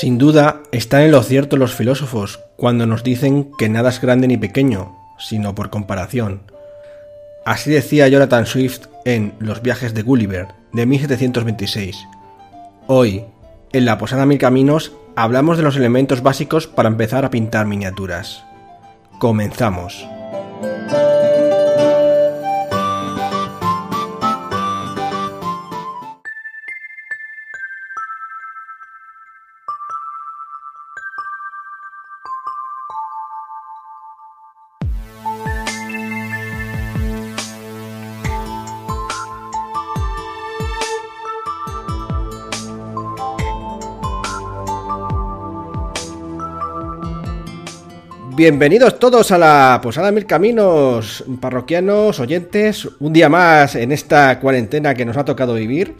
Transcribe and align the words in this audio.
Sin 0.00 0.16
duda, 0.16 0.62
están 0.72 1.02
en 1.02 1.10
lo 1.10 1.22
cierto 1.22 1.58
los 1.58 1.74
filósofos 1.74 2.40
cuando 2.56 2.86
nos 2.86 3.04
dicen 3.04 3.50
que 3.58 3.68
nada 3.68 3.90
es 3.90 4.00
grande 4.00 4.28
ni 4.28 4.38
pequeño, 4.38 4.96
sino 5.18 5.54
por 5.54 5.68
comparación. 5.68 6.40
Así 7.44 7.70
decía 7.70 8.08
Jonathan 8.08 8.46
Swift 8.46 8.86
en 9.04 9.34
Los 9.40 9.60
viajes 9.60 9.92
de 9.92 10.00
Gulliver, 10.00 10.48
de 10.72 10.86
1726. 10.86 11.98
Hoy, 12.86 13.26
en 13.74 13.84
la 13.84 13.98
Posada 13.98 14.24
Mil 14.24 14.38
Caminos, 14.38 14.92
hablamos 15.16 15.58
de 15.58 15.64
los 15.64 15.76
elementos 15.76 16.22
básicos 16.22 16.66
para 16.66 16.88
empezar 16.88 17.26
a 17.26 17.30
pintar 17.30 17.66
miniaturas. 17.66 18.42
Comenzamos. 19.18 20.08
Bienvenidos 48.40 48.98
todos 48.98 49.32
a 49.32 49.36
la 49.36 49.80
Posada 49.82 50.10
Mil 50.10 50.24
Caminos, 50.24 51.22
parroquianos, 51.42 52.20
oyentes, 52.20 52.88
un 52.98 53.12
día 53.12 53.28
más 53.28 53.74
en 53.74 53.92
esta 53.92 54.40
cuarentena 54.40 54.94
que 54.94 55.04
nos 55.04 55.18
ha 55.18 55.26
tocado 55.26 55.52
vivir. 55.52 55.94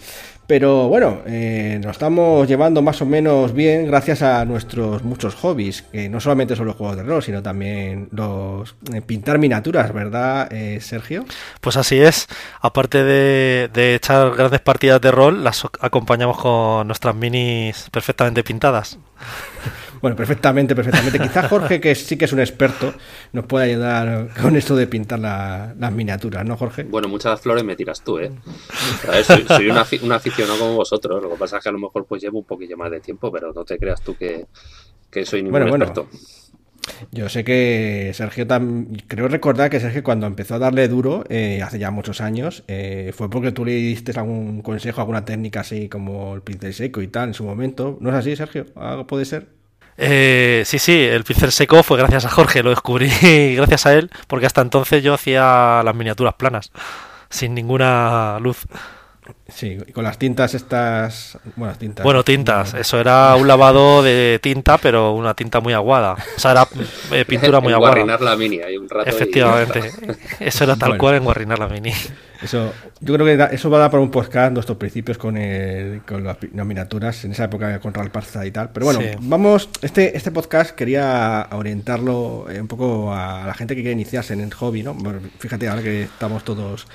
Pero 0.47 0.89
bueno, 0.89 1.21
eh, 1.27 1.79
nos 1.85 1.93
estamos 1.93 2.49
llevando 2.49 2.81
más 2.81 3.03
o 3.03 3.05
menos 3.05 3.53
bien 3.53 3.87
gracias 3.87 4.23
a 4.23 4.47
nuestros 4.47 5.05
muchos 5.05 5.35
hobbies, 5.35 5.83
que 5.83 6.09
no 6.09 6.19
solamente 6.19 6.57
son 6.57 6.69
los 6.69 6.77
juegos 6.77 6.97
de 6.97 7.03
rol, 7.03 7.23
sino 7.23 7.43
también 7.43 8.09
los 8.11 8.75
eh, 8.91 9.03
pintar 9.03 9.39
miniaturas, 9.39 9.93
¿verdad, 9.93 10.51
eh, 10.51 10.81
Sergio? 10.81 11.27
Pues 11.61 11.77
así 11.77 12.01
es. 12.01 12.27
Aparte 12.63 13.05
de, 13.05 13.69
de 13.71 13.97
echar 13.97 14.35
grandes 14.35 14.61
partidas 14.63 14.99
de 15.03 15.11
rol, 15.11 15.45
las 15.45 15.63
acompañamos 15.79 16.39
con 16.39 16.87
nuestras 16.87 17.15
minis 17.15 17.91
perfectamente 17.91 18.43
pintadas. 18.43 18.99
Bueno, 20.01 20.17
perfectamente, 20.17 20.75
perfectamente. 20.75 21.19
Quizás 21.19 21.49
Jorge, 21.49 21.81
que 21.81 21.95
sí 21.95 22.17
que 22.17 22.25
es 22.25 22.33
un 22.33 22.41
experto, 22.41 22.95
nos 23.33 23.47
puede 23.47 23.67
ayudar 23.67 24.29
con 24.41 24.57
esto 24.57 24.75
de 24.77 24.87
pintar 24.87 25.19
las 25.19 25.93
miniaturas, 25.93 26.45
¿no, 26.45 26.57
Jorge? 26.57 26.85
Bueno, 26.85 27.09
muchas 27.09 27.41
flores 27.41 27.65
me 27.65 27.77
tiras 27.77 28.03
tú, 28.03 28.19
¿eh? 28.19 28.31
soy, 29.25 29.45
soy 29.47 29.71
un, 29.71 30.13
aficionado 30.13 30.59
como 30.59 30.75
vosotros. 30.75 31.23
Lo 31.23 31.31
que 31.31 31.37
pasa 31.37 31.59
es 31.59 31.63
que 31.63 31.69
a 31.69 31.73
lo 31.73 31.79
mejor 31.79 32.07
pues 32.07 32.23
llevo 32.23 32.39
un 32.39 32.45
poquillo 32.45 32.77
más 32.77 32.91
de 32.91 33.01
tiempo, 33.01 33.31
pero 33.31 33.53
no 33.53 33.65
te 33.65 33.79
creas 33.79 34.01
tú 34.03 34.17
que, 34.17 34.47
soy 35.25 35.43
ningún 35.43 35.63
experto. 35.63 36.09
Yo 37.13 37.29
sé 37.29 37.45
que 37.45 38.11
Sergio, 38.15 38.47
creo 39.07 39.29
recordar 39.29 39.71
que 39.71 39.81
Sergio 39.81 40.03
cuando 40.03 40.27
empezó 40.27 40.55
a 40.55 40.59
darle 40.59 40.89
duro, 40.89 41.25
eh, 41.29 41.61
hace 41.63 41.79
ya 41.79 41.91
muchos 41.91 42.21
años, 42.21 42.65
eh, 42.69 43.13
fue 43.15 43.31
porque 43.31 43.53
tú 43.53 43.65
le 43.65 43.73
diste 43.73 44.19
algún 44.19 44.63
consejo, 44.63 45.01
alguna 45.01 45.25
técnica 45.25 45.61
así 45.61 45.89
como 45.89 46.35
el 46.35 46.43
pincel 46.43 46.75
seco 46.75 47.03
y 47.03 47.09
tal 47.09 47.29
en 47.29 47.35
su 47.35 47.45
momento. 47.45 47.99
¿No 48.01 48.11
es 48.11 48.17
así, 48.17 48.35
Sergio? 48.35 48.67
¿Algo 48.75 49.07
puede 49.07 49.25
ser? 49.25 49.60
Eh, 50.03 50.63
sí, 50.65 50.79
sí, 50.79 50.99
el 50.99 51.25
pincel 51.25 51.53
seco 51.53 51.83
fue 51.83 51.99
gracias 51.99 52.25
a 52.25 52.31
Jorge, 52.31 52.63
lo 52.63 52.71
descubrí 52.71 53.11
gracias 53.55 53.85
a 53.85 53.93
él, 53.93 54.11
porque 54.29 54.47
hasta 54.47 54.63
entonces 54.63 55.03
yo 55.03 55.13
hacía 55.13 55.83
las 55.85 55.95
miniaturas 55.95 56.33
planas, 56.35 56.73
sin 57.29 57.55
ninguna 57.55 58.39
luz. 58.41 58.67
Sí, 59.53 59.79
y 59.87 59.93
con 59.93 60.05
las 60.05 60.19
tintas 60.19 60.55
estas. 60.55 61.39
Bueno, 61.57 61.75
tintas. 61.77 62.05
Bueno, 62.05 62.25
tintas. 62.25 62.75
Eso 62.75 62.99
era 62.99 63.35
un 63.37 63.49
lavado 63.49 64.03
de 64.03 64.39
tinta, 64.43 64.79
pero 64.79 65.13
una 65.13 65.35
tinta 65.35 65.61
muy 65.61 65.73
aguada. 65.73 66.17
O 66.37 66.41
sea, 66.41 66.53
era 66.53 66.69
eh, 67.13 67.25
pintura 67.29 67.61
muy 67.61 67.73
aguada. 67.73 67.95
Guarrinar 67.95 68.21
la 68.21 68.37
mini, 68.37 68.61
hay 68.61 68.77
un 68.77 68.89
rato. 68.89 69.09
Efectivamente. 69.09 69.91
Eso 70.41 70.65
era 70.65 70.77
tal 70.77 70.97
cual 70.97 71.17
en 71.17 71.25
guarrinar 71.25 71.59
la 71.59 71.69
mini. 71.69 71.93
Eso, 72.43 72.73
yo 73.01 73.15
creo 73.15 73.27
que 73.27 73.55
eso 73.55 73.69
va 73.69 73.77
a 73.77 73.81
dar 73.81 73.91
para 73.91 74.03
un 74.03 74.11
podcast 74.11 74.53
nuestros 74.53 74.79
principios 74.79 75.19
con, 75.19 75.35
con 76.07 76.25
las, 76.25 76.39
miniaturas, 76.41 77.25
en 77.27 77.33
esa 77.33 77.45
época 77.45 77.79
con 77.81 77.93
Real 77.93 78.11
Parza 78.11 78.47
y 78.47 78.51
tal. 78.51 78.71
Pero 78.71 78.87
bueno, 78.87 79.01
vamos, 79.21 79.69
este, 79.83 80.17
este 80.17 80.31
podcast 80.31 80.75
quería 80.75 81.49
orientarlo 81.53 82.47
eh, 82.51 82.61
un 82.61 82.67
poco 82.67 83.13
a 83.13 83.45
la 83.47 83.53
gente 83.53 83.75
que 83.75 83.83
quiere 83.83 83.93
iniciarse 83.93 84.33
en 84.33 84.41
el 84.41 84.55
hobby, 84.55 84.83
¿no? 84.83 84.97
fíjate, 85.39 85.69
ahora 85.69 85.83
que 85.83 86.05
estamos 86.05 86.43
todos 86.43 86.87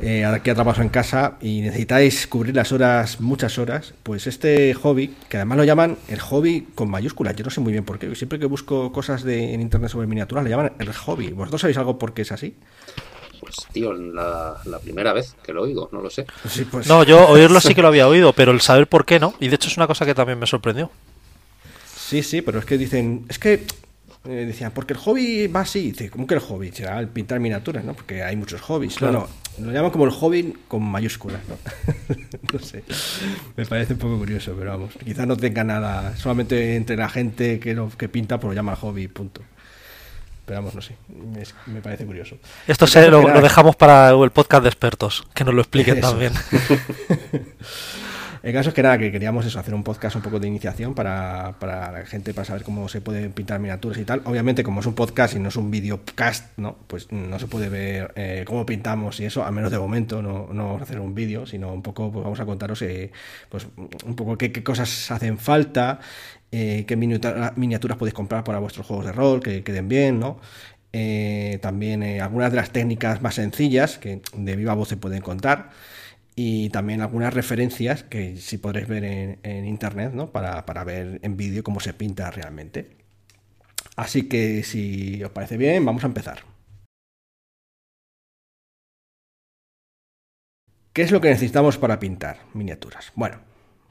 eh, 0.00 0.24
aquí 0.24 0.50
atrapados 0.50 0.80
en 0.80 0.90
casa 0.90 1.36
y 1.40 1.62
necesitáis 1.84 2.26
cubrir 2.26 2.56
las 2.56 2.72
horas, 2.72 3.20
muchas 3.20 3.58
horas, 3.58 3.92
pues 4.02 4.26
este 4.26 4.72
hobby, 4.72 5.14
que 5.28 5.36
además 5.36 5.58
lo 5.58 5.64
llaman 5.64 5.98
el 6.08 6.18
hobby 6.18 6.66
con 6.74 6.90
mayúsculas, 6.90 7.36
yo 7.36 7.44
no 7.44 7.50
sé 7.50 7.60
muy 7.60 7.72
bien 7.72 7.84
por 7.84 7.98
qué, 7.98 8.14
siempre 8.14 8.38
que 8.38 8.46
busco 8.46 8.90
cosas 8.90 9.22
de, 9.22 9.52
en 9.52 9.60
internet 9.60 9.90
sobre 9.90 10.06
miniaturas, 10.06 10.44
le 10.44 10.50
llaman 10.50 10.72
el 10.78 10.92
hobby. 10.94 11.32
¿Vosotros 11.32 11.60
sabéis 11.60 11.76
algo 11.76 11.98
por 11.98 12.14
qué 12.14 12.22
es 12.22 12.32
así? 12.32 12.54
Pues, 13.38 13.56
tío, 13.72 13.92
la, 13.92 14.56
la 14.64 14.78
primera 14.78 15.12
vez 15.12 15.36
que 15.44 15.52
lo 15.52 15.62
oigo, 15.62 15.90
no 15.92 16.00
lo 16.00 16.08
sé. 16.08 16.24
Pues. 16.70 16.86
No, 16.86 17.04
yo 17.04 17.28
oírlo 17.28 17.60
sí 17.60 17.74
que 17.74 17.82
lo 17.82 17.88
había 17.88 18.08
oído, 18.08 18.32
pero 18.32 18.52
el 18.52 18.62
saber 18.62 18.86
por 18.86 19.04
qué 19.04 19.20
no. 19.20 19.34
Y 19.38 19.48
de 19.48 19.56
hecho 19.56 19.68
es 19.68 19.76
una 19.76 19.86
cosa 19.86 20.06
que 20.06 20.14
también 20.14 20.38
me 20.38 20.46
sorprendió. 20.46 20.90
Sí, 21.94 22.22
sí, 22.22 22.40
pero 22.40 22.60
es 22.60 22.64
que 22.64 22.78
dicen, 22.78 23.26
es 23.28 23.38
que 23.38 23.66
eh, 24.26 24.46
decían, 24.46 24.72
porque 24.72 24.94
el 24.94 25.00
hobby 25.00 25.48
va 25.48 25.60
así. 25.60 25.90
Dice, 25.90 26.08
¿cómo 26.08 26.26
que 26.26 26.34
el 26.34 26.40
hobby? 26.40 26.72
Será 26.72 26.98
el 26.98 27.08
pintar 27.08 27.40
miniaturas, 27.40 27.84
¿no? 27.84 27.92
Porque 27.92 28.22
hay 28.22 28.36
muchos 28.36 28.62
hobbies. 28.62 28.94
Claro. 28.94 29.28
Lo 29.58 29.72
llaman 29.72 29.90
como 29.90 30.04
el 30.04 30.10
hobby 30.10 30.54
con 30.68 30.82
mayúsculas, 30.82 31.40
¿no? 31.48 31.56
no 32.52 32.58
sé. 32.58 32.82
Me 33.56 33.64
parece 33.66 33.94
un 33.94 33.98
poco 33.98 34.18
curioso, 34.18 34.54
pero 34.58 34.70
vamos. 34.72 34.94
Quizás 35.04 35.26
no 35.26 35.36
tenga 35.36 35.64
nada. 35.64 36.16
Solamente 36.16 36.76
entre 36.76 36.96
la 36.96 37.08
gente 37.08 37.60
que, 37.60 37.74
lo, 37.74 37.88
que 37.90 38.08
pinta, 38.08 38.38
pues 38.38 38.50
lo 38.50 38.54
llama 38.54 38.76
hobby, 38.76 39.08
punto. 39.08 39.42
Pero 40.46 40.58
vamos, 40.58 40.74
no 40.74 40.82
sé, 40.82 40.94
me, 41.66 41.80
parece 41.80 42.04
curioso. 42.04 42.36
Esto 42.66 42.86
lo, 43.10 43.40
dejamos 43.40 43.76
para 43.76 44.10
el 44.10 44.30
podcast 44.30 44.62
de 44.62 44.68
expertos, 44.68 45.24
que 45.34 45.42
nos 45.42 45.54
lo 45.54 45.62
expliquen 45.62 46.00
también. 46.02 46.32
el 48.44 48.52
caso 48.52 48.68
es 48.68 48.74
que 48.74 48.82
nada, 48.82 48.98
que 48.98 49.10
queríamos 49.10 49.46
eso, 49.46 49.58
hacer 49.58 49.72
un 49.72 49.82
podcast 49.82 50.16
un 50.16 50.20
poco 50.20 50.38
de 50.38 50.46
iniciación 50.46 50.94
para, 50.94 51.56
para 51.58 51.90
la 51.90 52.04
gente, 52.04 52.34
para 52.34 52.44
saber 52.44 52.62
cómo 52.62 52.90
se 52.90 53.00
puede 53.00 53.30
pintar 53.30 53.58
miniaturas 53.58 53.96
y 53.96 54.04
tal. 54.04 54.20
Obviamente, 54.26 54.62
como 54.62 54.80
es 54.80 54.86
un 54.86 54.94
podcast 54.94 55.34
y 55.34 55.38
no 55.38 55.48
es 55.48 55.56
un 55.56 55.70
videocast, 55.70 56.58
¿no? 56.58 56.76
Pues 56.86 57.10
no 57.10 57.38
se 57.38 57.46
puede 57.46 57.70
ver 57.70 58.12
eh, 58.16 58.44
cómo 58.46 58.66
pintamos 58.66 59.18
y 59.20 59.24
eso, 59.24 59.46
al 59.46 59.54
menos 59.54 59.70
de 59.70 59.78
momento, 59.78 60.20
no, 60.20 60.50
no 60.52 60.66
vamos 60.66 60.82
a 60.82 60.84
hacer 60.84 61.00
un 61.00 61.14
vídeo, 61.14 61.46
sino 61.46 61.72
un 61.72 61.80
poco, 61.80 62.12
pues 62.12 62.22
vamos 62.22 62.38
a 62.38 62.44
contaros 62.44 62.82
eh, 62.82 63.12
pues 63.48 63.66
un 64.04 64.14
poco 64.14 64.36
qué, 64.36 64.52
cosas 64.62 65.10
hacen 65.10 65.38
falta 65.38 66.00
eh, 66.52 66.84
qué 66.86 66.96
miniaturas 66.96 67.96
podéis 67.96 68.12
comprar 68.12 68.44
para 68.44 68.58
vuestros 68.58 68.86
juegos 68.86 69.06
de 69.06 69.12
rol, 69.12 69.40
que 69.42 69.64
queden 69.64 69.88
bien, 69.88 70.20
¿no? 70.20 70.38
También 71.62 72.02
algunas 72.20 72.52
de 72.52 72.56
las 72.56 72.70
técnicas 72.70 73.22
más 73.22 73.36
sencillas 73.36 73.96
que 73.96 74.20
de 74.36 74.54
viva 74.54 74.74
voz 74.74 74.90
se 74.90 74.98
pueden 74.98 75.22
contar 75.22 75.70
y 76.34 76.70
también 76.70 77.00
algunas 77.00 77.32
referencias 77.34 78.02
que 78.02 78.36
sí 78.36 78.58
podréis 78.58 78.88
ver 78.88 79.04
en, 79.04 79.66
internet 79.66 80.12
¿no? 80.12 80.30
para, 80.32 80.66
para 80.66 80.84
ver 80.84 81.20
en 81.22 81.36
vídeo 81.36 81.62
cómo 81.62 81.80
se 81.80 81.94
pinta 81.94 82.30
realmente. 82.30 82.96
Así 83.96 84.28
que 84.28 84.62
si 84.64 85.22
os 85.22 85.30
parece 85.30 85.56
bien, 85.56 85.84
vamos 85.84 86.04
a 86.04 86.08
empezar. 86.08 86.54
¿Qué 90.94 91.02
es 91.02 91.10
lo 91.10 91.20
que 91.20 91.28
necesitamos 91.28 91.76
para 91.76 91.98
pintar 91.98 92.38
miniaturas? 92.54 93.12
Bueno, 93.16 93.38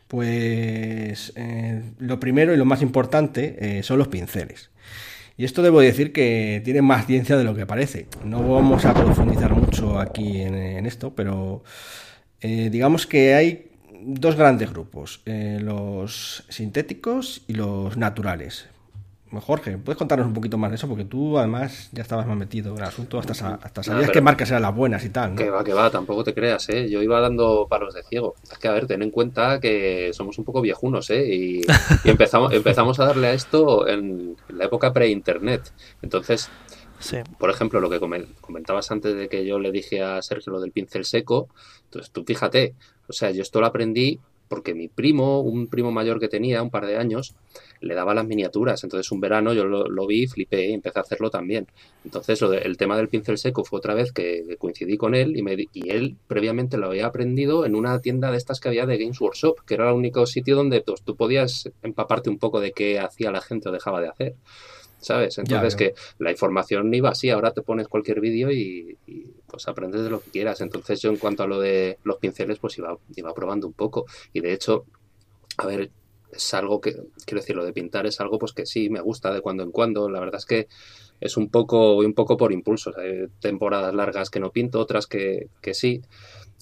pues 0.08 1.34
eh, 1.36 1.82
lo 2.00 2.20
primero 2.20 2.54
y 2.54 2.58
lo 2.58 2.64
más 2.64 2.82
importante 2.82 3.58
eh, 3.60 3.84
son 3.84 3.98
los 3.98 4.08
pinceles. 4.08 4.72
Y 5.36 5.44
esto 5.44 5.62
debo 5.62 5.82
decir 5.82 6.14
que 6.14 6.62
tiene 6.64 6.82
más 6.82 7.06
ciencia 7.06 7.36
de 7.36 7.44
lo 7.44 7.56
que 7.56 7.66
parece. 7.66 8.08
No 8.24 8.48
vamos 8.48 8.86
a 8.86 8.94
profundizar 8.94 9.54
mucho 9.54 10.00
aquí 10.00 10.42
en, 10.42 10.86
esto, 10.86 11.14
pero 11.14 11.64
eh, 12.44 12.70
digamos 12.70 13.08
que 13.08 13.34
hay 13.34 13.72
dos 14.06 14.36
grandes 14.36 14.70
grupos, 14.72 15.22
los 15.26 16.44
sintéticos 16.50 17.42
y 17.48 17.54
los 17.54 17.98
naturales. 17.98 18.68
Jorge, 19.42 19.78
¿puedes 19.78 19.98
contarnos 19.98 20.28
un 20.28 20.34
poquito 20.34 20.58
más 20.58 20.70
de 20.70 20.76
eso? 20.76 20.88
Porque 20.88 21.06
tú 21.06 21.38
además 21.38 21.90
ya 21.92 22.02
estabas 22.02 22.28
más 22.28 22.38
metido 22.38 22.72
en 22.74 22.78
el 22.78 22.84
asunto, 22.84 23.18
hasta, 23.18 23.32
hasta 23.56 23.84
sabías 23.84 24.12
qué 24.12 24.22
marcas 24.22 24.50
eran 24.52 24.62
las 24.62 24.76
buenas 24.76 25.04
y 25.06 25.10
tal. 25.10 25.36
Que 25.36 25.50
va, 25.50 25.64
que 25.64 25.74
va, 25.74 25.90
tampoco 25.90 26.24
te 26.24 26.34
creas, 26.34 26.70
¿eh? 26.70 26.90
Yo 26.90 27.02
iba 27.02 27.20
dando 27.20 27.68
palos 27.70 27.94
de 27.94 28.04
ciego. 28.04 28.36
Es 28.52 28.58
que, 28.58 28.68
a 28.68 28.72
ver, 28.72 28.88
ten 28.88 29.02
en 29.02 29.12
cuenta 29.12 29.60
que 29.60 30.12
somos 30.14 30.38
un 30.38 30.46
poco 30.46 30.62
viejunos, 30.62 31.10
¿eh? 31.10 31.26
Y, 31.34 31.62
empezamos, 32.04 32.54
empezamos 32.54 33.00
a 33.00 33.06
darle 33.06 33.28
a 33.28 33.34
esto 33.34 33.88
en 33.88 34.36
la 34.50 34.66
época 34.66 34.94
pre-internet. 34.94 35.72
Entonces, 36.02 36.50
por 37.38 37.50
ejemplo, 37.50 37.80
lo 37.80 37.90
que 37.90 38.00
comentabas 38.00 38.92
antes 38.92 39.16
de 39.16 39.28
que 39.28 39.46
yo 39.46 39.60
le 39.60 39.72
dije 39.72 40.02
a 40.02 40.22
Sergio 40.22 40.54
lo 40.54 40.62
del 40.62 40.72
pincel 40.72 41.06
seco, 41.06 41.50
entonces 41.86 42.12
tú 42.12 42.24
fíjate, 42.24 42.76
o 43.08 43.14
sea, 43.14 43.32
yo 43.32 43.42
esto 43.42 43.60
lo 43.60 43.68
aprendí 43.68 44.20
porque 44.54 44.76
mi 44.76 44.88
primo, 44.88 45.42
un 45.42 45.68
primo 45.68 45.92
mayor 45.92 46.20
que 46.20 46.28
tenía, 46.28 46.62
un 46.62 46.70
par 46.70 46.86
de 46.86 46.98
años, 46.98 47.34
le 47.82 47.96
daba 47.96 48.14
las 48.14 48.28
miniaturas. 48.28 48.84
Entonces 48.84 49.12
un 49.12 49.20
verano 49.20 49.52
yo 49.54 49.66
lo, 49.66 50.08
vi, 50.08 50.28
flipé 50.28 50.68
y 50.70 50.74
empecé 50.74 51.00
a 51.00 51.02
hacerlo 51.02 51.32
también. 51.32 51.66
Entonces 52.06 52.40
el 52.42 52.78
tema 52.78 52.96
del 52.96 53.10
pincel 53.10 53.40
seco 53.40 53.64
fue 53.64 53.80
otra 53.80 53.96
vez 53.96 54.12
que 54.12 54.56
coincidí 54.60 54.96
con 54.96 55.16
él 55.16 55.36
y, 55.36 55.42
me, 55.42 55.56
y 55.74 55.90
él 55.90 56.18
previamente 56.28 56.78
lo 56.78 56.86
había 56.86 57.08
aprendido 57.08 57.66
en 57.66 57.76
una 57.76 58.00
tienda 58.00 58.30
de 58.30 58.38
estas 58.38 58.60
que 58.60 58.68
había 58.68 58.86
de 58.86 59.00
Games 59.00 59.20
Workshop, 59.20 59.62
que 59.66 59.74
era 59.74 59.90
el 59.90 59.96
único 59.96 60.26
sitio 60.28 60.56
donde 60.56 60.82
pues, 60.82 61.02
tú 61.02 61.16
podías 61.16 61.72
empaparte 61.82 62.30
un 62.30 62.38
poco 62.38 62.60
de 62.60 62.74
qué 62.74 63.00
hacía 63.00 63.32
la 63.32 63.42
gente 63.42 63.70
o 63.70 63.72
dejaba 63.72 64.02
de 64.02 64.10
hacer. 64.10 64.36
¿Sabes? 65.04 65.38
Entonces 65.38 65.76
que 65.76 65.94
la 66.20 66.32
información 66.32 66.94
iba 66.94 67.10
así, 67.10 67.30
ahora 67.30 67.52
te 67.52 67.62
pones 67.62 67.88
cualquier 67.88 68.20
vídeo 68.20 68.52
y, 68.52 68.98
pues 69.48 69.68
aprendes 69.68 70.04
de 70.04 70.10
lo 70.10 70.22
que 70.22 70.32
quieras. 70.32 70.62
Entonces 70.62 71.02
yo 71.02 71.10
en 71.10 71.18
cuanto 71.18 71.44
a 71.44 71.48
lo 71.48 71.60
de 71.60 72.00
los 72.04 72.18
pinceles, 72.18 72.60
pues 72.60 72.78
iba, 72.78 72.98
iba 73.16 73.34
probando 73.34 73.68
un 73.68 73.74
poco. 73.74 74.06
Y 74.34 74.40
de 74.40 74.54
hecho, 74.54 74.86
a 75.58 75.68
ver, 75.68 75.92
es 76.32 76.54
algo 76.54 76.82
que, 76.82 76.96
quiero 77.26 77.42
decir, 77.42 77.56
lo 77.56 77.66
de 77.66 77.74
pintar 77.74 78.06
es 78.06 78.20
algo 78.20 78.40
pues 78.40 78.54
que 78.54 78.66
sí, 78.66 78.90
me 78.90 79.02
gusta 79.02 79.34
de 79.34 79.42
cuando 79.42 79.64
en 79.64 79.72
cuando. 79.72 80.10
La 80.10 80.20
verdad 80.20 80.40
es 80.40 80.46
que 80.46 80.68
es 81.20 81.38
un 81.38 81.50
poco, 81.50 81.98
un 81.98 82.14
poco 82.14 82.38
por 82.38 82.52
impulsos. 82.52 82.98
Hay 82.98 83.28
temporadas 83.40 83.94
largas 83.94 84.30
que 84.30 84.40
no 84.40 84.52
pinto, 84.52 84.80
otras 84.80 85.08
que, 85.08 85.50
que 85.62 85.74
sí. 85.74 86.02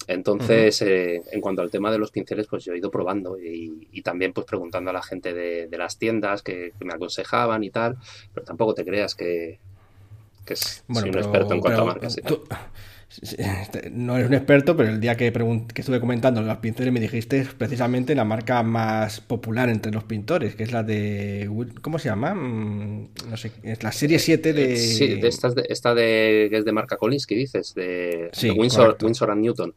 Entonces, 0.06 0.82
eh, 0.82 1.22
en 1.30 1.40
cuanto 1.40 1.62
al 1.62 1.70
tema 1.70 1.90
de 1.90 1.98
los 1.98 2.10
pinceles, 2.10 2.46
pues 2.46 2.64
yo 2.64 2.72
he 2.72 2.78
ido 2.78 2.90
probando 2.90 3.38
y, 3.38 4.02
también 4.02 4.32
pues 4.32 4.46
preguntando 4.46 4.90
a 4.90 4.92
la 4.92 5.02
gente 5.02 5.32
de, 5.32 5.78
las 5.78 5.98
tiendas 5.98 6.42
que, 6.42 6.72
me 6.80 6.92
aconsejaban 6.92 7.62
y 7.64 7.70
tal, 7.70 7.96
pero 8.34 8.44
tampoco 8.44 8.74
te 8.74 8.84
creas 8.84 9.14
que, 9.14 9.58
que 10.44 10.56
soy 10.56 11.10
un 11.10 11.18
experto 11.18 11.54
en 11.54 11.60
cuanto 11.60 11.82
a 11.82 11.84
marcas. 11.84 12.16
Este, 13.20 13.90
no 13.90 14.16
eres 14.16 14.28
un 14.28 14.34
experto, 14.34 14.74
pero 14.74 14.88
el 14.88 14.98
día 14.98 15.16
que, 15.16 15.30
que 15.32 15.80
estuve 15.82 16.00
comentando 16.00 16.40
los 16.40 16.56
pinceles 16.58 16.92
me 16.92 17.00
dijiste 17.00 17.46
precisamente 17.58 18.14
la 18.14 18.24
marca 18.24 18.62
más 18.62 19.20
popular 19.20 19.68
entre 19.68 19.92
los 19.92 20.04
pintores, 20.04 20.54
que 20.54 20.62
es 20.62 20.72
la 20.72 20.82
de... 20.82 21.50
¿Cómo 21.82 21.98
se 21.98 22.08
llama? 22.08 22.34
Mm, 22.34 23.08
no 23.28 23.36
sé, 23.36 23.52
es 23.62 23.82
la 23.82 23.92
serie 23.92 24.18
7 24.18 24.54
de... 24.54 24.76
Sí, 24.76 25.20
de 25.20 25.28
esta, 25.28 25.50
de, 25.50 25.66
esta 25.68 25.94
de, 25.94 26.48
que 26.50 26.56
es 26.56 26.64
de 26.64 26.72
marca 26.72 26.96
Kolinsky, 26.96 27.34
dices, 27.34 27.74
de, 27.74 28.30
Windsor, 28.56 28.96
Windsor 29.02 29.30
and 29.30 29.42
Newton. 29.42 29.74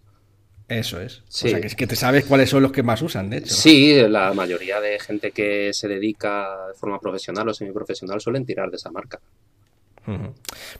Eso 0.67 0.99
es. 0.99 1.19
O 1.19 1.23
sea, 1.29 1.61
que 1.61 1.67
es 1.67 1.75
que 1.75 1.85
te 1.85 1.95
sabes 1.95 2.25
cuáles 2.25 2.49
son 2.49 2.63
los 2.63 2.71
que 2.71 2.81
más 2.81 3.01
usan, 3.01 3.29
de 3.29 3.37
hecho. 3.37 3.53
Sí, 3.53 3.95
la 4.09 4.33
mayoría 4.33 4.81
de 4.81 4.99
gente 4.99 5.31
que 5.31 5.71
se 5.73 5.87
dedica 5.87 6.67
de 6.67 6.73
forma 6.73 6.99
profesional 6.99 7.47
o 7.47 7.53
semiprofesional 7.53 8.19
suelen 8.19 8.45
tirar 8.45 8.71
de 8.71 8.77
esa 8.77 8.91
marca. 8.91 9.19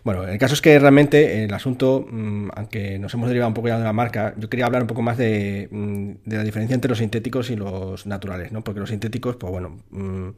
Bueno, 0.03 0.27
el 0.27 0.37
caso 0.37 0.53
es 0.53 0.61
que 0.61 0.77
realmente 0.77 1.43
el 1.43 1.53
asunto, 1.53 2.05
mm, 2.07 2.49
aunque 2.55 2.99
nos 2.99 3.13
hemos 3.13 3.27
derivado 3.27 3.47
un 3.47 3.53
poco 3.55 3.67
ya 3.67 3.77
de 3.77 3.83
la 3.83 3.93
marca, 3.93 4.35
yo 4.37 4.49
quería 4.49 4.67
hablar 4.67 4.83
un 4.83 4.87
poco 4.87 5.01
más 5.01 5.17
de, 5.17 5.67
mm, 5.71 6.11
la 6.27 6.43
diferencia 6.43 6.75
entre 6.75 6.89
los 6.89 6.99
sintéticos 6.99 7.49
y 7.49 7.55
los 7.55 8.05
naturales, 8.05 8.51
¿no? 8.51 8.63
Porque 8.63 8.79
los 8.79 8.89
sintéticos, 8.89 9.35
pues 9.37 9.51
bueno, 9.51 9.81
mm, 9.89 10.29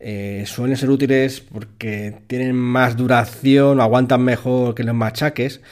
eh, 0.00 0.44
suelen 0.46 0.76
ser 0.76 0.90
útiles 0.90 1.40
porque 1.40 2.14
tienen 2.26 2.54
más 2.56 2.96
duración, 2.96 3.80
o 3.80 3.82
aguantan 3.82 4.22
mejor 4.22 4.74
que 4.74 4.84
los 4.84 4.94
machaques, 4.94 5.62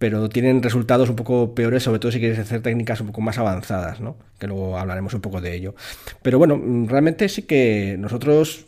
pero 0.00 0.30
tienen 0.30 0.62
resultados 0.62 1.10
un 1.10 1.16
poco 1.16 1.54
peores, 1.54 1.82
sobre 1.82 1.98
todo 2.00 2.10
si 2.10 2.20
quieres 2.20 2.38
hacer 2.38 2.62
técnicas 2.62 3.02
un 3.02 3.08
poco 3.08 3.20
más 3.20 3.36
avanzadas, 3.36 4.00
¿no? 4.00 4.16
Que 4.38 4.46
luego 4.46 4.78
hablaremos 4.78 5.12
un 5.12 5.20
poco 5.20 5.42
de 5.42 5.54
ello. 5.54 5.74
Pero 6.22 6.38
bueno, 6.38 6.58
realmente 6.88 7.28
sí 7.28 7.42
que 7.42 7.96
nosotros 7.98 8.64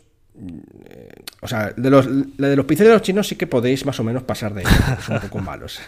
o 1.41 1.47
sea, 1.47 1.73
de 1.75 1.89
los, 1.89 2.07
de 2.37 2.55
los 2.55 2.65
pinceles 2.67 2.89
de 2.89 2.93
los 2.93 3.01
chinos 3.01 3.27
sí 3.27 3.35
que 3.35 3.47
podéis 3.47 3.83
más 3.83 3.99
o 3.99 4.03
menos 4.03 4.21
pasar 4.21 4.53
de 4.53 4.61
ellos, 4.61 4.73
son 5.03 5.15
un 5.15 5.21
poco 5.21 5.39
malos. 5.41 5.79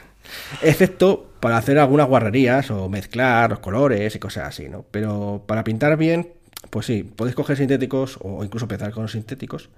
Excepto 0.63 1.33
para 1.39 1.57
hacer 1.57 1.77
algunas 1.77 2.07
guarrerías 2.07 2.71
o 2.71 2.89
mezclar 2.89 3.51
los 3.51 3.59
colores 3.59 4.15
y 4.15 4.19
cosas 4.19 4.48
así, 4.48 4.68
¿no? 4.68 4.83
Pero 4.89 5.44
para 5.45 5.63
pintar 5.63 5.95
bien, 5.95 6.30
pues 6.71 6.88
sí, 6.88 7.03
podéis 7.03 7.36
coger 7.36 7.56
sintéticos 7.56 8.18
o 8.21 8.44
incluso 8.44 8.65
empezar 8.65 8.91
con 8.91 9.03
los 9.03 9.12
sintéticos. 9.12 9.69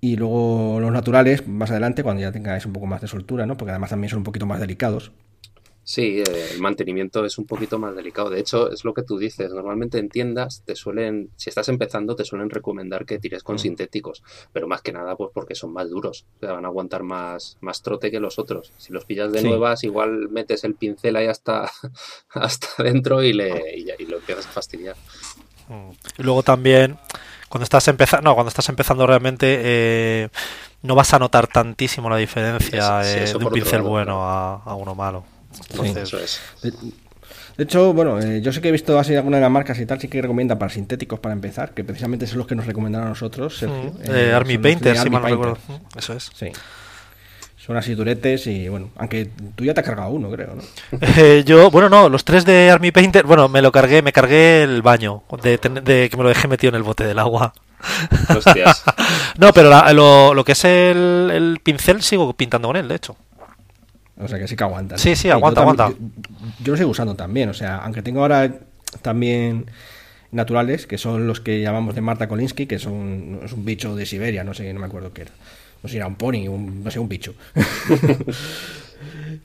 Y 0.00 0.16
luego 0.16 0.78
los 0.80 0.92
naturales 0.92 1.46
más 1.48 1.70
adelante, 1.70 2.02
cuando 2.02 2.22
ya 2.22 2.32
tengáis 2.32 2.66
un 2.66 2.72
poco 2.72 2.86
más 2.86 3.00
de 3.00 3.08
soltura, 3.08 3.46
¿no? 3.46 3.56
Porque 3.56 3.70
además 3.70 3.90
también 3.90 4.10
son 4.10 4.18
un 4.18 4.24
poquito 4.24 4.46
más 4.46 4.60
delicados. 4.60 5.12
Sí, 5.88 6.18
eh, 6.20 6.50
el 6.52 6.60
mantenimiento 6.60 7.24
es 7.24 7.38
un 7.38 7.46
poquito 7.46 7.78
más 7.78 7.96
delicado. 7.96 8.28
De 8.28 8.38
hecho, 8.38 8.70
es 8.70 8.84
lo 8.84 8.92
que 8.92 9.02
tú 9.02 9.16
dices. 9.16 9.54
Normalmente 9.54 9.96
en 9.96 10.10
tiendas 10.10 10.62
te 10.66 10.76
suelen, 10.76 11.30
si 11.36 11.48
estás 11.48 11.70
empezando, 11.70 12.14
te 12.14 12.26
suelen 12.26 12.50
recomendar 12.50 13.06
que 13.06 13.18
tires 13.18 13.42
con 13.42 13.54
mm. 13.54 13.60
sintéticos, 13.60 14.22
pero 14.52 14.68
más 14.68 14.82
que 14.82 14.92
nada, 14.92 15.16
pues 15.16 15.30
porque 15.32 15.54
son 15.54 15.72
más 15.72 15.88
duros. 15.88 16.26
O 16.36 16.40
sea, 16.40 16.52
van 16.52 16.66
a 16.66 16.68
aguantar 16.68 17.04
más, 17.04 17.56
más 17.62 17.80
trote 17.80 18.10
que 18.10 18.20
los 18.20 18.38
otros. 18.38 18.70
Si 18.76 18.92
los 18.92 19.06
pillas 19.06 19.32
de 19.32 19.42
nuevas, 19.42 19.82
igual 19.82 20.28
metes 20.28 20.62
el 20.64 20.74
pincel 20.74 21.16
ahí 21.16 21.26
hasta, 21.26 21.70
hasta 22.28 22.82
dentro 22.82 23.22
y, 23.22 23.32
le, 23.32 23.78
y, 23.78 24.04
lo 24.04 24.18
empiezas 24.18 24.46
a 24.46 24.50
fastidiar. 24.50 24.96
Mm. 25.68 25.92
Y 26.18 26.22
luego 26.22 26.42
también, 26.42 26.98
cuando 27.48 27.64
estás 27.64 27.88
empezando, 27.88 28.28
no, 28.28 28.34
cuando 28.34 28.48
estás 28.48 28.68
empezando 28.68 29.06
realmente, 29.06 29.60
eh, 29.62 30.28
no 30.82 30.94
vas 30.94 31.12
a 31.14 31.18
notar 31.18 31.46
tantísimo 31.46 32.08
la 32.08 32.16
diferencia 32.16 33.00
eh, 33.04 33.26
de 33.26 33.36
un 33.36 33.50
pincel 33.50 33.82
bueno 33.82 34.22
a 34.22 34.74
uno 34.74 34.94
malo. 34.94 35.24
De, 37.56 37.64
hecho, 37.64 37.92
bueno, 37.92 38.20
eh, 38.20 38.40
yo 38.40 38.52
sé 38.52 38.60
que 38.60 38.68
he 38.68 38.72
visto 38.72 38.98
así 38.98 39.16
algunas 39.16 39.38
de 39.38 39.42
las 39.42 39.50
marcas 39.50 39.78
y 39.80 39.86
tal, 39.86 40.00
sí 40.00 40.08
que 40.08 40.22
recomienda 40.22 40.58
para 40.58 40.70
sintéticos 40.70 41.18
para 41.18 41.32
empezar, 41.32 41.74
que 41.74 41.82
precisamente 41.82 42.26
son 42.26 42.38
los 42.38 42.46
que 42.46 42.54
nos 42.54 42.66
recomendaron 42.66 43.08
a 43.08 43.10
nosotros, 43.10 43.58
Sergio. 43.58 43.92
Mm, 43.92 44.14
eh, 44.14 44.32
Army 44.32 44.58
Painter, 44.58 44.96
si 44.96 45.10
mal 45.10 45.24
recuerdo. 45.24 45.58
Eso 45.96 46.12
es. 46.12 46.30
Sí. 46.34 46.52
Son 47.68 47.76
así 47.76 47.94
duretes 47.94 48.46
y 48.46 48.66
bueno, 48.70 48.88
aunque 48.96 49.28
tú 49.54 49.62
ya 49.62 49.74
te 49.74 49.80
has 49.80 49.86
cargado 49.86 50.08
uno, 50.08 50.30
creo, 50.30 50.54
¿no? 50.54 50.62
Eh, 51.18 51.44
yo, 51.44 51.70
bueno, 51.70 51.90
no, 51.90 52.08
los 52.08 52.24
tres 52.24 52.46
de 52.46 52.70
Army 52.70 52.92
Painter, 52.92 53.26
bueno, 53.26 53.46
me 53.50 53.60
lo 53.60 53.70
cargué, 53.70 54.00
me 54.00 54.10
cargué 54.10 54.62
el 54.62 54.80
baño, 54.80 55.22
de, 55.42 55.58
que 56.08 56.16
me 56.16 56.22
lo 56.22 56.30
dejé 56.30 56.48
metido 56.48 56.70
en 56.70 56.76
el 56.76 56.82
bote 56.82 57.04
del 57.04 57.18
agua. 57.18 57.52
Hostias. 58.34 58.84
no, 59.38 59.52
pero 59.52 59.68
lo, 59.92 60.32
lo, 60.32 60.44
que 60.44 60.52
es 60.52 60.64
el, 60.64 61.30
el 61.30 61.60
pincel 61.62 62.00
sigo 62.00 62.32
pintando 62.32 62.68
con 62.68 62.76
él, 62.76 62.88
de 62.88 62.94
hecho. 62.94 63.16
O 64.18 64.26
sea 64.26 64.38
que 64.38 64.48
sí 64.48 64.56
que 64.56 64.64
aguanta. 64.64 64.96
Sí, 64.96 65.14
sí, 65.14 65.28
aguanta, 65.28 65.60
aguanta. 65.60 65.90
Yo, 66.64 66.72
lo 66.72 66.76
sigo 66.78 66.88
usando 66.88 67.16
también. 67.16 67.50
O 67.50 67.54
sea, 67.54 67.76
aunque 67.76 68.00
tengo 68.00 68.22
ahora 68.22 68.50
también 69.02 69.70
naturales, 70.32 70.86
que 70.86 70.96
son 70.96 71.26
los 71.26 71.40
que 71.40 71.60
llamamos 71.60 71.94
de 71.94 72.00
Marta 72.00 72.28
Kolinsky, 72.28 72.64
que 72.64 72.78
son, 72.78 73.40
es 73.44 73.52
un 73.52 73.66
bicho 73.66 73.94
de 73.94 74.06
Siberia, 74.06 74.42
no 74.42 74.54
sé, 74.54 74.72
no 74.72 74.80
me 74.80 74.86
acuerdo 74.86 75.12
qué 75.12 75.22
era. 75.22 75.32
No 75.82 75.88
sé, 75.88 75.96
era 75.96 76.06
un 76.06 76.16
pony, 76.16 76.48
un, 76.48 76.82
no 76.82 76.90
sé, 76.90 76.98
un 76.98 77.08
bicho. 77.08 77.34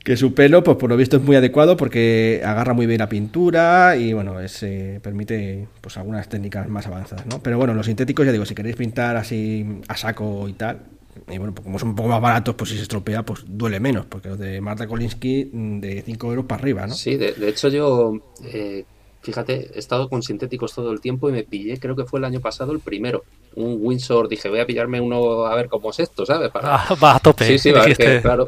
que 0.04 0.16
su 0.16 0.34
pelo, 0.34 0.62
pues 0.62 0.76
por 0.76 0.90
lo 0.90 0.96
visto 0.96 1.16
es 1.16 1.22
muy 1.22 1.36
adecuado 1.36 1.76
porque 1.76 2.42
agarra 2.44 2.74
muy 2.74 2.86
bien 2.86 2.98
la 2.98 3.08
pintura 3.08 3.96
y 3.96 4.12
bueno, 4.12 4.46
se 4.48 5.00
permite 5.02 5.66
pues 5.80 5.96
algunas 5.96 6.28
técnicas 6.28 6.68
más 6.68 6.86
avanzadas, 6.86 7.26
¿no? 7.26 7.42
Pero 7.42 7.56
bueno, 7.56 7.72
los 7.72 7.86
sintéticos, 7.86 8.26
ya 8.26 8.32
digo, 8.32 8.44
si 8.44 8.54
queréis 8.54 8.76
pintar 8.76 9.16
así 9.16 9.80
a 9.88 9.96
saco 9.96 10.46
y 10.48 10.52
tal, 10.52 10.82
y 11.30 11.38
bueno, 11.38 11.54
pues 11.54 11.64
como 11.64 11.78
son 11.78 11.90
un 11.90 11.94
poco 11.94 12.08
más 12.08 12.20
baratos, 12.20 12.54
pues 12.54 12.70
si 12.70 12.76
se 12.76 12.82
estropea, 12.82 13.24
pues 13.24 13.44
duele 13.46 13.80
menos, 13.80 14.04
porque 14.06 14.28
los 14.28 14.38
de 14.38 14.60
Marta 14.60 14.86
Kolinsky 14.86 15.50
mm, 15.52 15.80
de 15.80 16.02
5 16.02 16.28
euros 16.28 16.44
para 16.46 16.60
arriba, 16.60 16.86
¿no? 16.86 16.94
Sí, 16.94 17.16
de, 17.16 17.34
hecho 17.48 17.68
yo, 17.68 18.12
eh, 18.44 18.84
fíjate, 19.24 19.70
he 19.74 19.78
estado 19.78 20.08
con 20.08 20.22
sintéticos 20.22 20.74
todo 20.74 20.92
el 20.92 21.00
tiempo 21.00 21.28
y 21.28 21.32
me 21.32 21.42
pillé, 21.42 21.80
creo 21.80 21.96
que 21.96 22.04
fue 22.04 22.20
el 22.20 22.24
año 22.24 22.40
pasado 22.40 22.72
el 22.72 22.80
primero, 22.80 23.24
un 23.56 23.78
Windsor, 23.80 24.28
dije, 24.28 24.48
voy 24.48 24.60
a 24.60 24.66
pillarme 24.66 25.00
uno 25.00 25.46
a 25.46 25.54
ver 25.54 25.68
cómo 25.68 25.90
es 25.90 26.00
esto, 26.00 26.26
¿sabes? 26.26 26.50
Para... 26.50 26.74
Ah, 26.74 26.94
va 27.02 27.16
a 27.16 27.20
tope. 27.20 27.46
Sí, 27.46 27.58
sí, 27.58 27.70
va, 27.72 27.86
que, 27.86 28.20
claro. 28.20 28.46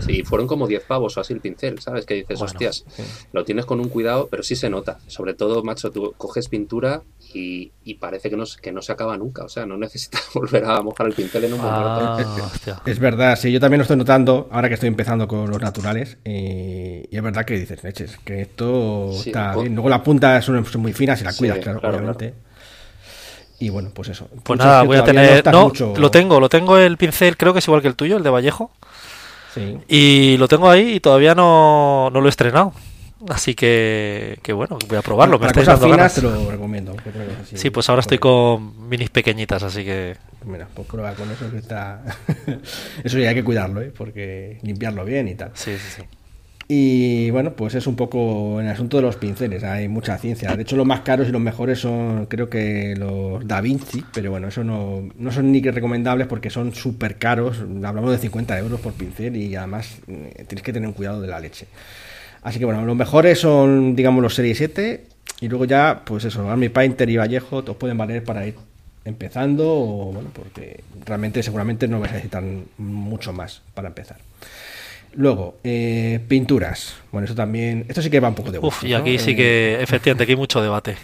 Sí, 0.00 0.22
fueron 0.22 0.46
como 0.46 0.66
10 0.66 0.84
pavos 0.84 1.16
o 1.16 1.20
así 1.20 1.32
el 1.32 1.40
pincel, 1.40 1.80
¿sabes? 1.80 2.04
Que 2.04 2.14
dices, 2.14 2.40
hostias, 2.40 2.84
lo 3.32 3.44
tienes 3.44 3.64
con 3.64 3.80
un 3.80 3.88
cuidado, 3.88 4.28
pero 4.30 4.42
sí 4.42 4.56
se 4.56 4.68
nota. 4.68 4.98
Sobre 5.06 5.34
todo, 5.34 5.62
macho, 5.62 5.90
tú 5.90 6.14
coges 6.16 6.48
pintura 6.48 7.02
y, 7.34 7.94
parece 7.94 8.30
que 8.30 8.36
no, 8.36 8.44
que 8.60 8.72
no 8.72 8.82
se 8.82 8.92
acaba 8.92 9.16
nunca. 9.16 9.44
O 9.44 9.48
sea, 9.48 9.66
no 9.66 9.76
necesitas 9.76 10.22
volver 10.34 10.64
a 10.64 10.80
mojar 10.80 11.06
el 11.06 11.12
pincel 11.12 11.44
en 11.44 11.54
un 11.54 11.60
momento. 11.60 12.50
Ah, 12.66 12.82
es 12.86 12.98
verdad, 12.98 13.36
sí, 13.36 13.52
yo 13.52 13.60
también 13.60 13.78
lo 13.78 13.82
estoy 13.82 13.96
notando 13.96 14.48
ahora 14.50 14.68
que 14.68 14.74
estoy 14.74 14.88
empezando 14.88 15.28
con 15.28 15.50
los 15.50 15.60
naturales. 15.60 16.18
Y, 16.24 17.14
es 17.14 17.22
verdad 17.22 17.44
que 17.44 17.58
dices, 17.58 17.82
leches, 17.82 18.18
que 18.24 18.42
esto 18.42 19.10
está 19.12 19.56
bien. 19.56 19.74
Luego 19.74 19.88
la 19.88 20.02
punta 20.02 20.40
son, 20.42 20.64
muy 20.78 20.92
finas 20.92 21.20
y 21.20 21.24
la 21.24 21.32
cuidas, 21.32 21.58
claro, 21.58 21.80
obviamente. 21.82 22.34
Y 23.58 23.68
bueno, 23.68 23.90
pues 23.92 24.08
eso. 24.08 24.28
Pues 24.42 24.58
nada, 24.58 24.82
voy 24.82 24.96
a 24.96 25.04
tener. 25.04 25.44
No, 25.46 25.72
lo 25.96 26.10
tengo, 26.10 26.40
lo 26.40 26.48
tengo 26.48 26.78
el 26.78 26.96
pincel, 26.96 27.36
creo 27.36 27.52
que 27.52 27.58
es 27.58 27.68
igual 27.68 27.82
que 27.82 27.88
el 27.88 27.94
tuyo, 27.94 28.16
el 28.16 28.22
de 28.22 28.30
Vallejo. 28.30 28.72
Sí. 29.54 29.78
Y 29.88 30.36
lo 30.38 30.48
tengo 30.48 30.70
ahí 30.70 30.94
y 30.94 31.00
todavía 31.00 31.34
no, 31.34 32.08
no 32.10 32.20
lo 32.20 32.26
he 32.26 32.30
estrenado. 32.30 32.72
Así 33.28 33.54
que, 33.54 34.38
que 34.42 34.52
bueno, 34.52 34.78
voy 34.88 34.98
a 34.98 35.02
probarlo. 35.02 35.38
Me 35.38 35.46
estáis 35.46 35.66
dando 35.66 35.88
ganas. 35.88 36.14
te 36.14 36.22
lo 36.22 36.50
recomiendo. 36.50 36.96
sí, 37.54 37.70
pues 37.70 37.88
ahora 37.88 38.00
estoy 38.00 38.18
con 38.18 38.88
minis 38.88 39.10
pequeñitas, 39.10 39.62
así 39.62 39.84
que. 39.84 40.16
Mira, 40.44 40.66
pues 40.72 40.88
prueba 40.88 41.12
con 41.14 41.30
eso 41.30 41.50
que 41.50 41.58
está. 41.58 42.02
eso 43.04 43.18
ya 43.18 43.28
hay 43.28 43.34
que 43.34 43.44
cuidarlo, 43.44 43.82
¿eh? 43.82 43.92
porque 43.96 44.58
limpiarlo 44.62 45.04
bien 45.04 45.28
y 45.28 45.34
tal. 45.34 45.50
Sí, 45.54 45.72
sí, 45.76 45.96
sí. 45.96 46.02
Y 46.72 47.32
bueno, 47.32 47.54
pues 47.54 47.74
es 47.74 47.88
un 47.88 47.96
poco 47.96 48.60
en 48.60 48.66
el 48.66 48.72
asunto 48.72 48.98
de 48.98 49.02
los 49.02 49.16
pinceles, 49.16 49.64
hay 49.64 49.88
mucha 49.88 50.16
ciencia. 50.18 50.54
De 50.54 50.62
hecho, 50.62 50.76
los 50.76 50.86
más 50.86 51.00
caros 51.00 51.28
y 51.28 51.32
los 51.32 51.40
mejores 51.40 51.80
son, 51.80 52.26
creo 52.26 52.48
que 52.48 52.94
los 52.96 53.44
Da 53.44 53.60
Vinci, 53.60 54.04
pero 54.14 54.30
bueno, 54.30 54.46
eso 54.46 54.62
no, 54.62 55.02
no 55.16 55.32
son 55.32 55.50
ni 55.50 55.60
que 55.62 55.72
recomendables 55.72 56.28
porque 56.28 56.48
son 56.48 56.72
súper 56.72 57.16
caros. 57.16 57.58
Hablamos 57.82 58.12
de 58.12 58.18
50 58.18 58.56
euros 58.60 58.78
por 58.78 58.92
pincel 58.92 59.34
y 59.34 59.56
además 59.56 59.96
eh, 60.06 60.44
tienes 60.46 60.62
que 60.62 60.72
tener 60.72 60.86
un 60.86 60.94
cuidado 60.94 61.20
de 61.20 61.26
la 61.26 61.40
leche. 61.40 61.66
Así 62.42 62.58
que 62.58 62.64
bueno, 62.64 62.84
los 62.84 62.96
mejores 62.96 63.38
son, 63.38 63.94
digamos, 63.94 64.22
los 64.22 64.34
Serie 64.34 64.54
7 64.54 65.04
Y 65.40 65.48
luego 65.48 65.64
ya, 65.64 66.02
pues 66.04 66.24
eso, 66.24 66.48
Army 66.48 66.68
Painter 66.68 67.08
y 67.10 67.16
Vallejo 67.16 67.62
te 67.62 67.72
pueden 67.74 67.98
valer 67.98 68.24
para 68.24 68.46
ir 68.46 68.54
empezando 69.04 69.66
o 69.66 70.12
bueno, 70.12 70.30
porque 70.32 70.82
realmente 71.04 71.42
seguramente 71.42 71.88
no 71.88 72.00
vais 72.00 72.12
a 72.12 72.14
necesitar 72.14 72.42
mucho 72.78 73.32
más 73.32 73.62
para 73.74 73.88
empezar. 73.88 74.18
Luego, 75.14 75.58
eh, 75.64 76.20
pinturas. 76.28 76.96
Bueno, 77.10 77.24
eso 77.24 77.34
también. 77.34 77.84
Esto 77.88 78.00
sí 78.00 78.10
que 78.10 78.20
va 78.20 78.28
un 78.28 78.34
poco 78.34 78.52
de 78.52 78.58
gusto. 78.58 78.76
Uf, 78.76 78.84
y 78.84 78.94
aquí 78.94 79.18
sí 79.18 79.34
que, 79.34 79.74
eh, 79.74 79.82
efectivamente, 79.82 80.22
aquí 80.22 80.32
hay 80.32 80.38
mucho 80.38 80.62
debate. 80.62 80.96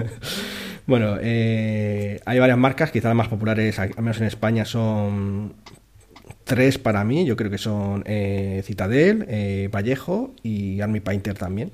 bueno, 0.86 1.16
eh, 1.20 2.20
hay 2.24 2.38
varias 2.40 2.58
marcas, 2.58 2.90
quizás 2.90 3.10
las 3.10 3.16
más 3.16 3.28
populares, 3.28 3.78
al 3.78 3.94
menos 3.98 4.20
en 4.20 4.26
España, 4.26 4.64
son 4.64 5.54
tres 6.44 6.78
para 6.78 7.04
mí. 7.04 7.24
Yo 7.24 7.36
creo 7.36 7.50
que 7.50 7.58
son 7.58 8.04
Citadel, 8.62 9.68
Vallejo 9.72 10.32
y 10.42 10.80
Army 10.80 11.00
Painter 11.00 11.34
también. 11.34 11.72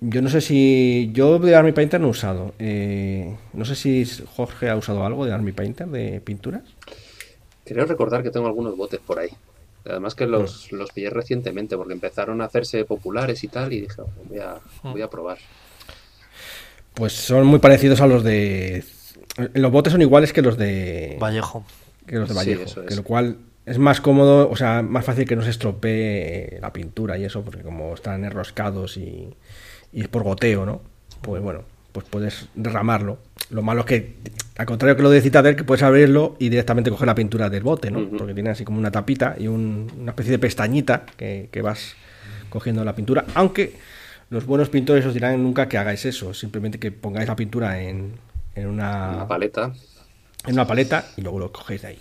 Yo 0.00 0.22
no 0.22 0.28
sé 0.28 0.40
si. 0.40 1.10
Yo 1.12 1.38
de 1.38 1.56
Army 1.56 1.72
Painter 1.72 2.00
no 2.00 2.06
he 2.06 2.10
usado. 2.10 2.54
no 2.58 3.64
sé 3.64 3.74
si 3.74 4.04
Jorge 4.36 4.70
ha 4.70 4.76
usado 4.76 5.04
algo 5.04 5.26
de 5.26 5.32
Army 5.32 5.52
Painter, 5.52 5.88
de 5.88 6.20
pinturas. 6.20 6.62
Creo 7.64 7.84
recordar 7.84 8.22
que 8.22 8.30
tengo 8.30 8.46
algunos 8.46 8.76
botes 8.76 9.00
por 9.00 9.18
ahí. 9.18 9.30
Además 9.84 10.14
que 10.14 10.26
los, 10.26 10.72
los 10.72 10.90
pillé 10.90 11.10
recientemente 11.10 11.76
porque 11.76 11.94
empezaron 11.94 12.40
a 12.40 12.44
hacerse 12.44 12.84
populares 12.84 13.42
y 13.44 13.48
tal 13.48 13.72
y 13.72 13.82
dije, 13.82 14.02
voy 14.28 14.38
a, 14.38 14.54
hmm. 14.82 14.92
voy 14.92 15.02
a 15.02 15.08
probar. 15.08 15.38
Pues 16.94 17.12
son 17.12 17.46
muy 17.46 17.58
parecidos 17.58 18.00
a 18.00 18.06
los 18.06 18.24
de... 18.24 18.84
Los 19.54 19.70
botes 19.70 19.92
son 19.92 20.02
iguales 20.02 20.32
que 20.32 20.42
los 20.42 20.58
de... 20.58 21.16
Vallejo. 21.20 21.64
Que 22.08 22.16
los 22.16 22.28
de 22.28 22.34
Vallejo. 22.34 22.84
que 22.86 22.96
lo 22.96 23.04
cual 23.04 23.36
es 23.66 23.78
más 23.78 24.00
cómodo, 24.00 24.48
o 24.50 24.56
sea, 24.56 24.82
más 24.82 25.04
fácil 25.04 25.26
que 25.26 25.36
no 25.36 25.42
se 25.42 25.50
estropee 25.50 26.58
la 26.60 26.72
pintura 26.72 27.18
y 27.18 27.24
eso, 27.24 27.42
porque 27.42 27.62
como 27.62 27.94
están 27.94 28.24
enroscados 28.24 28.96
y, 28.96 29.34
y 29.92 30.00
es 30.00 30.08
por 30.08 30.22
goteo, 30.22 30.64
¿no? 30.64 30.80
Pues 31.20 31.42
bueno, 31.42 31.64
pues 31.92 32.06
puedes 32.08 32.48
derramarlo. 32.54 33.18
Lo 33.50 33.62
malo 33.62 33.80
es 33.80 33.86
que, 33.86 34.14
al 34.56 34.66
contrario 34.66 34.96
que 34.96 35.02
lo 35.02 35.10
de 35.10 35.20
Citadel, 35.20 35.56
que 35.56 35.64
puedes 35.64 35.82
abrirlo 35.82 36.36
y 36.38 36.48
directamente 36.48 36.90
coger 36.90 37.06
la 37.06 37.14
pintura 37.14 37.50
del 37.50 37.62
bote, 37.62 37.90
¿no? 37.90 38.08
Porque 38.16 38.34
tiene 38.34 38.50
así 38.50 38.64
como 38.64 38.78
una 38.78 38.90
tapita 38.90 39.36
y 39.38 39.48
una 39.48 40.10
especie 40.12 40.32
de 40.32 40.38
pestañita 40.38 41.04
que, 41.16 41.60
vas 41.62 41.94
cogiendo 42.50 42.84
la 42.84 42.94
pintura. 42.94 43.24
Aunque 43.34 43.74
los 44.30 44.46
buenos 44.46 44.68
pintores 44.68 45.04
os 45.04 45.14
dirán 45.14 45.42
nunca 45.42 45.68
que 45.68 45.78
hagáis 45.78 46.04
eso, 46.04 46.34
simplemente 46.34 46.78
que 46.78 46.92
pongáis 46.92 47.28
la 47.28 47.36
pintura 47.36 47.82
en, 47.82 48.12
en 48.54 48.66
una, 48.66 49.12
una 49.14 49.28
paleta. 49.28 49.72
En 50.46 50.54
una 50.54 50.66
paleta 50.66 51.06
y 51.16 51.22
luego 51.22 51.38
lo 51.38 51.52
cogéis 51.52 51.82
de 51.82 51.88
ahí. 51.88 51.98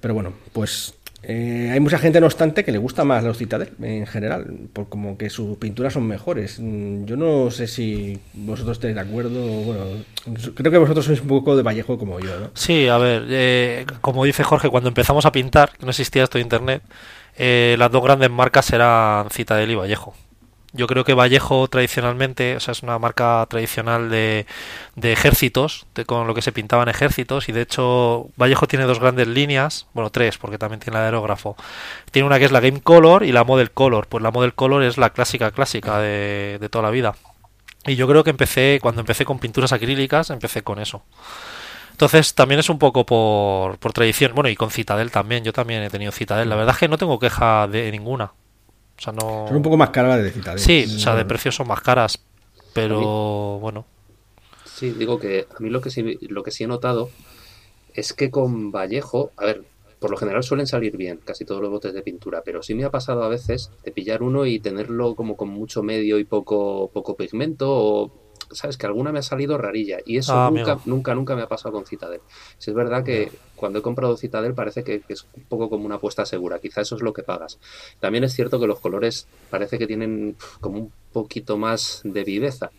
Pero 0.00 0.14
bueno, 0.14 0.34
pues 0.52 0.94
eh, 1.26 1.70
hay 1.72 1.80
mucha 1.80 1.98
gente, 1.98 2.20
no 2.20 2.26
obstante, 2.26 2.64
que 2.64 2.72
le 2.72 2.78
gusta 2.78 3.04
más 3.04 3.24
los 3.24 3.38
Citadel 3.38 3.70
en 3.80 4.06
general, 4.06 4.68
por 4.72 4.88
como 4.88 5.16
que 5.16 5.30
sus 5.30 5.56
pinturas 5.56 5.94
son 5.94 6.06
mejores. 6.06 6.58
Mm, 6.60 7.04
yo 7.04 7.16
no 7.16 7.50
sé 7.50 7.66
si 7.66 8.20
vosotros 8.34 8.76
estáis 8.76 8.94
de 8.94 9.00
acuerdo. 9.00 9.40
Bueno, 9.40 9.84
creo 10.54 10.70
que 10.70 10.78
vosotros 10.78 11.06
sois 11.06 11.20
un 11.20 11.28
poco 11.28 11.56
de 11.56 11.62
Vallejo 11.62 11.98
como 11.98 12.20
yo, 12.20 12.38
¿no? 12.38 12.50
Sí, 12.54 12.88
a 12.88 12.98
ver, 12.98 13.24
eh, 13.30 13.86
como 14.00 14.24
dice 14.24 14.42
Jorge, 14.42 14.68
cuando 14.68 14.88
empezamos 14.88 15.24
a 15.24 15.32
pintar, 15.32 15.72
no 15.80 15.90
existía 15.90 16.24
esto 16.24 16.38
de 16.38 16.42
internet, 16.42 16.82
eh, 17.36 17.76
las 17.78 17.90
dos 17.90 18.02
grandes 18.02 18.30
marcas 18.30 18.70
eran 18.72 19.30
Citadel 19.30 19.70
y 19.70 19.74
Vallejo. 19.74 20.14
Yo 20.76 20.88
creo 20.88 21.04
que 21.04 21.14
Vallejo 21.14 21.68
tradicionalmente, 21.68 22.56
o 22.56 22.60
sea, 22.60 22.72
es 22.72 22.82
una 22.82 22.98
marca 22.98 23.46
tradicional 23.48 24.10
de, 24.10 24.44
de 24.96 25.12
ejércitos, 25.12 25.86
de, 25.94 26.04
con 26.04 26.26
lo 26.26 26.34
que 26.34 26.42
se 26.42 26.50
pintaban 26.50 26.88
ejércitos, 26.88 27.48
y 27.48 27.52
de 27.52 27.62
hecho 27.62 28.28
Vallejo 28.36 28.66
tiene 28.66 28.84
dos 28.84 28.98
grandes 28.98 29.28
líneas, 29.28 29.86
bueno, 29.94 30.10
tres, 30.10 30.36
porque 30.36 30.58
también 30.58 30.80
tiene 30.80 30.98
el 30.98 31.04
aerógrafo. 31.04 31.56
Tiene 32.10 32.26
una 32.26 32.40
que 32.40 32.46
es 32.46 32.52
la 32.52 32.58
Game 32.58 32.80
Color 32.80 33.22
y 33.22 33.30
la 33.30 33.44
Model 33.44 33.70
Color. 33.70 34.08
Pues 34.08 34.22
la 34.22 34.32
Model 34.32 34.54
Color 34.54 34.82
es 34.82 34.98
la 34.98 35.10
clásica 35.10 35.52
clásica 35.52 36.00
de, 36.00 36.58
de 36.60 36.68
toda 36.68 36.82
la 36.82 36.90
vida. 36.90 37.14
Y 37.86 37.96
yo 37.96 38.08
creo 38.08 38.24
que 38.24 38.30
empecé, 38.30 38.78
cuando 38.82 39.00
empecé 39.00 39.24
con 39.24 39.38
pinturas 39.38 39.72
acrílicas, 39.72 40.30
empecé 40.30 40.62
con 40.62 40.80
eso. 40.80 41.04
Entonces 41.92 42.34
también 42.34 42.58
es 42.58 42.68
un 42.68 42.80
poco 42.80 43.06
por, 43.06 43.78
por 43.78 43.92
tradición. 43.92 44.32
Bueno, 44.34 44.50
y 44.50 44.56
con 44.56 44.70
Citadel 44.72 45.12
también. 45.12 45.44
Yo 45.44 45.52
también 45.52 45.82
he 45.82 45.90
tenido 45.90 46.10
Citadel. 46.10 46.48
La 46.48 46.56
verdad 46.56 46.74
es 46.74 46.80
que 46.80 46.88
no 46.88 46.98
tengo 46.98 47.20
queja 47.20 47.68
de 47.68 47.92
ninguna. 47.92 48.32
Son 48.96 49.16
un 49.20 49.62
poco 49.62 49.76
más 49.76 49.90
caras 49.90 50.22
de 50.22 50.30
Citadel. 50.30 50.58
Sí, 50.58 50.84
o 50.86 50.98
sea, 50.98 51.14
de 51.14 51.24
precios 51.24 51.54
son 51.54 51.68
más 51.68 51.80
caras, 51.80 52.18
pero 52.72 53.58
bueno. 53.58 53.86
Sí, 54.64 54.90
digo 54.90 55.18
que 55.18 55.46
a 55.56 55.60
mí 55.60 55.70
lo 55.70 55.80
que 55.80 55.90
sí, 55.90 56.18
lo 56.22 56.42
que 56.42 56.50
sí 56.50 56.64
he 56.64 56.66
notado 56.66 57.10
es 57.94 58.12
que 58.12 58.30
con 58.30 58.72
Vallejo, 58.72 59.30
a 59.36 59.44
ver, 59.44 59.64
por 59.98 60.10
lo 60.10 60.16
general 60.16 60.42
suelen 60.42 60.66
salir 60.66 60.96
bien 60.96 61.20
casi 61.24 61.44
todos 61.44 61.62
los 61.62 61.70
botes 61.70 61.94
de 61.94 62.02
pintura, 62.02 62.42
pero 62.44 62.62
sí 62.62 62.74
me 62.74 62.84
ha 62.84 62.90
pasado 62.90 63.22
a 63.22 63.28
veces 63.28 63.70
de 63.84 63.92
pillar 63.92 64.22
uno 64.22 64.46
y 64.46 64.58
tenerlo 64.58 65.14
como 65.14 65.36
con 65.36 65.48
mucho 65.48 65.82
medio 65.82 66.18
y 66.18 66.24
poco, 66.24 66.90
poco 66.92 67.16
pigmento 67.16 67.70
o 67.70 68.23
sabes 68.54 68.76
que 68.76 68.86
alguna 68.86 69.12
me 69.12 69.18
ha 69.18 69.22
salido 69.22 69.58
rarilla 69.58 69.98
y 70.04 70.18
eso 70.18 70.34
ah, 70.34 70.50
nunca, 70.52 70.78
nunca, 70.84 71.14
nunca 71.14 71.36
me 71.36 71.42
ha 71.42 71.48
pasado 71.48 71.72
con 71.72 71.86
Citadel. 71.86 72.20
Si 72.58 72.70
es 72.70 72.76
verdad 72.76 73.04
que 73.04 73.30
cuando 73.56 73.78
he 73.78 73.82
comprado 73.82 74.16
Citadel 74.16 74.54
parece 74.54 74.84
que, 74.84 75.02
es 75.08 75.26
un 75.34 75.44
poco 75.44 75.68
como 75.70 75.86
una 75.86 75.96
apuesta 75.96 76.26
segura, 76.26 76.58
quizá 76.58 76.80
eso 76.80 76.96
es 76.96 77.02
lo 77.02 77.12
que 77.12 77.22
pagas. 77.22 77.58
También 78.00 78.24
es 78.24 78.34
cierto 78.34 78.60
que 78.60 78.66
los 78.66 78.80
colores 78.80 79.26
parece 79.50 79.78
que 79.78 79.86
tienen 79.86 80.36
como 80.60 80.78
un 80.78 80.92
poquito 81.12 81.56
más 81.56 82.00
de 82.04 82.24
viveza. 82.24 82.70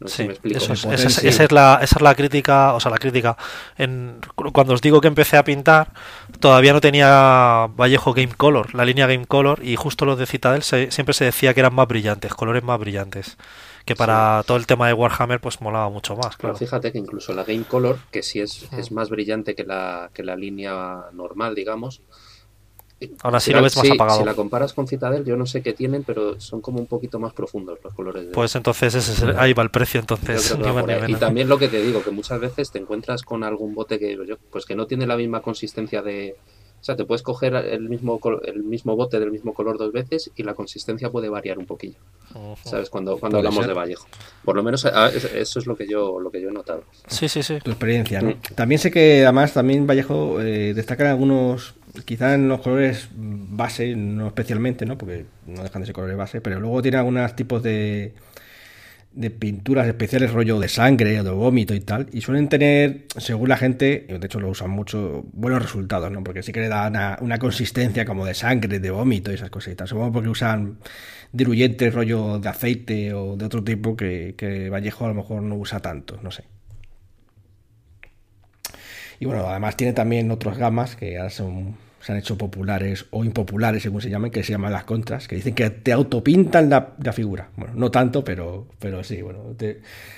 No 0.00 0.06
sé 0.06 0.16
si 0.16 0.24
me 0.24 0.32
explico. 0.34 0.58
esa, 0.58 1.44
es 1.44 1.50
la, 1.50 1.80
esa 1.82 1.96
es 1.96 2.02
la 2.02 2.14
crítica, 2.14 2.74
o 2.74 2.78
sea, 2.78 2.92
la 2.92 2.98
crítica. 2.98 3.36
En, 3.76 4.20
cuando 4.52 4.74
os 4.74 4.80
digo 4.80 5.00
que 5.00 5.08
empecé 5.08 5.36
a 5.36 5.42
pintar, 5.42 5.92
todavía 6.38 6.72
no 6.72 6.80
tenía 6.80 7.68
Vallejo 7.76 8.14
Game 8.14 8.32
Color, 8.36 8.76
la 8.76 8.84
línea 8.84 9.08
Game 9.08 9.26
Color, 9.26 9.58
y 9.64 9.74
justo 9.74 10.04
los 10.04 10.16
de 10.16 10.26
Citadel 10.26 10.62
siempre 10.62 11.14
se 11.14 11.24
decía 11.24 11.52
que 11.52 11.60
eran 11.60 11.74
más 11.74 11.88
brillantes, 11.88 12.32
colores 12.32 12.62
más 12.62 12.78
brillantes 12.78 13.36
que 13.88 13.96
para 13.96 14.42
todo 14.46 14.58
el 14.58 14.66
tema 14.66 14.86
de 14.86 14.92
Warhammer 14.92 15.40
pues 15.40 15.62
molaba 15.62 15.88
mucho 15.88 16.14
más. 16.14 16.36
Claro. 16.36 16.54
fíjate 16.54 16.92
que 16.92 16.98
incluso 16.98 17.32
la 17.32 17.42
Game 17.42 17.64
Color, 17.64 17.98
que 18.10 18.22
sí 18.22 18.38
es, 18.38 18.68
es 18.72 18.92
más 18.92 19.08
brillante 19.08 19.54
que 19.54 19.64
la, 19.64 20.10
que 20.12 20.22
la 20.22 20.36
línea 20.36 21.06
normal, 21.14 21.54
digamos, 21.54 22.02
Ahora 23.22 23.38
sí 23.38 23.52
lo 23.52 23.62
ves 23.62 23.76
más 23.76 23.90
apagado. 23.92 24.18
Si 24.18 24.24
la 24.24 24.34
comparas 24.34 24.72
con 24.72 24.88
Citadel, 24.88 25.24
yo 25.24 25.36
no 25.36 25.46
sé 25.46 25.62
qué 25.62 25.72
tienen, 25.72 26.02
pero 26.02 26.40
son 26.40 26.60
como 26.60 26.80
un 26.80 26.86
poquito 26.86 27.20
más 27.20 27.32
profundos 27.32 27.78
los 27.82 27.94
colores. 27.94 28.26
Pues 28.34 28.56
entonces 28.56 28.94
ese 28.94 29.24
ahí 29.38 29.52
va 29.52 29.62
el 29.62 29.70
precio, 29.70 30.00
entonces. 30.00 30.54
y 31.06 31.14
también 31.14 31.48
lo 31.48 31.58
que 31.58 31.68
te 31.68 31.80
digo, 31.80 32.02
que 32.02 32.10
muchas 32.10 32.40
veces 32.40 32.72
te 32.72 32.78
encuentras 32.80 33.22
con 33.22 33.44
algún 33.44 33.74
bote 33.74 34.00
que, 34.00 34.18
pues 34.50 34.66
que 34.66 34.74
no 34.74 34.86
tiene 34.86 35.06
la 35.06 35.16
misma 35.16 35.42
consistencia 35.42 36.02
de, 36.02 36.36
o 36.80 36.84
sea, 36.84 36.96
te 36.96 37.04
puedes 37.04 37.22
coger 37.22 37.54
el 37.54 37.88
mismo, 37.88 38.20
el 38.44 38.62
mismo 38.62 38.94
bote 38.94 39.18
del 39.18 39.32
mismo 39.32 39.52
color 39.52 39.78
dos 39.78 39.92
veces 39.92 40.30
y 40.36 40.44
la 40.44 40.54
consistencia 40.54 41.10
puede 41.10 41.28
variar 41.28 41.58
un 41.58 41.66
poquillo. 41.66 41.98
¿Sabes? 42.62 42.88
Cuando, 42.88 43.18
cuando 43.18 43.38
hablamos 43.38 43.66
de 43.66 43.72
Vallejo. 43.72 44.06
Por 44.44 44.54
lo 44.54 44.62
menos 44.62 44.84
eso 44.84 45.58
es 45.58 45.66
lo 45.66 45.76
que 45.76 45.88
yo, 45.88 46.20
lo 46.20 46.30
que 46.30 46.40
yo 46.40 46.50
he 46.50 46.52
notado. 46.52 46.84
Sí, 47.08 47.28
sí, 47.28 47.42
sí. 47.42 47.58
Tu 47.62 47.70
experiencia, 47.70 48.20
¿no? 48.20 48.30
Mm. 48.30 48.54
También 48.54 48.78
sé 48.78 48.90
que 48.90 49.24
además 49.24 49.54
también 49.54 49.86
Vallejo 49.86 50.40
eh, 50.40 50.72
destaca 50.74 51.10
algunos, 51.10 51.74
quizá 52.04 52.34
en 52.34 52.48
los 52.48 52.60
colores 52.60 53.08
base, 53.16 53.96
no 53.96 54.28
especialmente, 54.28 54.86
¿no? 54.86 54.96
Porque 54.96 55.26
no 55.46 55.62
dejan 55.62 55.82
de 55.82 55.86
ser 55.86 55.94
colores 55.94 56.16
base, 56.16 56.40
pero 56.40 56.60
luego 56.60 56.80
tiene 56.80 56.98
algunos 56.98 57.34
tipos 57.34 57.62
de 57.62 58.12
de 59.12 59.30
pinturas 59.30 59.86
especiales 59.86 60.32
rollo 60.32 60.60
de 60.60 60.68
sangre 60.68 61.20
o 61.20 61.24
de 61.24 61.30
vómito 61.30 61.74
y 61.74 61.80
tal, 61.80 62.08
y 62.12 62.20
suelen 62.20 62.48
tener, 62.48 63.06
según 63.16 63.48
la 63.48 63.56
gente, 63.56 64.06
de 64.08 64.26
hecho 64.26 64.38
lo 64.38 64.48
usan 64.48 64.70
mucho, 64.70 65.24
buenos 65.32 65.62
resultados, 65.62 66.10
¿no? 66.10 66.22
Porque 66.22 66.42
sí 66.42 66.52
que 66.52 66.60
le 66.60 66.68
da 66.68 66.88
una, 67.20 67.38
consistencia 67.38 68.04
como 68.04 68.26
de 68.26 68.34
sangre, 68.34 68.78
de 68.80 68.90
vómito 68.90 69.30
y 69.30 69.34
esas 69.34 69.50
cositas. 69.50 69.88
Supongo 69.88 70.12
porque 70.12 70.28
usan 70.28 70.78
diluyentes 71.32 71.92
rollo 71.94 72.38
de 72.38 72.48
aceite 72.48 73.14
o 73.14 73.36
de 73.36 73.44
otro 73.44 73.64
tipo 73.64 73.96
que, 73.96 74.34
que 74.36 74.70
Vallejo 74.70 75.04
a 75.06 75.08
lo 75.08 75.14
mejor 75.14 75.42
no 75.42 75.56
usa 75.56 75.80
tanto, 75.80 76.18
no 76.22 76.30
sé. 76.30 76.44
Y 79.20 79.26
bueno, 79.26 79.46
además 79.48 79.76
tiene 79.76 79.92
también 79.92 80.30
otras 80.30 80.58
gamas 80.58 80.96
que 80.96 81.18
ahora 81.18 81.30
son 81.30 81.76
se 82.08 82.12
han 82.12 82.18
hecho 82.18 82.38
populares 82.38 83.04
o 83.10 83.22
impopulares, 83.22 83.82
según 83.82 84.00
se 84.00 84.08
llamen, 84.08 84.30
que 84.30 84.42
se 84.42 84.52
llaman 84.52 84.72
las 84.72 84.84
contras, 84.84 85.28
que 85.28 85.36
dicen 85.36 85.54
que 85.54 85.68
te 85.68 85.92
autopintan 85.92 86.70
la, 86.70 87.12
figura. 87.12 87.50
Bueno, 87.54 87.74
no 87.76 87.90
tanto, 87.90 88.24
pero, 88.24 88.66
pero 88.78 89.04
sí, 89.04 89.20
bueno, 89.20 89.54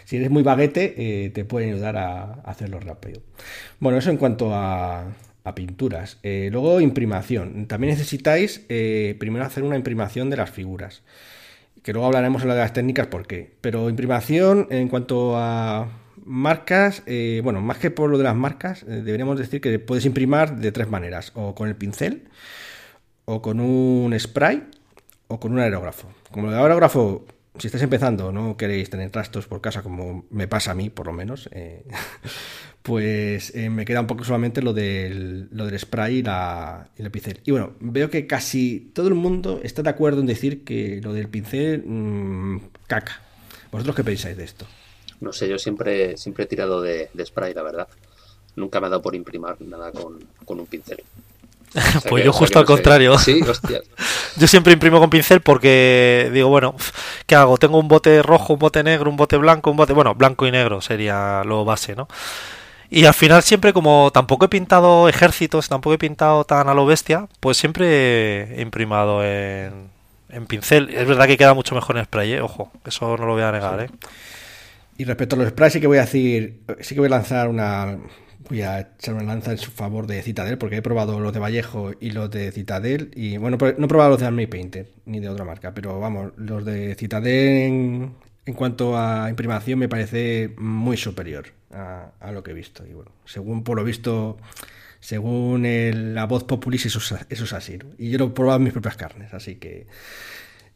si 0.04 0.16
eres 0.16 0.30
muy 0.30 0.44
baguete, 0.44 0.94
eh, 0.96 1.30
te 1.30 1.44
pueden 1.44 1.70
ayudar 1.70 1.96
a, 1.96 2.34
hacerlo 2.44 2.78
rápido. 2.78 3.22
Bueno, 3.80 3.98
eso 3.98 4.08
en 4.08 4.18
cuanto 4.18 4.54
a, 4.54 5.16
pinturas. 5.56 6.18
Eh, 6.22 6.48
luego, 6.52 6.80
imprimación. 6.80 7.66
También 7.66 7.90
necesitáis 7.94 8.64
eh, 8.68 9.16
primero 9.18 9.44
hacer 9.44 9.64
una 9.64 9.74
imprimación 9.74 10.30
de 10.30 10.36
las 10.36 10.50
figuras. 10.50 11.02
Que 11.82 11.92
luego 11.92 12.06
hablaremos 12.06 12.42
de 12.42 12.48
las 12.50 12.72
técnicas 12.72 13.08
por 13.08 13.26
qué. 13.26 13.50
Pero 13.60 13.90
imprimación 13.90 14.68
en 14.70 14.86
cuanto 14.86 15.36
a 15.36 15.88
marcas, 16.24 17.02
eh, 17.06 17.40
bueno, 17.42 17.60
más 17.60 17.78
que 17.78 17.90
por 17.90 18.10
lo 18.10 18.18
de 18.18 18.24
las 18.24 18.36
marcas, 18.36 18.82
eh, 18.84 19.02
deberíamos 19.04 19.38
decir 19.38 19.60
que 19.60 19.78
puedes 19.78 20.04
imprimir 20.04 20.52
de 20.56 20.72
tres 20.72 20.88
maneras, 20.88 21.32
o 21.34 21.54
con 21.54 21.68
el 21.68 21.76
pincel, 21.76 22.28
o 23.24 23.42
con 23.42 23.60
un 23.60 24.18
spray, 24.18 24.64
o 25.28 25.40
con 25.40 25.52
un 25.52 25.60
aerógrafo. 25.60 26.08
Como 26.30 26.48
el 26.48 26.54
aerógrafo, 26.54 27.26
si 27.58 27.66
estáis 27.66 27.82
empezando, 27.82 28.32
no 28.32 28.56
queréis 28.56 28.90
tener 28.90 29.10
trastos 29.10 29.46
por 29.46 29.60
casa, 29.60 29.82
como 29.82 30.26
me 30.30 30.48
pasa 30.48 30.72
a 30.72 30.74
mí, 30.74 30.90
por 30.90 31.06
lo 31.06 31.12
menos, 31.12 31.48
eh, 31.52 31.84
pues 32.82 33.54
me 33.54 33.84
queda 33.84 34.00
un 34.00 34.06
poco 34.06 34.24
solamente 34.24 34.62
lo 34.62 34.72
del, 34.72 35.48
lo 35.52 35.66
del 35.66 35.78
spray 35.78 36.16
y, 36.18 36.22
la, 36.22 36.88
el 36.96 37.10
pincel. 37.10 37.40
Y 37.44 37.50
bueno, 37.50 37.72
veo 37.80 38.10
que 38.10 38.26
casi 38.26 38.90
todo 38.94 39.08
el 39.08 39.14
mundo 39.14 39.60
está 39.62 39.82
de 39.82 39.90
acuerdo 39.90 40.20
en 40.20 40.26
decir 40.26 40.64
que 40.64 41.00
lo 41.02 41.12
del 41.12 41.28
pincel, 41.28 41.84
mm, 41.86 42.60
caca 42.86 43.22
¿Vosotros 43.70 43.94
qué 43.94 44.04
pensáis 44.04 44.36
de 44.36 44.44
esto? 44.44 44.66
No 45.20 45.32
sé, 45.32 45.48
yo 45.48 45.58
siempre, 45.58 46.16
siempre 46.16 46.44
he 46.44 46.46
tirado 46.46 46.80
de, 46.80 47.10
spray, 47.24 47.54
la 47.54 47.62
verdad. 47.62 47.88
Nunca 48.56 48.80
me 48.80 48.86
ha 48.86 48.90
dado 48.90 49.02
por 49.02 49.14
imprimir 49.14 49.60
nada 49.60 49.92
con, 49.92 50.18
un 50.46 50.66
pincel. 50.66 51.02
pues 52.08 52.24
yo 52.24 52.32
justo 52.32 52.58
al 52.58 52.64
contrario. 52.64 53.16
Sí, 53.18 53.40
hostias. 53.42 53.82
yo 54.36 54.46
siempre 54.46 54.72
imprimo 54.72 54.98
con 54.98 55.10
pincel 55.10 55.40
porque 55.40 56.30
digo, 56.32 56.48
bueno, 56.48 56.74
¿qué 57.26 57.36
hago? 57.36 57.58
Tengo 57.58 57.78
un 57.78 57.88
bote 57.88 58.22
rojo, 58.22 58.54
un 58.54 58.58
bote 58.58 58.82
negro, 58.82 59.10
un 59.10 59.16
bote 59.16 59.36
blanco, 59.36 59.70
un 59.70 59.76
bote, 59.76 59.92
bueno, 59.92 60.14
blanco 60.14 60.46
y 60.46 60.50
negro 60.50 60.80
sería 60.80 61.42
lo 61.44 61.64
base, 61.64 61.94
¿no? 61.94 62.08
Y 62.92 63.04
al 63.04 63.14
final 63.14 63.44
siempre 63.44 63.72
como 63.72 64.10
tampoco 64.12 64.46
he 64.46 64.48
pintado 64.48 65.08
ejércitos, 65.08 65.68
tampoco 65.68 65.94
he 65.94 65.98
pintado 65.98 66.44
tan 66.44 66.68
a 66.68 66.74
lo 66.74 66.86
bestia, 66.86 67.28
pues 67.38 67.56
siempre 67.56 68.58
he 68.58 68.62
imprimado 68.62 69.24
en, 69.24 69.90
en 70.32 70.46
pincel. 70.46 70.88
Es 70.90 71.06
verdad 71.06 71.26
que 71.26 71.36
queda 71.36 71.54
mucho 71.54 71.76
mejor 71.76 71.98
en 71.98 72.04
spray, 72.04 72.32
¿eh? 72.32 72.40
ojo, 72.40 72.72
eso 72.84 73.16
no 73.16 73.26
lo 73.26 73.34
voy 73.34 73.42
a 73.42 73.52
negar. 73.52 73.80
¿eh? 73.80 73.90
Y 75.00 75.04
respecto 75.04 75.34
a 75.34 75.38
los 75.38 75.48
sprays, 75.48 75.72
sí 75.72 75.80
que 75.80 75.86
voy 75.86 75.96
a 75.96 76.02
decir, 76.02 76.60
sí 76.80 76.94
que 76.94 77.00
voy 77.00 77.06
a 77.06 77.12
lanzar 77.12 77.48
una. 77.48 77.98
Voy 78.50 78.60
a 78.60 78.80
echar 78.80 79.14
una 79.14 79.24
lanza 79.24 79.50
en 79.50 79.56
su 79.56 79.70
favor 79.70 80.06
de 80.06 80.20
Citadel, 80.20 80.58
porque 80.58 80.76
he 80.76 80.82
probado 80.82 81.18
los 81.20 81.32
de 81.32 81.38
Vallejo 81.38 81.92
y 81.98 82.10
los 82.10 82.30
de 82.30 82.52
Citadel. 82.52 83.10
Y 83.14 83.38
bueno, 83.38 83.56
no 83.56 83.86
he 83.86 83.88
probado 83.88 84.10
los 84.10 84.20
de 84.20 84.26
Army 84.26 84.46
Painter, 84.46 84.90
ni 85.06 85.18
de 85.18 85.30
otra 85.30 85.46
marca, 85.46 85.72
pero 85.72 85.98
vamos, 85.98 86.32
los 86.36 86.66
de 86.66 86.94
Citadel 86.96 88.12
en, 88.44 88.52
cuanto 88.54 88.98
a 88.98 89.30
imprimación 89.30 89.78
me 89.78 89.88
parece 89.88 90.54
muy 90.58 90.98
superior 90.98 91.46
a, 91.72 92.30
lo 92.30 92.42
que 92.42 92.50
he 92.50 92.54
visto. 92.54 92.84
Y 92.86 92.92
bueno, 92.92 93.10
según 93.24 93.64
por 93.64 93.78
lo 93.78 93.84
visto, 93.84 94.36
según 95.00 95.62
la 96.12 96.26
voz 96.26 96.44
populis, 96.44 96.84
eso, 96.84 97.16
es 97.30 97.52
así. 97.54 97.78
Y 97.96 98.10
yo 98.10 98.18
lo 98.18 98.26
he 98.26 98.30
probado 98.30 98.58
en 98.58 98.64
mis 98.64 98.74
propias 98.74 98.98
carnes, 98.98 99.32
así 99.32 99.54
que 99.54 99.86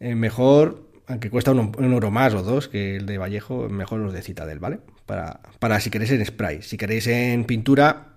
eh, 0.00 0.14
mejor 0.14 0.93
aunque 1.06 1.30
cuesta 1.30 1.52
un, 1.52 1.72
euro 1.78 2.10
más 2.10 2.34
o 2.34 2.42
dos 2.42 2.68
que 2.68 2.96
el 2.96 3.06
de 3.06 3.18
Vallejo, 3.18 3.68
mejor 3.68 4.00
los 4.00 4.12
de 4.12 4.22
Citadel, 4.22 4.58
¿vale? 4.58 4.78
Para, 5.06 5.40
para 5.58 5.80
si 5.80 5.90
queréis 5.90 6.12
en 6.12 6.24
spray. 6.24 6.62
Si 6.62 6.76
queréis 6.76 7.06
en 7.06 7.44
pintura, 7.44 8.14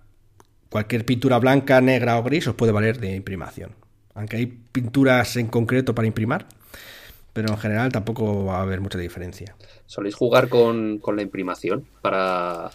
cualquier 0.70 1.06
pintura 1.06 1.38
blanca, 1.40 1.82
negra 1.82 2.18
o 2.18 2.24
gris 2.24 2.48
os 2.48 2.56
puede 2.56 2.72
valer 2.72 3.00
de 3.00 3.16
imprimación. 3.16 3.72
Aunque 4.14 4.38
hay 4.38 4.46
pinturas 4.46 5.36
en 5.36 5.48
concreto 5.48 5.94
para 5.94 6.08
imprimar, 6.08 6.48
pero 7.34 7.50
en 7.50 7.58
general 7.58 7.92
tampoco 7.92 8.46
va 8.46 8.60
a 8.60 8.62
haber 8.62 8.82
mucha 8.82 8.98
diferencia. 8.98 9.56
¿Soléis 9.86 10.16
jugar 10.16 10.50
con, 10.50 11.02
la 11.16 11.22
imprimación 11.22 11.86
para, 12.02 12.72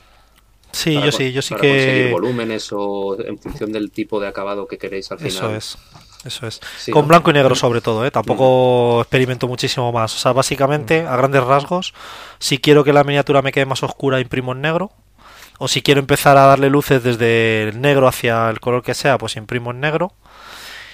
Sí, 0.73 0.95
yo 0.95 1.11
sí, 1.11 1.33
yo 1.33 1.43
sí 1.43 1.55
para 1.55 1.63
que. 1.63 1.69
conseguir 1.69 2.11
volúmenes 2.13 2.69
o 2.73 3.19
en 3.21 3.39
función 3.39 3.73
del 3.73 3.91
tipo 3.91 4.21
de 4.21 4.29
acabado 4.29 4.69
que 4.69 4.79
queréis 4.79 5.11
al 5.11 5.19
final. 5.19 5.33
Eso 5.33 5.57
es. 5.57 5.79
Eso 6.25 6.47
es. 6.47 6.61
Con 6.93 7.09
blanco 7.09 7.31
y 7.31 7.35
negro 7.35 7.55
sobre 7.55 7.81
todo, 7.81 8.07
¿eh? 8.07 8.11
Tampoco 8.11 9.01
experimento 9.01 9.49
muchísimo 9.49 9.91
más. 9.93 10.15
O 10.15 10.19
sea, 10.19 10.33
básicamente, 10.33 11.07
a 11.07 11.17
grandes 11.17 11.43
rasgos, 11.43 11.95
si 12.39 12.59
quiero 12.59 12.85
que 12.85 12.93
la 12.93 13.05
miniatura 13.05 13.43
me 13.43 13.53
quede 13.53 13.67
más 13.67 13.83
oscura, 13.83 14.21
imprimo 14.21 14.53
en 14.53 14.61
negro. 14.61 14.93
O 15.59 15.69
si 15.69 15.83
quiero 15.83 16.01
empezar 16.01 16.37
a 16.37 16.47
darle 16.47 16.71
luces 16.71 17.03
desde 17.03 17.69
el 17.69 17.81
negro 17.81 18.09
hacia 18.09 18.49
el 18.51 18.61
color 18.61 18.83
que 18.83 18.95
sea, 18.95 19.19
pues 19.19 19.37
imprimo 19.37 19.71
en 19.71 19.81
negro. 19.81 20.13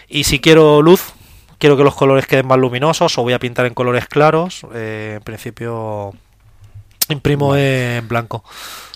Y 0.08 0.24
si 0.24 0.40
quiero 0.40 0.82
luz, 0.82 1.12
quiero 1.58 1.76
que 1.76 1.84
los 1.84 1.94
colores 1.94 2.26
queden 2.26 2.46
más 2.46 2.58
luminosos 2.58 3.16
o 3.18 3.22
voy 3.22 3.34
a 3.34 3.38
pintar 3.38 3.66
en 3.66 3.74
colores 3.74 4.06
claros, 4.06 4.66
eh, 4.74 5.14
en 5.16 5.22
principio 5.22 6.12
imprimo 7.08 7.56
en 7.56 8.06
blanco. 8.08 8.44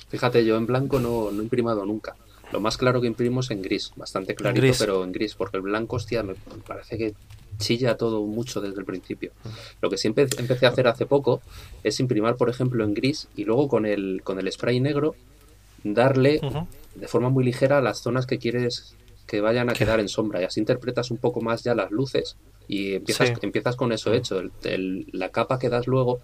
Fíjate, 0.08 0.44
yo 0.44 0.56
en 0.56 0.66
blanco 0.66 0.98
no, 0.98 1.30
no 1.30 1.40
he 1.40 1.44
imprimado 1.44 1.86
nunca. 1.86 2.14
Lo 2.52 2.60
más 2.60 2.76
claro 2.76 3.00
que 3.00 3.06
imprimo 3.06 3.40
es 3.40 3.50
en 3.50 3.62
gris, 3.62 3.92
bastante 3.96 4.34
clarito, 4.34 4.74
pero 4.78 5.04
en 5.04 5.12
gris, 5.12 5.34
porque 5.34 5.56
el 5.56 5.62
blanco, 5.62 5.96
hostia, 5.96 6.22
me 6.22 6.34
parece 6.66 6.98
que 6.98 7.14
chilla 7.58 7.96
todo 7.96 8.22
mucho 8.22 8.60
desde 8.60 8.78
el 8.78 8.84
principio. 8.84 9.32
Lo 9.80 9.88
que 9.88 9.96
siempre 9.96 10.26
empecé 10.36 10.66
a 10.66 10.70
hacer 10.70 10.86
hace 10.86 11.06
poco 11.06 11.40
es 11.82 11.98
imprimir, 12.00 12.34
por 12.34 12.50
ejemplo, 12.50 12.84
en 12.84 12.94
gris 12.94 13.28
y 13.36 13.44
luego 13.44 13.68
con 13.68 13.86
el, 13.86 14.20
con 14.22 14.38
el 14.38 14.50
spray 14.50 14.80
negro 14.80 15.14
darle 15.84 16.40
de 16.94 17.08
forma 17.08 17.28
muy 17.30 17.44
ligera 17.44 17.78
a 17.78 17.80
las 17.80 18.02
zonas 18.02 18.26
que 18.26 18.38
quieres 18.38 18.94
que 19.26 19.40
vayan 19.40 19.70
a 19.70 19.72
quedar 19.72 20.00
en 20.00 20.08
sombra 20.08 20.40
y 20.40 20.44
así 20.44 20.60
interpretas 20.60 21.10
un 21.10 21.16
poco 21.16 21.40
más 21.40 21.62
ya 21.62 21.74
las 21.74 21.90
luces 21.90 22.36
y 22.68 22.94
empiezas, 22.94 23.32
empiezas 23.40 23.76
con 23.76 23.92
eso 23.92 24.12
hecho. 24.12 24.42
la 25.12 25.30
capa 25.30 25.58
que 25.58 25.68
das 25.68 25.86
luego 25.86 26.20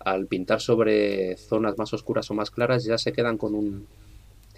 al 0.00 0.26
pintar 0.26 0.60
sobre 0.60 1.36
zonas 1.36 1.78
más 1.78 1.92
oscuras 1.92 2.30
o 2.30 2.34
más 2.34 2.50
claras 2.50 2.84
ya 2.84 2.98
se 2.98 3.12
quedan 3.12 3.36
con 3.36 3.54
un, 3.54 3.86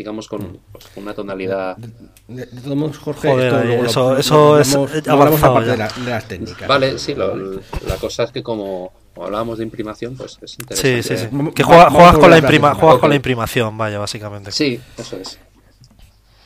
digamos, 0.01 0.29
con, 0.29 0.43
mm. 0.43 0.57
pues, 0.73 0.85
una 0.97 1.13
tonalidad. 1.13 1.77
De, 1.77 2.47
todos 2.47 2.77
modos, 2.77 2.97
Jorge, 2.97 3.85
eso, 3.85 4.17
eso 4.17 4.59
es 4.59 4.75
avanzado 5.07 5.61
de, 5.61 5.77
las 5.77 6.27
técnicas. 6.27 6.67
Vale, 6.67 6.99
sí, 6.99 7.15
la 7.15 7.97
cosa 8.01 8.25
es 8.25 8.33
que 8.33 8.43
como, 8.43 8.93
hablábamos 9.15 9.59
de 9.59 9.65
imprimación, 9.65 10.17
pues 10.17 10.39
es 10.41 10.59
interesante. 10.59 11.03
Sí, 11.03 11.17
sí, 11.17 11.29
sí. 11.29 11.53
Que 11.55 11.63
juegas, 11.63 12.17
con, 12.17 12.31
la 12.31 12.39
imprima, 12.39 12.75
juegas 12.75 12.99
con 12.99 13.11
la 13.11 13.17
imprimación, 13.17 13.77
vaya, 13.77 13.99
básicamente. 13.99 14.53
Sí, 14.53 14.81
eso 14.97 15.19
es. 15.19 15.39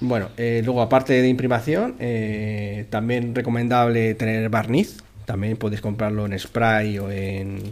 Bueno, 0.00 0.30
eh, 0.36 0.62
luego 0.64 0.82
aparte 0.82 1.12
de 1.12 1.28
imprimación, 1.28 1.94
eh, 2.00 2.86
también 2.90 3.34
recomendable 3.34 4.14
tener 4.14 4.48
barniz. 4.48 4.98
También 5.26 5.56
podéis 5.56 5.80
comprarlo 5.80 6.26
en 6.26 6.36
spray 6.38 6.98
o 6.98 7.10
en, 7.10 7.62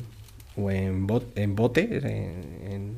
o 0.56 0.70
en, 0.70 1.06
en 1.34 1.56
bote, 1.56 1.98
en, 2.70 2.96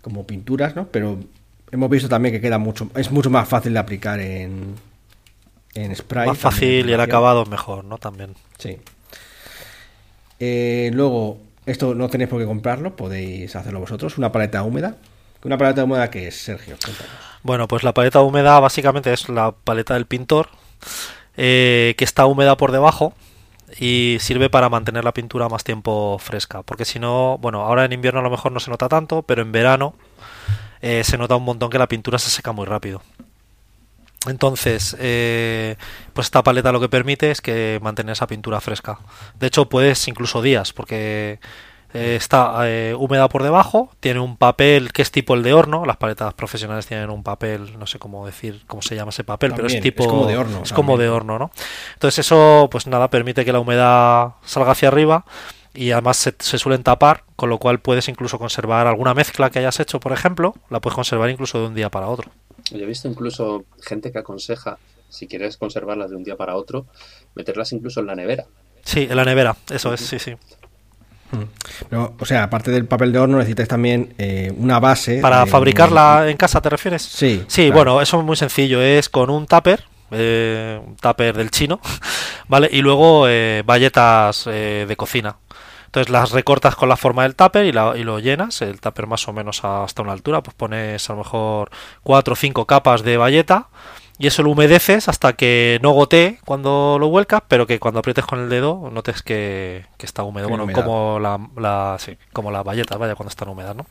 como 0.00 0.24
pinturas, 0.24 0.76
¿no? 0.76 0.86
Pero 0.86 1.18
hemos 1.70 1.90
visto 1.90 2.08
también 2.08 2.34
que 2.34 2.40
queda 2.40 2.58
mucho, 2.58 2.90
es 2.94 3.10
mucho 3.10 3.30
más 3.30 3.48
fácil 3.48 3.72
de 3.72 3.78
aplicar 3.78 4.20
en, 4.20 4.74
en 5.74 5.94
spray. 5.94 6.28
Más 6.28 6.38
fácil 6.38 6.88
y 6.88 6.92
el 6.92 7.00
acabado 7.00 7.42
es 7.42 7.48
mejor, 7.48 7.84
¿no? 7.84 7.98
También. 7.98 8.34
Sí. 8.58 8.78
Eh, 10.38 10.90
luego, 10.92 11.38
esto 11.66 11.94
no 11.94 12.08
tenéis 12.08 12.30
por 12.30 12.40
qué 12.40 12.46
comprarlo, 12.46 12.96
podéis 12.96 13.54
hacerlo 13.56 13.80
vosotros. 13.80 14.18
Una 14.18 14.32
paleta 14.32 14.62
húmeda. 14.62 14.96
¿Una 15.44 15.58
paleta 15.58 15.84
húmeda 15.84 16.10
qué 16.10 16.28
es, 16.28 16.36
Sergio? 16.36 16.76
Bueno, 17.42 17.68
pues 17.68 17.84
la 17.84 17.94
paleta 17.94 18.20
húmeda 18.20 18.58
básicamente 18.58 19.12
es 19.12 19.28
la 19.28 19.52
paleta 19.52 19.94
del 19.94 20.06
pintor 20.06 20.48
eh, 21.36 21.94
que 21.96 22.04
está 22.04 22.26
húmeda 22.26 22.56
por 22.56 22.72
debajo 22.72 23.14
y 23.78 24.16
sirve 24.20 24.50
para 24.50 24.68
mantener 24.68 25.04
la 25.04 25.14
pintura 25.14 25.48
más 25.48 25.62
tiempo 25.62 26.18
fresca. 26.18 26.62
Porque 26.62 26.84
si 26.84 26.98
no, 26.98 27.38
bueno, 27.38 27.62
ahora 27.62 27.84
en 27.84 27.92
invierno 27.92 28.20
a 28.20 28.22
lo 28.22 28.30
mejor 28.30 28.50
no 28.52 28.60
se 28.60 28.70
nota 28.70 28.88
tanto, 28.88 29.22
pero 29.22 29.42
en 29.42 29.52
verano 29.52 29.94
eh, 30.86 31.02
se 31.02 31.18
nota 31.18 31.34
un 31.34 31.42
montón 31.42 31.68
que 31.68 31.78
la 31.78 31.88
pintura 31.88 32.16
se 32.16 32.30
seca 32.30 32.52
muy 32.52 32.64
rápido. 32.64 33.02
Entonces, 34.28 34.96
eh, 35.00 35.74
pues 36.12 36.28
esta 36.28 36.44
paleta 36.44 36.70
lo 36.70 36.78
que 36.78 36.88
permite 36.88 37.32
es 37.32 37.40
que 37.40 37.80
mantener 37.82 38.12
esa 38.12 38.28
pintura 38.28 38.60
fresca. 38.60 39.00
De 39.34 39.48
hecho, 39.48 39.68
puedes 39.68 40.06
incluso 40.06 40.42
días, 40.42 40.72
porque 40.72 41.40
eh, 41.92 42.14
está 42.16 42.64
húmeda 42.96 43.28
por 43.28 43.42
debajo, 43.42 43.90
tiene 43.98 44.20
un 44.20 44.36
papel 44.36 44.92
que 44.92 45.02
es 45.02 45.10
tipo 45.10 45.34
el 45.34 45.42
de 45.42 45.54
horno. 45.54 45.86
Las 45.86 45.96
paletas 45.96 46.34
profesionales 46.34 46.86
tienen 46.86 47.10
un 47.10 47.24
papel, 47.24 47.76
no 47.78 47.88
sé 47.88 47.98
cómo 47.98 48.24
decir, 48.24 48.62
cómo 48.68 48.80
se 48.80 48.94
llama 48.94 49.10
ese 49.10 49.24
papel, 49.24 49.54
pero 49.56 49.66
es 49.66 49.80
tipo. 49.80 50.06
como 50.06 50.26
de 50.26 50.38
horno. 50.38 50.62
Es 50.62 50.72
como 50.72 50.96
de 50.96 51.08
horno, 51.08 51.36
¿no? 51.36 51.50
Entonces, 51.94 52.20
eso, 52.20 52.68
pues 52.70 52.86
nada, 52.86 53.10
permite 53.10 53.44
que 53.44 53.52
la 53.52 53.58
humedad 53.58 54.34
salga 54.44 54.70
hacia 54.70 54.86
arriba 54.86 55.24
y 55.76 55.92
además 55.92 56.16
se, 56.16 56.58
suelen 56.58 56.82
tapar, 56.82 57.24
con 57.36 57.50
lo 57.50 57.58
cual 57.58 57.80
puedes 57.80 58.08
incluso 58.08 58.38
conservar 58.38 58.86
alguna 58.86 59.14
mezcla 59.14 59.50
que 59.50 59.58
hayas 59.58 59.78
hecho, 59.80 60.00
por 60.00 60.12
ejemplo, 60.12 60.54
la 60.70 60.80
puedes 60.80 60.94
conservar 60.94 61.30
incluso 61.30 61.60
de 61.60 61.66
un 61.66 61.74
día 61.74 61.90
para 61.90 62.08
otro. 62.08 62.30
Yo 62.70 62.78
he 62.78 62.86
visto 62.86 63.08
incluso 63.08 63.64
gente 63.80 64.10
que 64.10 64.18
aconseja, 64.18 64.78
si 65.08 65.26
quieres 65.26 65.56
conservarlas 65.56 66.10
de 66.10 66.16
un 66.16 66.24
día 66.24 66.36
para 66.36 66.56
otro, 66.56 66.86
meterlas 67.34 67.72
incluso 67.72 68.00
en 68.00 68.06
la 68.06 68.14
nevera. 68.14 68.46
Sí, 68.82 69.06
en 69.08 69.16
la 69.16 69.24
nevera, 69.24 69.56
eso 69.70 69.92
es, 69.92 70.00
sí, 70.00 70.18
sí. 70.18 70.34
Mm. 71.32 71.96
o 72.20 72.24
sea, 72.24 72.44
aparte 72.44 72.70
del 72.70 72.86
papel 72.86 73.12
de 73.12 73.18
horno, 73.18 73.38
necesitas 73.38 73.68
también 73.68 74.14
eh, 74.18 74.52
una 74.56 74.78
base. 74.78 75.18
¿Para 75.20 75.46
fabricarla 75.46 76.28
en 76.28 76.36
casa 76.36 76.60
te 76.60 76.70
refieres? 76.70 77.02
Sí. 77.02 77.44
Sí, 77.48 77.70
bueno, 77.70 78.00
eso 78.00 78.18
es 78.18 78.24
muy 78.24 78.36
sencillo. 78.36 78.80
Es 78.80 79.08
con 79.08 79.28
un 79.30 79.46
tupper, 79.46 79.84
eh, 80.12 80.80
un 80.84 80.96
tupper 80.96 81.36
del 81.36 81.50
chino, 81.50 81.80
¿vale? 82.48 82.68
Y 82.70 82.80
luego 82.80 83.26
eh, 83.28 83.62
bayetas 83.66 84.44
de 84.44 84.94
cocina. 84.96 85.36
Entonces 85.96 86.12
las 86.12 86.30
recortas 86.32 86.76
con 86.76 86.90
la 86.90 86.98
forma 86.98 87.22
del 87.22 87.34
tupper 87.34 87.64
y, 87.64 87.72
lo 87.72 88.18
llenas, 88.18 88.60
el 88.60 88.82
tupper 88.82 89.06
más 89.06 89.26
o 89.28 89.32
menos 89.32 89.64
hasta 89.64 90.02
una 90.02 90.12
altura, 90.12 90.42
pues 90.42 90.54
pones 90.54 91.08
a 91.08 91.14
lo 91.14 91.20
mejor 91.20 91.70
cuatro 92.02 92.34
o 92.34 92.36
cinco 92.36 92.66
capas 92.66 93.02
de 93.02 93.16
bayeta 93.16 93.68
y 94.18 94.26
eso 94.26 94.42
lo 94.42 94.50
humedeces 94.50 95.08
hasta 95.08 95.32
que 95.32 95.78
no 95.80 95.92
gotee 95.92 96.38
cuando 96.44 96.98
lo 97.00 97.08
vuelcas, 97.08 97.44
pero 97.48 97.66
que 97.66 97.78
cuando 97.80 98.00
aprietes 98.00 98.26
con 98.26 98.40
el 98.40 98.50
dedo 98.50 98.90
notes 98.92 99.22
que, 99.22 99.86
está 99.98 100.22
húmedo. 100.22 100.50
bueno, 100.50 100.70
como 100.70 101.18
la, 101.18 101.96
sí, 101.98 102.18
como 102.34 102.50
la 102.50 102.62
bayeta, 102.62 102.98
vaya, 102.98 103.14
cuando 103.14 103.30
están 103.30 103.48
húmedas, 103.48 103.74
¿no? 103.74 103.86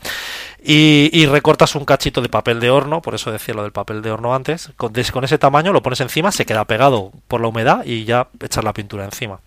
Y, 0.63 1.26
recortas 1.26 1.74
un 1.74 1.86
cachito 1.86 2.22
de 2.22 2.30
papel 2.30 2.60
de 2.60 2.70
horno, 2.70 3.02
por 3.02 3.15
eso 3.15 3.32
decía 3.32 3.56
lo 3.56 3.63
del 3.63 3.72
papel 3.72 4.04
de 4.04 4.12
horno 4.12 4.36
antes, 4.36 4.72
con, 4.78 4.94
con 5.12 5.24
ese 5.24 5.39
tamaño 5.39 5.74
lo 5.74 5.82
pones 5.82 6.02
encima, 6.02 6.32
se 6.32 6.46
queda 6.46 6.65
pegado 6.65 7.12
por 7.28 7.41
la 7.41 7.48
humedad 7.48 7.84
y 7.84 8.06
ya 8.06 8.28
echas 8.44 8.63
la 8.63 8.74
pintura 8.74 9.06
encima 9.06 9.39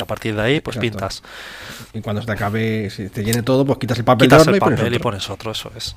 a 0.00 0.06
partir 0.06 0.34
de 0.34 0.42
ahí, 0.42 0.60
pues 0.60 0.76
pintas. 0.76 1.22
Y 1.92 2.00
cuando 2.00 2.22
se 2.22 2.26
te 2.26 2.32
acabe, 2.32 2.90
si 2.90 3.08
te 3.08 3.24
llene 3.24 3.42
todo, 3.42 3.64
pues 3.64 3.78
quitas 3.78 3.98
el 3.98 4.04
papel, 4.04 4.28
quitas 4.28 4.46
el 4.46 4.58
papel 4.58 4.94
y, 4.94 4.98
pones 4.98 5.28
otro, 5.30 5.52
eso 5.52 5.70
es. 5.76 5.96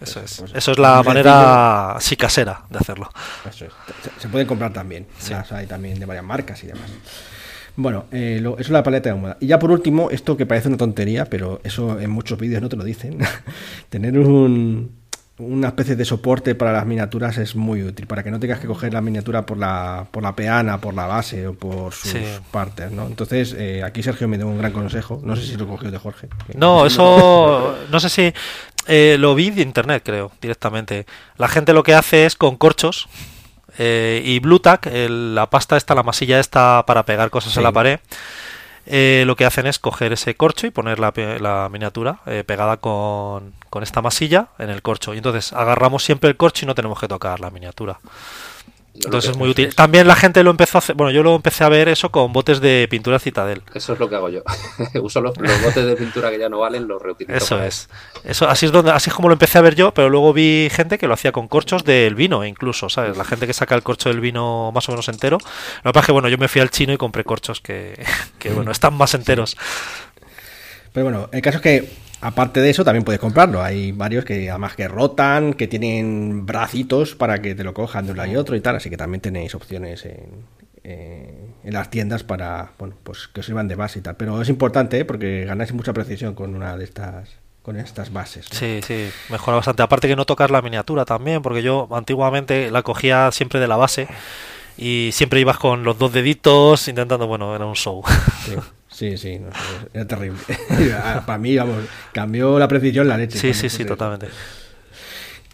Eso 0.00 0.20
es. 0.20 0.38
Pues 0.38 0.52
eso 0.54 0.72
es 0.72 0.78
la 0.78 1.02
manera 1.02 1.92
así 1.92 2.16
casera 2.16 2.62
de 2.70 2.78
hacerlo. 2.78 3.10
Eso 3.48 3.66
es. 3.66 3.72
Se, 4.18 4.28
pueden 4.28 4.46
comprar 4.46 4.72
también. 4.72 5.06
Sí. 5.18 5.32
hay 5.50 5.66
también 5.66 5.98
de 6.00 6.06
varias 6.06 6.24
marcas 6.24 6.62
y 6.64 6.68
demás. 6.68 6.90
Bueno, 7.76 8.04
eh, 8.12 8.38
eso 8.40 8.56
es 8.58 8.70
la 8.70 8.82
paleta 8.82 9.10
de 9.10 9.14
húmeda. 9.14 9.36
Y 9.40 9.46
ya 9.46 9.58
por 9.58 9.70
último, 9.70 10.10
esto 10.10 10.36
que 10.36 10.44
parece 10.44 10.68
una 10.68 10.76
tontería, 10.76 11.26
pero 11.26 11.60
eso 11.64 11.98
en 12.00 12.10
muchos 12.10 12.38
vídeos 12.38 12.60
no 12.60 12.68
te 12.68 12.76
lo 12.76 12.84
dicen. 12.84 13.18
Tener 13.88 14.18
un, 14.18 15.01
una 15.38 15.68
especie 15.68 15.96
de 15.96 16.04
soporte 16.04 16.54
para 16.54 16.72
las 16.72 16.86
miniaturas 16.86 17.38
es 17.38 17.56
muy 17.56 17.82
útil, 17.82 18.06
para 18.06 18.22
que 18.22 18.30
no 18.30 18.38
tengas 18.38 18.60
que 18.60 18.66
coger 18.66 18.92
la 18.92 19.00
miniatura 19.00 19.46
por 19.46 19.56
la, 19.56 20.06
por 20.10 20.22
la 20.22 20.36
peana, 20.36 20.80
por 20.80 20.94
la 20.94 21.06
base 21.06 21.46
o 21.46 21.54
por 21.54 21.94
sus 21.94 22.20
partes, 22.50 22.92
¿no? 22.92 23.06
Entonces, 23.06 23.54
eh, 23.58 23.82
aquí 23.82 24.02
Sergio 24.02 24.28
me 24.28 24.36
dio 24.36 24.46
un 24.46 24.58
gran 24.58 24.72
consejo, 24.72 25.20
no 25.24 25.34
sé 25.36 25.46
si 25.46 25.56
lo 25.56 25.66
cogió 25.66 25.90
de 25.90 25.98
Jorge. 25.98 26.28
No, 26.54 26.86
eso, 26.86 27.76
no 27.90 28.00
sé 28.00 28.08
si, 28.08 28.34
eh, 28.86 29.16
lo 29.18 29.34
vi 29.34 29.50
de 29.50 29.62
internet, 29.62 30.02
creo, 30.04 30.32
directamente. 30.40 31.06
La 31.38 31.48
gente 31.48 31.72
lo 31.72 31.82
que 31.82 31.94
hace 31.94 32.26
es 32.26 32.36
con 32.36 32.56
corchos 32.56 33.08
eh, 33.78 34.22
y 34.24 34.38
Blue 34.40 34.60
Tack, 34.60 34.90
la 34.92 35.48
pasta 35.48 35.76
esta, 35.78 35.94
la 35.94 36.02
masilla 36.02 36.40
esta 36.40 36.84
para 36.86 37.04
pegar 37.04 37.30
cosas 37.30 37.56
en 37.56 37.62
la 37.62 37.72
pared, 37.72 38.00
eh, 38.86 39.24
lo 39.26 39.36
que 39.36 39.44
hacen 39.44 39.66
es 39.66 39.78
coger 39.78 40.12
ese 40.12 40.34
corcho 40.34 40.66
y 40.66 40.70
poner 40.70 40.98
la, 40.98 41.12
la 41.40 41.68
miniatura 41.70 42.20
eh, 42.26 42.44
pegada 42.44 42.78
con, 42.78 43.52
con, 43.70 43.82
esta 43.82 44.02
masilla 44.02 44.48
en 44.58 44.70
el 44.70 44.82
corcho. 44.82 45.14
Y 45.14 45.18
entonces 45.18 45.52
agarramos 45.52 46.04
siempre 46.04 46.30
el 46.30 46.36
corcho 46.36 46.64
y 46.64 46.66
no 46.66 46.74
tenemos 46.74 46.98
que 46.98 47.08
tocar 47.08 47.40
la 47.40 47.50
miniatura. 47.50 47.98
Entonces 48.94 49.30
es 49.30 49.36
muy 49.36 49.48
útil. 49.48 49.74
También 49.74 50.06
la 50.06 50.14
gente 50.16 50.42
lo 50.42 50.50
empezó 50.50 50.76
a 50.76 50.80
hacer, 50.80 50.94
bueno, 50.94 51.10
yo 51.10 51.22
lo 51.22 51.34
empecé 51.34 51.64
a 51.64 51.68
ver 51.68 51.88
eso 51.88 52.10
con 52.10 52.32
botes 52.32 52.60
de 52.60 52.86
pintura 52.90 53.18
Citadel. 53.18 53.62
Eso 53.74 53.94
es 53.94 53.98
lo 53.98 54.08
que 54.08 54.16
hago 54.16 54.28
yo. 54.28 54.42
Uso 55.02 55.20
los, 55.20 55.34
botes 55.34 55.86
de 55.86 55.96
pintura 55.96 56.30
que 56.30 56.38
ya 56.38 56.48
no 56.48 56.58
valen, 56.58 56.86
los 56.86 57.00
reutilizo. 57.00 57.36
Eso 57.36 57.62
es. 57.62 57.88
Eso 58.24 58.48
así 58.48 58.66
es 58.66 58.72
donde 58.72 58.90
así 58.90 59.08
es 59.08 59.14
como 59.14 59.28
lo 59.28 59.34
empecé 59.34 59.58
a 59.58 59.62
ver 59.62 59.74
yo, 59.74 59.94
pero 59.94 60.10
luego 60.10 60.32
vi 60.32 60.68
gente 60.70 60.98
que 60.98 61.06
lo 61.06 61.14
hacía 61.14 61.32
con 61.32 61.48
corchos 61.48 61.84
del 61.84 62.14
vino 62.14 62.44
incluso, 62.44 62.90
¿sabes? 62.90 63.16
La 63.16 63.24
gente 63.24 63.46
que 63.46 63.54
saca 63.54 63.74
el 63.74 63.82
corcho 63.82 64.10
del 64.10 64.20
vino 64.20 64.70
más 64.72 64.88
o 64.88 64.92
menos 64.92 65.08
entero. 65.08 65.38
Lo 65.82 65.90
que 65.90 65.94
pasa 65.94 66.00
es 66.00 66.06
que 66.06 66.12
bueno, 66.12 66.28
yo 66.28 66.36
me 66.38 66.48
fui 66.48 66.60
al 66.60 66.70
chino 66.70 66.92
y 66.92 66.98
compré 66.98 67.24
corchos 67.24 67.60
que, 67.60 67.98
que 68.38 68.50
bueno, 68.50 68.70
están 68.70 68.94
más 68.94 69.14
enteros. 69.14 69.56
Pero 70.92 71.04
bueno, 71.06 71.30
el 71.32 71.40
caso 71.40 71.56
es 71.56 71.62
que 71.62 72.01
Aparte 72.22 72.60
de 72.60 72.70
eso, 72.70 72.84
también 72.84 73.04
puedes 73.04 73.20
comprarlo. 73.20 73.62
Hay 73.62 73.92
varios 73.92 74.24
que 74.24 74.48
además 74.48 74.76
que 74.76 74.88
rotan, 74.88 75.54
que 75.54 75.66
tienen 75.66 76.46
bracitos 76.46 77.14
para 77.14 77.42
que 77.42 77.54
te 77.54 77.64
lo 77.64 77.74
cojan 77.74 78.06
de 78.06 78.12
un 78.12 78.16
lado 78.18 78.32
y 78.32 78.36
otro 78.36 78.56
y 78.56 78.60
tal. 78.60 78.76
Así 78.76 78.88
que 78.88 78.96
también 78.96 79.20
tenéis 79.20 79.54
opciones 79.54 80.06
en, 80.06 80.44
en 80.84 81.72
las 81.72 81.90
tiendas 81.90 82.24
para 82.24 82.72
bueno, 82.78 82.94
pues 83.02 83.28
que 83.28 83.40
os 83.40 83.46
sirvan 83.46 83.68
de 83.68 83.74
base 83.74 83.98
y 83.98 84.02
tal. 84.02 84.16
Pero 84.16 84.40
es 84.40 84.48
importante 84.48 85.00
¿eh? 85.00 85.04
porque 85.04 85.44
ganáis 85.44 85.72
mucha 85.72 85.92
precisión 85.92 86.34
con 86.34 86.54
una 86.54 86.76
de 86.76 86.84
estas 86.84 87.28
con 87.62 87.76
estas 87.76 88.12
bases. 88.12 88.46
Sí, 88.50 88.80
sí, 88.86 89.10
mejora 89.30 89.56
bastante. 89.56 89.82
Aparte 89.82 90.08
que 90.08 90.16
no 90.16 90.24
tocas 90.24 90.50
la 90.50 90.62
miniatura 90.62 91.04
también, 91.04 91.42
porque 91.42 91.62
yo 91.62 91.88
antiguamente 91.92 92.70
la 92.70 92.82
cogía 92.82 93.30
siempre 93.30 93.60
de 93.60 93.68
la 93.68 93.76
base 93.76 94.08
y 94.76 95.10
siempre 95.12 95.40
ibas 95.40 95.58
con 95.58 95.84
los 95.84 95.98
dos 95.98 96.12
deditos 96.12 96.88
intentando, 96.88 97.26
bueno, 97.26 97.54
era 97.54 97.66
un 97.66 97.74
show. 97.74 98.02
Sí, 98.44 98.54
sí, 99.16 99.40
era 99.92 100.06
terrible. 100.06 100.38
Para 101.26 101.38
mí, 101.38 101.56
vamos, 101.56 101.84
cambió 102.12 102.58
la 102.58 102.68
precisión 102.68 103.08
la 103.08 103.16
leche. 103.16 103.38
Sí, 103.38 103.54
sí, 103.54 103.68
sí, 103.68 103.84
totalmente. 103.84 104.28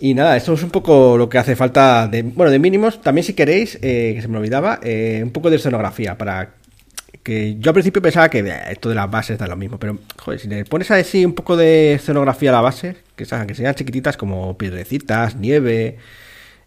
Y 0.00 0.14
nada, 0.14 0.36
esto 0.36 0.52
es 0.52 0.62
un 0.62 0.70
poco 0.70 1.16
lo 1.18 1.28
que 1.28 1.38
hace 1.38 1.56
falta 1.56 2.06
de, 2.06 2.22
bueno, 2.22 2.52
de 2.52 2.58
mínimos. 2.58 3.00
También 3.02 3.24
si 3.24 3.32
queréis, 3.32 3.76
eh, 3.82 4.12
que 4.14 4.22
se 4.22 4.28
me 4.28 4.38
olvidaba, 4.38 4.78
eh, 4.82 5.20
un 5.22 5.30
poco 5.30 5.50
de 5.50 5.56
escenografía 5.56 6.16
para 6.16 6.50
que 7.22 7.56
yo 7.58 7.70
al 7.70 7.74
principio 7.74 8.00
pensaba 8.00 8.28
que 8.28 8.44
esto 8.70 8.88
de 8.88 8.94
las 8.94 9.10
bases 9.10 9.38
da 9.38 9.46
lo 9.46 9.56
mismo, 9.56 9.78
pero 9.78 9.98
joder, 10.18 10.40
si 10.40 10.48
le 10.48 10.64
pones 10.64 10.90
así 10.90 11.24
un 11.24 11.34
poco 11.34 11.56
de 11.56 11.94
escenografía 11.94 12.50
a 12.50 12.54
la 12.54 12.60
base, 12.60 12.96
que, 13.16 13.24
que 13.24 13.54
sean 13.54 13.74
chiquititas 13.74 14.16
como 14.16 14.56
piedrecitas, 14.56 15.36
nieve, 15.36 15.98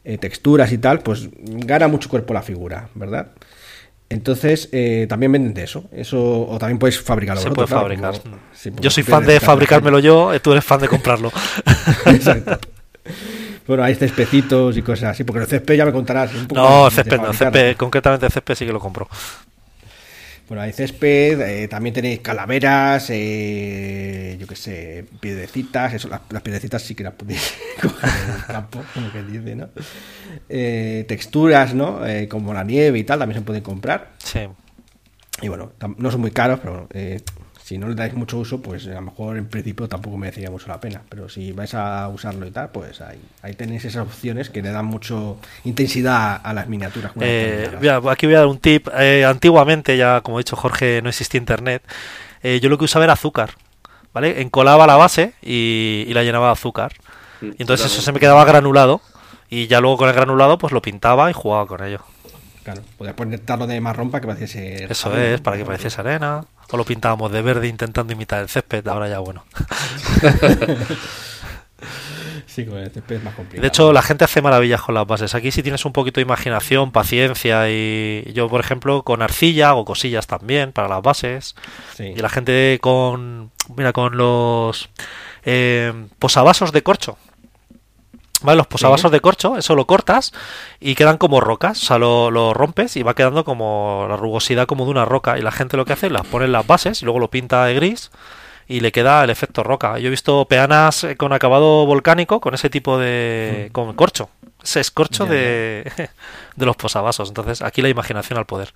eh, 0.03 0.17
texturas 0.17 0.71
y 0.71 0.77
tal, 0.77 0.99
pues 0.99 1.29
gana 1.39 1.87
mucho 1.87 2.09
cuerpo 2.09 2.33
la 2.33 2.41
figura, 2.41 2.89
¿verdad? 2.95 3.31
Entonces, 4.12 4.67
eh, 4.74 5.06
también 5.08 5.32
venden 5.32 5.54
de 5.54 5.63
eso. 5.63 5.86
eso 5.93 6.47
o 6.47 6.58
también 6.60 6.78
puedes 6.78 7.00
fabricarlo. 7.00 7.41
Se 7.41 7.50
puede 7.50 7.67
fabricar. 7.67 8.13
yo 8.80 8.89
soy 8.89 9.04
fan 9.04 9.26
de 9.26 9.39
fabricármelo 9.39 10.00
yo, 10.00 10.34
eh, 10.34 10.39
tú 10.39 10.52
eres 10.52 10.65
fan 10.65 10.82
de 10.82 10.89
comprarlo. 10.89 11.32
Exacto. 12.06 12.60
Bueno, 13.65 13.84
hay 13.84 13.95
cespecitos 13.95 14.76
y 14.76 14.82
cosas 14.82 15.12
así, 15.12 15.24
porque 15.24 15.41
el 15.41 15.47
césped 15.47 15.76
ya 15.76 15.86
me 15.86 15.93
contarás. 15.93 16.34
Un 16.34 16.47
poco 16.47 16.62
no, 16.62 16.91
césped, 16.91 17.21
no, 17.21 17.32
césped, 17.32 17.78
concretamente 17.78 18.26
el 18.26 18.32
césped 18.32 18.56
sí 18.56 18.65
que 18.65 18.74
lo 18.74 18.80
compro. 18.82 19.08
Bueno, 20.51 20.63
hay 20.63 20.73
césped, 20.73 21.39
eh, 21.39 21.69
también 21.69 21.93
tenéis 21.93 22.19
calaveras, 22.19 23.09
eh, 23.09 24.35
yo 24.37 24.45
qué 24.45 24.57
sé, 24.57 25.05
piedrecitas, 25.21 25.93
eso, 25.93 26.09
las, 26.09 26.41
piedrecitas 26.41 26.81
sí 26.81 26.93
que 26.93 27.05
las 27.05 27.13
podéis 27.13 27.53
coger 27.81 28.09
en 28.25 28.35
el 28.35 28.45
campo, 28.47 28.83
como 28.93 29.09
que 29.13 29.23
dice, 29.23 29.55
¿no? 29.55 29.69
Eh, 30.49 31.05
texturas, 31.07 31.73
¿no? 31.73 32.01
como 32.29 32.53
la 32.53 32.65
nieve 32.65 32.99
y 32.99 33.05
tal, 33.05 33.19
también 33.19 33.39
se 33.39 33.45
pueden 33.45 33.63
comprar. 33.63 34.11
Sí. 34.17 34.41
Y 35.41 35.47
bueno, 35.47 35.71
no 35.95 36.11
son 36.11 36.19
muy 36.19 36.31
caros, 36.31 36.59
pero 36.61 36.89
si 37.71 37.77
no 37.77 37.88
le 37.88 37.95
dais 37.95 38.13
mucho 38.13 38.38
uso, 38.38 38.62
pues 38.62 38.86
a 38.88 38.95
lo 38.95 39.01
mejor 39.01 39.38
en 39.38 39.47
principio 39.47 39.88
tampoco 39.88 40.17
merecería 40.17 40.51
mucho 40.51 40.67
la 40.67 40.81
pena. 40.81 41.01
Pero 41.07 41.29
si 41.29 41.53
vais 41.53 41.73
a 41.73 42.10
usarlo 42.10 42.45
y 42.45 42.51
tal, 42.51 42.69
pues 42.69 42.99
ahí, 42.99 43.17
ahí 43.43 43.53
tenéis 43.53 43.86
esas 43.86 44.05
opciones 44.05 44.49
que 44.49 44.62
le 44.62 44.71
dan 44.71 44.84
mucho 44.84 45.38
intensidad 45.63 46.41
a 46.43 46.53
las 46.53 46.67
miniaturas. 46.67 47.13
Eh, 47.21 47.71
aquí 48.10 48.25
voy 48.25 48.36
a 48.36 48.39
dar 48.39 48.47
un 48.47 48.57
tip. 48.57 48.89
Eh, 48.99 49.23
antiguamente, 49.23 49.95
ya 49.95 50.19
como 50.19 50.36
ha 50.36 50.41
dicho 50.41 50.57
Jorge, 50.57 51.01
no 51.01 51.07
existía 51.07 51.39
internet. 51.39 51.81
Eh, 52.43 52.60
yo 52.62 52.67
lo 52.67 52.77
que 52.77 52.84
usaba 52.84 53.05
era 53.05 53.13
azúcar. 53.13 53.51
¿Vale? 54.13 54.41
Encolaba 54.41 54.86
la 54.86 54.97
base 54.97 55.36
y, 55.41 56.12
la 56.13 56.23
llenaba 56.23 56.47
de 56.47 56.51
azúcar. 56.51 56.91
Mm, 57.39 57.51
y 57.57 57.62
entonces 57.62 57.89
eso 57.89 58.01
se 58.01 58.12
me 58.12 58.19
quedaba 58.19 58.43
granulado. 58.43 58.99
Y 59.49 59.67
ya 59.67 59.79
luego 59.79 59.95
con 59.95 60.10
el 60.10 60.15
granulado, 60.15 60.57
pues 60.57 60.73
lo 60.73 60.81
pintaba 60.81 61.29
y 61.29 61.34
jugaba 61.34 61.67
con 61.67 61.81
ello. 61.86 62.01
Claro, 62.63 62.81
podías 62.97 63.15
ponerlo 63.15 63.65
de 63.65 63.79
marrón 63.79 64.12
para 64.12 64.19
que 64.19 64.27
pareciese. 64.27 64.91
Eso 64.91 65.15
es, 65.15 65.39
para 65.39 65.55
que 65.55 65.63
pareciese 65.63 66.01
arena 66.01 66.43
lo 66.77 66.86
pintábamos 66.86 67.31
de 67.31 67.41
verde 67.41 67.67
intentando 67.67 68.13
imitar 68.13 68.41
el 68.41 68.49
césped, 68.49 68.88
ahora 68.88 69.07
ya 69.10 69.19
bueno. 69.19 69.45
Sí, 72.51 72.65
con 72.65 72.79
el 72.79 72.91
césped 72.91 73.15
es 73.15 73.23
más 73.23 73.34
complicado. 73.34 73.62
De 73.62 73.67
hecho, 73.69 73.93
la 73.93 74.01
gente 74.01 74.25
hace 74.25 74.41
maravillas 74.41 74.81
con 74.81 74.93
las 74.93 75.07
bases. 75.07 75.36
Aquí 75.36 75.51
si 75.51 75.63
tienes 75.63 75.86
un 75.86 75.93
poquito 75.93 76.19
de 76.19 76.23
imaginación, 76.23 76.91
paciencia 76.91 77.69
y 77.69 78.29
yo, 78.34 78.49
por 78.49 78.60
ejemplo, 78.60 79.03
con 79.03 79.21
arcilla 79.21 79.69
hago 79.69 79.86
cosillas 79.86 80.27
también 80.27 80.73
para 80.73 80.89
las 80.89 81.01
bases. 81.01 81.55
Y 81.97 82.15
la 82.15 82.27
gente 82.27 82.77
con, 82.81 83.51
mira, 83.73 83.93
con 83.93 84.17
los 84.17 84.89
eh, 85.45 85.93
posavasos 86.19 86.73
de 86.73 86.84
corcho. 86.84 87.17
¿Vale? 88.43 88.58
Los 88.58 88.67
posavasos 88.67 89.12
de 89.12 89.19
corcho, 89.19 89.58
eso 89.58 89.75
lo 89.75 89.86
cortas 89.86 90.34
y 90.80 90.95
quedan 90.95 91.17
como 91.17 91.41
rocas. 91.41 91.82
O 91.84 91.86
sea, 91.86 91.97
lo, 91.97 92.54
rompes 92.54 92.97
y 92.97 93.04
va 93.04 93.13
quedando 93.13 93.43
como 93.43 94.06
la 94.10 94.17
rugosidad 94.17 94.65
como 94.65 94.86
de 94.86 94.91
una 94.91 95.06
roca. 95.06 95.38
Y 95.38 95.41
la 95.41 95.51
gente 95.51 95.77
lo 95.77 95.86
que 95.86 95.93
hace 95.93 96.08
es 96.08 96.12
las 96.12 96.25
pone 96.25 96.45
en 96.45 96.51
las 96.51 96.65
bases 96.65 97.01
y 97.01 97.06
luego 97.06 97.19
lo 97.19 97.30
pinta 97.30 97.65
de 97.65 97.75
gris 97.75 98.12
y 98.67 98.80
le 98.80 98.91
queda 98.91 99.23
el 99.23 99.30
efecto 99.30 99.63
roca. 99.63 99.99
Yo 99.99 100.08
he 100.08 100.10
visto 100.12 100.45
peanas 100.45 101.06
con 101.17 101.34
acabado 101.34 101.86
volcánico 101.86 102.39
con 102.39 102.54
ese 102.54 102.69
tipo 102.69 102.97
de. 102.97 103.67
Mm. 103.69 103.71
con 103.73 103.93
corcho. 103.93 104.30
Ese 104.63 104.80
es 104.80 104.91
corcho 104.91 105.25
de, 105.25 105.91
de 106.56 106.65
los 106.65 106.75
posavasos. 106.75 107.30
Entonces, 107.30 107.62
aquí 107.62 107.82
la 107.82 107.89
imaginación 107.89 108.38
al 108.39 108.45
poder. 108.45 108.73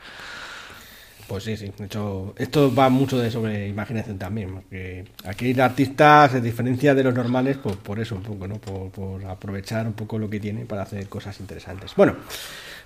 Pues 1.28 1.44
sí, 1.44 1.58
sí. 1.58 1.72
De 1.78 1.86
hecho, 1.86 2.34
esto 2.38 2.74
va 2.74 2.90
mucho 2.90 3.18
de 3.18 3.32
sobre 3.32 3.68
imaginación 3.68 4.18
también. 4.18 4.54
Porque 4.54 5.06
aquí 5.26 5.52
el 5.52 5.62
artista 5.62 6.30
se 6.30 6.42
diferencia 6.42 6.94
de 6.94 7.04
los 7.04 7.14
normales 7.14 7.58
pues, 7.58 7.76
por 7.78 8.00
eso 8.00 8.16
un 8.16 8.24
poco, 8.24 8.48
¿no? 8.48 8.56
Por, 8.56 9.26
aprovechar 9.26 9.88
un 9.88 9.94
poco 9.94 10.20
lo 10.20 10.30
que 10.30 10.40
tiene 10.40 10.66
para 10.66 10.84
hacer 10.84 11.08
cosas 11.08 11.40
interesantes. 11.40 11.94
Bueno, 11.96 12.16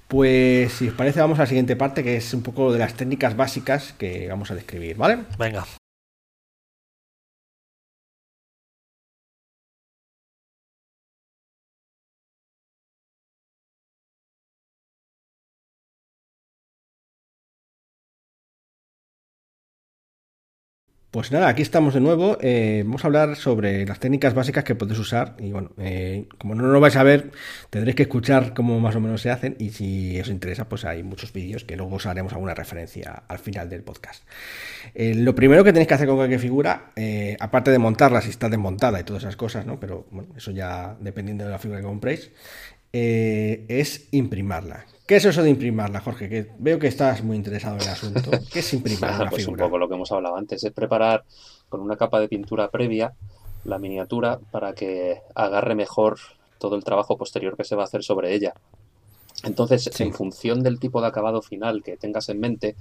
pues 0.07 0.73
si 0.73 0.87
os 0.87 0.93
parece, 0.93 1.19
vamos 1.19 1.39
a 1.39 1.43
la 1.43 1.47
siguiente 1.47 1.75
parte 1.75 2.03
que 2.03 2.17
es 2.17 2.33
un 2.33 2.41
poco 2.41 2.71
de 2.71 2.79
las 2.79 2.93
técnicas 2.93 3.35
básicas 3.35 3.93
que 3.97 4.27
vamos 4.27 4.49
a 4.51 4.55
describir, 4.55 4.95
¿vale? 4.95 5.19
Venga. 5.37 5.65
Pues 21.11 21.31
nada, 21.31 21.47
aquí 21.47 21.63
estamos 21.63 21.95
de 21.95 22.01
nuevo. 22.01 22.37
Eh, 22.39 22.83
vamos 22.85 23.03
a 23.03 23.07
hablar 23.07 23.35
sobre 23.35 23.83
las 23.83 23.99
técnicas 23.99 24.35
básicas 24.35 24.63
que 24.63 24.75
podéis 24.75 24.99
usar. 24.99 25.35
Y 25.39 25.51
bueno, 25.51 25.71
eh, 25.79 26.27
como 26.37 26.53
no 26.53 26.67
lo 26.67 26.79
vais 26.79 26.95
a 26.97 27.01
ver, 27.01 27.31
tendréis 27.71 27.95
que 27.95 28.03
escuchar 28.03 28.53
cómo 28.53 28.79
más 28.79 28.95
o 28.95 28.99
menos 28.99 29.19
se 29.19 29.31
hacen. 29.31 29.55
Y 29.57 29.71
si 29.71 30.21
os 30.21 30.29
interesa, 30.29 30.69
pues 30.69 30.85
hay 30.85 31.01
muchos 31.01 31.33
vídeos 31.33 31.63
que 31.63 31.75
luego 31.75 31.95
os 31.95 32.05
haremos 32.05 32.33
alguna 32.33 32.53
referencia 32.53 33.23
al 33.27 33.39
final 33.39 33.69
del 33.69 33.81
podcast. 33.81 34.23
Eh, 34.93 35.15
lo 35.15 35.33
primero 35.33 35.63
que 35.63 35.73
tenéis 35.73 35.87
que 35.87 35.95
hacer 35.95 36.07
con 36.07 36.17
cualquier 36.17 36.39
figura, 36.39 36.91
aparte 37.39 37.71
de 37.71 37.79
montarla 37.79 38.21
si 38.21 38.29
está 38.29 38.47
desmontada 38.47 38.99
y 38.99 39.03
todas 39.03 39.23
esas 39.23 39.35
cosas, 39.35 39.65
¿no? 39.65 39.79
Pero 39.79 40.05
bueno, 40.11 40.29
eso 40.37 40.51
ya 40.51 40.95
dependiendo 40.99 41.43
de 41.43 41.49
la 41.49 41.57
figura 41.57 41.79
que 41.79 41.87
compréis, 41.87 42.29
es 42.91 44.09
imprimarla. 44.11 44.85
¿Qué 45.09 45.15
es 45.15 45.25
eso 45.25 45.41
de 45.41 45.49
imprimarla, 45.49 46.01
Jorge? 46.01 46.29
Que 46.29 46.51
veo 46.59 46.77
que 46.77 46.85
estás 46.85 47.23
muy 47.23 47.35
interesado 47.35 47.77
en 47.77 47.81
el 47.81 47.87
asunto. 47.87 48.29
¿Qué 48.53 48.59
es 48.59 48.73
imprimir 48.75 49.01
la 49.01 49.27
pues 49.27 49.47
un 49.47 49.55
poco 49.55 49.79
lo 49.79 49.89
que 49.89 49.95
hemos 49.95 50.11
hablado 50.11 50.35
antes, 50.35 50.63
es 50.63 50.71
preparar 50.71 51.23
con 51.67 51.81
una 51.81 51.97
capa 51.97 52.19
de 52.19 52.27
pintura 52.27 52.69
previa 52.69 53.15
la 53.63 53.79
miniatura 53.79 54.39
para 54.51 54.73
que 54.73 55.23
agarre 55.33 55.73
mejor 55.73 56.19
todo 56.59 56.75
el 56.75 56.83
trabajo 56.83 57.17
posterior 57.17 57.57
que 57.57 57.63
se 57.63 57.75
va 57.75 57.81
a 57.81 57.85
hacer 57.85 58.03
sobre 58.03 58.35
ella. 58.35 58.53
Entonces, 59.43 59.89
en 59.99 60.13
función 60.13 60.61
del 60.61 60.79
tipo 60.79 61.01
de 61.01 61.07
acabado 61.07 61.41
final 61.41 61.81
que 61.81 61.97
tengas 61.97 62.29
en 62.29 62.39
mente, 62.39 62.75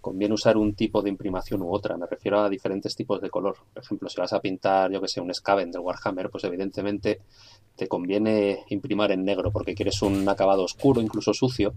conviene 0.00 0.34
usar 0.34 0.56
un 0.58 0.74
tipo 0.74 1.02
de 1.02 1.08
imprimación 1.08 1.62
u 1.62 1.74
otra. 1.74 1.96
Me 1.96 2.06
refiero 2.06 2.38
a 2.38 2.48
diferentes 2.48 2.94
tipos 2.94 3.20
de 3.20 3.28
color. 3.28 3.56
Por 3.74 3.82
ejemplo, 3.82 4.08
si 4.08 4.20
vas 4.20 4.32
a 4.32 4.40
pintar, 4.40 4.92
yo 4.92 5.00
que 5.00 5.08
sé, 5.08 5.20
un 5.20 5.34
Skaven 5.34 5.72
del 5.72 5.80
Warhammer, 5.80 6.30
pues 6.30 6.44
evidentemente 6.44 7.22
te 7.76 7.88
conviene 7.88 8.64
imprimar 8.68 9.12
en 9.12 9.24
negro 9.24 9.50
porque 9.50 9.74
quieres 9.74 10.02
un 10.02 10.28
acabado 10.28 10.64
oscuro, 10.64 11.00
incluso 11.00 11.34
sucio, 11.34 11.74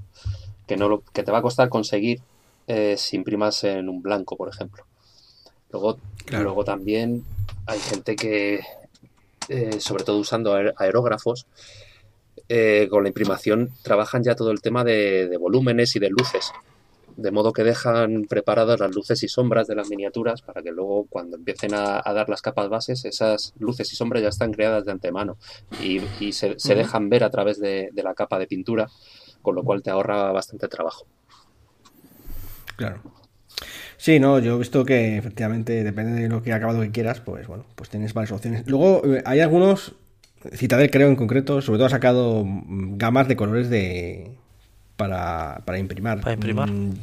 que, 0.68 0.78
no 0.78 1.02
que 1.14 1.24
te 1.24 1.32
va 1.32 1.40
a 1.40 1.42
costar 1.42 1.70
conseguir 1.70 2.22
eh, 2.68 2.96
si 2.98 3.16
imprimas 3.16 3.64
en 3.64 3.90
un 3.90 4.02
blanco, 4.02 4.36
por 4.36 4.50
ejemplo. 4.50 4.86
Luego, 5.72 5.98
luego 6.32 6.64
también 6.64 7.24
hay 7.66 7.80
gente 7.80 8.16
que, 8.16 8.62
eh, 9.50 9.80
sobre 9.80 10.04
todo 10.04 10.18
usando 10.18 10.54
aerógrafos, 10.78 11.46
eh, 12.48 12.88
con 12.92 13.04
la 13.04 13.10
imprimación 13.10 13.72
trabajan 13.82 14.24
ya 14.24 14.36
todo 14.36 14.52
el 14.52 14.62
tema 14.62 14.84
de, 14.84 15.36
volúmenes 15.40 15.96
y 15.96 16.00
de 16.00 16.10
luces. 16.10 16.52
De 17.18 17.32
modo 17.32 17.54
que 17.54 17.64
dejan 17.64 18.24
preparadas 18.24 18.80
las 18.80 18.94
luces 18.94 19.24
y 19.24 19.28
sombras 19.28 19.68
de 19.68 19.76
las 19.76 19.90
miniaturas 19.90 20.42
para 20.42 20.62
que 20.62 20.72
luego 20.72 21.06
cuando 21.10 21.38
empiecen 21.38 21.74
a, 21.74 22.02
dar 22.14 22.30
las 22.30 22.42
capas 22.42 22.70
bases, 22.70 23.06
esas 23.06 23.54
luces 23.60 23.92
y 23.94 23.96
sombras 23.96 24.22
ya 24.22 24.30
están 24.30 24.52
creadas 24.52 24.86
de 24.86 24.92
antemano 24.92 25.38
y, 25.82 26.02
se, 26.34 26.56
dejan 26.76 27.10
ver 27.10 27.24
a 27.24 27.30
través 27.30 27.60
de, 27.60 27.90
la 27.96 28.14
capa 28.14 28.38
de 28.38 28.48
pintura, 28.48 28.90
con 29.42 29.56
lo 29.56 29.64
cual 29.64 29.82
te 29.82 29.92
ahorra 29.92 30.32
bastante 30.32 30.68
trabajo. 30.68 31.06
Claro. 32.76 33.02
Sí, 33.98 34.20
no, 34.20 34.40
yo 34.40 34.56
he 34.56 34.60
visto 34.60 34.84
que 34.84 35.18
efectivamente 35.18 35.84
depende 35.84 36.22
de 36.22 36.28
lo 36.28 36.44
que 36.44 36.52
acabado 36.52 36.82
que 36.82 36.92
quieras, 36.92 37.22
pues 37.22 37.48
bueno, 37.48 37.66
pues 37.76 37.90
tienes 37.90 38.14
varias 38.14 38.34
opciones. 38.34 38.68
Luego 38.68 39.02
eh, 39.06 39.24
hay 39.26 39.40
algunos 39.40 39.96
Citadel 40.54 40.92
creo 40.92 41.08
en 41.08 41.16
concreto, 41.16 41.62
sobre 41.62 41.78
todo 41.78 41.88
ha 41.88 41.92
sacado 41.92 42.44
mm, 42.46 42.98
gamas 42.98 43.28
de 43.28 43.36
colores 43.36 43.70
de 43.70 44.38
para, 44.96 45.62
para 45.66 45.80
imprimar. 45.80 46.22
Para 46.22 46.34
imprimar. 46.34 46.70
Mm, 46.70 46.94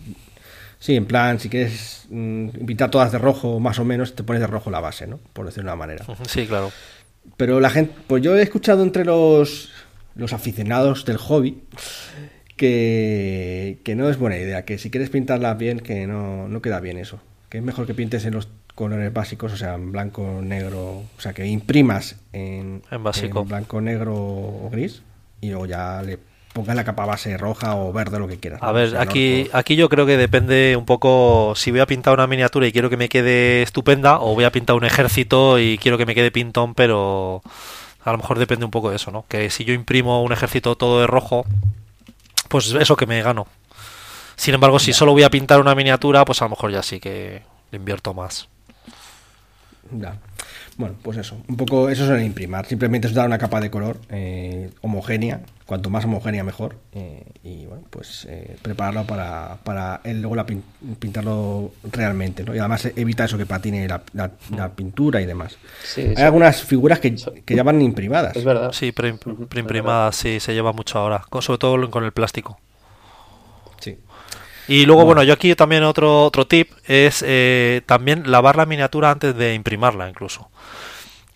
sí, 0.78 0.96
en 0.96 1.06
plan, 1.06 1.38
si 1.38 1.48
quieres 1.48 2.06
mm, 2.10 2.48
pintar 2.66 2.90
todas 2.90 3.12
de 3.12 3.18
rojo, 3.18 3.60
más 3.60 3.78
o 3.78 3.84
menos, 3.84 4.14
te 4.14 4.22
pones 4.22 4.40
de 4.40 4.46
rojo 4.46 4.70
la 4.70 4.80
base, 4.80 5.06
¿no? 5.06 5.18
Por 5.32 5.46
decirlo 5.46 5.70
de 5.70 5.74
una 5.74 5.78
manera. 5.78 6.04
Sí, 6.26 6.46
claro. 6.46 6.72
Pero 7.36 7.60
la 7.60 7.70
gente, 7.70 7.94
pues 8.06 8.22
yo 8.22 8.36
he 8.36 8.42
escuchado 8.42 8.82
entre 8.82 9.04
los, 9.04 9.70
los 10.16 10.32
aficionados 10.32 11.04
del 11.04 11.18
hobby 11.18 11.62
que, 12.56 13.78
que 13.84 13.94
no 13.94 14.08
es 14.08 14.18
buena 14.18 14.36
idea, 14.36 14.64
que 14.64 14.78
si 14.78 14.90
quieres 14.90 15.10
pintarla 15.10 15.54
bien, 15.54 15.80
que 15.80 16.06
no, 16.06 16.48
no 16.48 16.62
queda 16.62 16.80
bien 16.80 16.98
eso. 16.98 17.20
Que 17.48 17.58
es 17.58 17.64
mejor 17.64 17.86
que 17.86 17.94
pintes 17.94 18.24
en 18.24 18.34
los 18.34 18.48
colores 18.74 19.12
básicos, 19.12 19.52
o 19.52 19.56
sea, 19.56 19.74
en 19.74 19.92
blanco, 19.92 20.40
negro, 20.42 21.02
o 21.16 21.20
sea, 21.20 21.32
que 21.32 21.46
imprimas 21.46 22.16
en, 22.32 22.82
en, 22.90 23.02
básico. 23.02 23.44
blanco, 23.44 23.80
negro 23.80 24.14
o 24.16 24.68
gris 24.70 25.02
y 25.40 25.50
luego 25.50 25.66
ya 25.66 26.02
le 26.02 26.18
pongas 26.52 26.76
la 26.76 26.84
capa 26.84 27.06
base 27.06 27.36
roja 27.36 27.76
o 27.76 27.92
verde, 27.92 28.18
lo 28.18 28.28
que 28.28 28.38
quieras. 28.38 28.62
A 28.62 28.72
ver, 28.72 28.96
aquí, 28.98 29.48
aquí 29.52 29.76
yo 29.76 29.88
creo 29.88 30.06
que 30.06 30.16
depende 30.16 30.76
un 30.76 30.84
poco 30.84 31.54
si 31.56 31.70
voy 31.70 31.80
a 31.80 31.86
pintar 31.86 32.14
una 32.14 32.26
miniatura 32.26 32.66
y 32.66 32.72
quiero 32.72 32.90
que 32.90 32.96
me 32.96 33.08
quede 33.08 33.62
estupenda 33.62 34.20
o 34.20 34.34
voy 34.34 34.44
a 34.44 34.52
pintar 34.52 34.76
un 34.76 34.84
ejército 34.84 35.58
y 35.58 35.78
quiero 35.78 35.98
que 35.98 36.06
me 36.06 36.14
quede 36.14 36.30
pintón, 36.30 36.74
pero 36.74 37.42
a 38.04 38.12
lo 38.12 38.18
mejor 38.18 38.38
depende 38.38 38.64
un 38.64 38.70
poco 38.70 38.90
de 38.90 38.96
eso, 38.96 39.10
¿no? 39.10 39.24
Que 39.28 39.50
si 39.50 39.64
yo 39.64 39.72
imprimo 39.72 40.22
un 40.22 40.32
ejército 40.32 40.76
todo 40.76 41.00
de 41.00 41.06
rojo, 41.06 41.46
pues 42.48 42.72
eso 42.72 42.96
que 42.96 43.06
me 43.06 43.22
gano. 43.22 43.46
Sin 44.36 44.54
embargo, 44.54 44.78
si 44.78 44.92
solo 44.92 45.12
voy 45.12 45.22
a 45.22 45.30
pintar 45.30 45.60
una 45.60 45.74
miniatura, 45.74 46.24
pues 46.24 46.42
a 46.42 46.46
lo 46.46 46.50
mejor 46.50 46.72
ya 46.72 46.82
sí 46.82 47.00
que 47.00 47.42
le 47.70 47.78
invierto 47.78 48.12
más. 48.14 48.48
Bueno, 50.82 50.96
pues 51.00 51.16
eso, 51.16 51.36
un 51.46 51.56
poco 51.56 51.88
eso 51.90 52.02
es 52.02 52.10
el 52.10 52.26
imprimar, 52.26 52.66
simplemente 52.66 53.06
es 53.06 53.14
dar 53.14 53.28
una 53.28 53.38
capa 53.38 53.60
de 53.60 53.70
color 53.70 54.00
eh, 54.08 54.68
homogénea, 54.80 55.42
cuanto 55.64 55.90
más 55.90 56.04
homogénea 56.06 56.42
mejor, 56.42 56.74
eh, 56.92 57.22
y 57.44 57.66
bueno, 57.66 57.84
pues 57.88 58.26
eh, 58.28 58.56
prepararlo 58.62 59.04
para, 59.04 59.58
para 59.62 60.00
luego 60.04 60.44
pintarlo 60.98 61.70
realmente, 61.84 62.42
¿no? 62.42 62.52
Y 62.52 62.58
además 62.58 62.86
evita 62.96 63.26
eso 63.26 63.38
que 63.38 63.46
patine 63.46 63.86
la, 63.86 64.32
pintura 64.74 65.22
y 65.22 65.26
demás. 65.26 65.56
Hay 65.96 66.16
algunas 66.16 66.64
figuras 66.64 66.98
que, 66.98 67.14
que, 67.44 67.54
ya 67.54 67.62
van 67.62 67.80
imprimadas. 67.80 68.34
Es 68.34 68.44
verdad. 68.44 68.72
Sí, 68.72 68.90
preimprimadas, 68.90 70.16
sí, 70.16 70.40
se 70.40 70.52
lleva 70.52 70.72
mucho 70.72 70.98
ahora, 70.98 71.22
sobre 71.42 71.58
todo 71.58 71.90
con 71.92 72.02
el 72.02 72.10
plástico. 72.10 72.58
Y 74.68 74.86
luego, 74.86 75.04
bueno, 75.04 75.22
yo 75.22 75.32
aquí 75.32 75.54
también 75.54 75.82
otro, 75.82 76.24
otro 76.24 76.46
tip 76.46 76.70
es 76.86 77.24
eh, 77.26 77.82
también 77.86 78.30
lavar 78.30 78.56
la 78.56 78.66
miniatura 78.66 79.10
antes 79.10 79.36
de 79.36 79.54
imprimarla 79.54 80.08
incluso. 80.08 80.48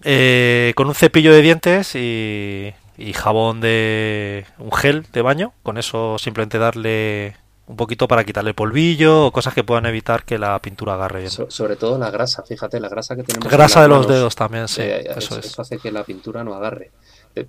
Eh, 0.05 0.73
con 0.77 0.87
un 0.87 0.95
cepillo 0.95 1.33
de 1.33 1.43
dientes 1.43 1.95
y, 1.97 2.73
jabón 3.15 3.61
de 3.61 4.47
un 4.59 4.73
gel 4.73 5.05
de 5.13 5.23
baño, 5.23 5.53
con 5.63 5.79
eso 5.79 6.17
simplemente 6.19 6.59
darle 6.59 7.37
un 7.67 7.77
poquito 7.77 8.07
para 8.07 8.23
quitarle 8.23 8.55
polvillo 8.55 9.27
o 9.27 9.33
cosas 9.33 9.53
que 9.53 9.65
puedan 9.65 9.87
evitar 9.87 10.25
que 10.25 10.39
la 10.39 10.61
pintura 10.61 10.95
agarre 10.95 11.21
bien. 11.21 11.33
sobre 11.33 11.75
todo 11.75 11.99
la 11.99 12.11
grasa, 12.11 12.45
fíjate, 12.45 12.79
la 12.79 12.89
grasa 12.89 13.17
que 13.17 13.25
tenemos. 13.25 13.51
Grasa 13.51 13.83
de 13.83 13.89
los 13.89 14.07
dedos 14.07 14.37
también, 14.37 14.69
sí. 14.69 14.83
Eh, 14.83 15.11
eso, 15.17 15.39
eso, 15.39 15.63
hace 15.63 15.79
que 15.79 15.91
la 15.91 16.05
pintura 16.05 16.45
no 16.45 16.55
agarre. 16.55 16.93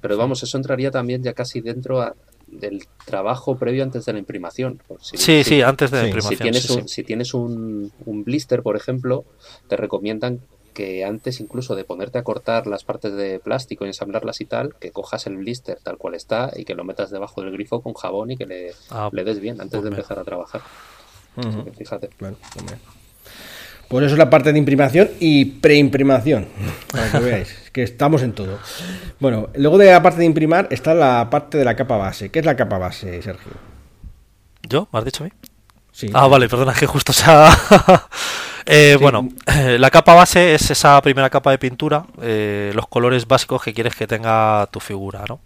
Pero 0.01 0.17
vamos, 0.17 0.41
eso 0.41 0.57
entraría 0.57 0.89
también 0.89 1.21
ya 1.21 1.33
casi 1.33 1.61
dentro 1.61 2.01
a, 2.01 2.13
del 2.47 2.87
trabajo 3.05 3.57
previo 3.57 3.83
antes 3.83 4.05
de 4.05 4.13
la 4.13 4.19
imprimación. 4.19 4.81
sí, 5.01 5.43
sí, 5.43 5.61
antes 5.61 5.91
de 5.91 6.01
la 6.01 6.07
imprimación. 6.07 6.37
Si 6.37 6.43
tienes, 6.43 6.69
un, 6.69 6.87
si 6.87 7.03
tienes 7.03 7.33
un, 7.33 7.91
blister, 8.23 8.63
por 8.63 8.75
ejemplo, 8.75 9.25
te 9.67 9.77
recomiendan 9.77 10.41
que 10.73 11.03
antes 11.03 11.39
incluso 11.39 11.75
de 11.75 11.83
ponerte 11.83 12.19
a 12.19 12.23
cortar 12.23 12.67
las 12.67 12.83
partes 12.83 13.13
de 13.13 13.39
plástico 13.39 13.85
y 13.85 13.87
ensamblarlas 13.87 14.41
y 14.41 14.45
tal, 14.45 14.75
que 14.75 14.91
cojas 14.91 15.25
el 15.25 15.37
blister 15.37 15.79
tal 15.81 15.97
cual 15.97 16.13
está 16.13 16.51
y 16.55 16.65
que 16.65 16.75
lo 16.75 16.83
metas 16.83 17.09
debajo 17.09 17.41
del 17.41 17.51
grifo 17.51 17.81
con 17.81 17.93
jabón 17.93 18.31
y 18.31 18.37
que 18.37 18.45
le, 18.45 18.73
ah, 18.91 19.09
le 19.11 19.23
des 19.23 19.39
bien 19.39 19.59
antes 19.59 19.81
de 19.81 19.89
pues 19.89 19.99
empezar 19.99 20.19
a 20.19 20.23
trabajar. 20.23 20.61
fíjate. 21.77 22.09
Pues 23.87 24.05
eso 24.05 24.15
es 24.15 24.19
la 24.19 24.29
parte 24.29 24.51
de 24.51 24.59
imprimación 24.59 25.09
y 25.19 25.45
preimprimación, 25.45 26.47
para 26.91 27.11
que 27.11 27.19
veáis, 27.19 27.55
que 27.71 27.83
estamos 27.83 28.21
en 28.21 28.33
todo. 28.33 28.59
Bueno, 29.19 29.49
luego 29.55 29.77
de 29.77 29.91
la 29.91 30.01
parte 30.01 30.19
de 30.19 30.25
imprimar 30.25 30.67
está 30.71 30.93
la 30.93 31.29
parte 31.29 31.57
de 31.57 31.65
la 31.65 31.75
capa 31.75 31.97
base. 31.97 32.29
¿Qué 32.29 32.39
es 32.39 32.45
la 32.45 32.55
capa 32.55 32.77
base, 32.77 33.21
Sergio? 33.21 33.51
¿Yo? 34.67 34.89
¿Me 34.91 34.99
has 34.99 35.05
dicho 35.05 35.23
a 35.23 35.27
mí? 35.27 35.33
Sí. 35.91 36.09
Ah, 36.13 36.27
vale, 36.27 36.49
perdona, 36.49 36.73
que 36.73 36.85
justo 36.85 37.13
se 37.13 37.23
ha... 37.27 37.49
Eh, 38.69 38.97
bueno, 38.99 39.29
la 39.77 39.89
capa 39.89 40.13
base 40.13 40.53
es 40.53 40.69
esa 40.69 41.01
primera 41.01 41.29
capa 41.29 41.51
de 41.51 41.57
pintura, 41.57 42.05
eh, 42.21 42.71
los 42.75 42.87
colores 42.87 43.27
básicos 43.27 43.63
que 43.63 43.73
quieres 43.73 43.95
que 43.95 44.07
tenga 44.07 44.67
tu 44.71 44.79
figura, 44.79 45.23
¿no? 45.27 45.39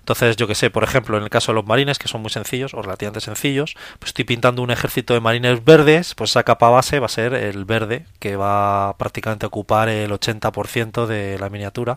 Entonces, 0.00 0.36
yo 0.36 0.46
que 0.46 0.54
sé, 0.54 0.70
por 0.70 0.84
ejemplo, 0.84 1.16
en 1.16 1.22
el 1.22 1.30
caso 1.30 1.52
de 1.52 1.56
los 1.56 1.66
marines, 1.66 1.98
que 1.98 2.08
son 2.08 2.20
muy 2.20 2.30
sencillos 2.30 2.74
o 2.74 2.82
relativamente 2.82 3.20
sencillos, 3.20 3.74
pues 3.98 4.10
estoy 4.10 4.24
pintando 4.24 4.60
un 4.60 4.70
ejército 4.70 5.14
de 5.14 5.20
marines 5.20 5.64
verdes, 5.64 6.14
pues 6.14 6.30
esa 6.30 6.42
capa 6.42 6.68
base 6.68 6.98
va 6.98 7.06
a 7.06 7.08
ser 7.08 7.32
el 7.34 7.64
verde, 7.64 8.06
que 8.18 8.36
va 8.36 8.96
prácticamente 8.98 9.46
a 9.46 9.48
ocupar 9.48 9.88
el 9.88 10.10
80% 10.10 11.06
de 11.06 11.38
la 11.38 11.48
miniatura 11.48 11.96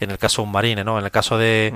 en 0.00 0.10
el 0.10 0.18
caso 0.18 0.42
de 0.42 0.46
un 0.46 0.52
marine, 0.52 0.84
¿no? 0.84 0.98
En 0.98 1.04
el 1.04 1.10
caso 1.10 1.38
de, 1.38 1.72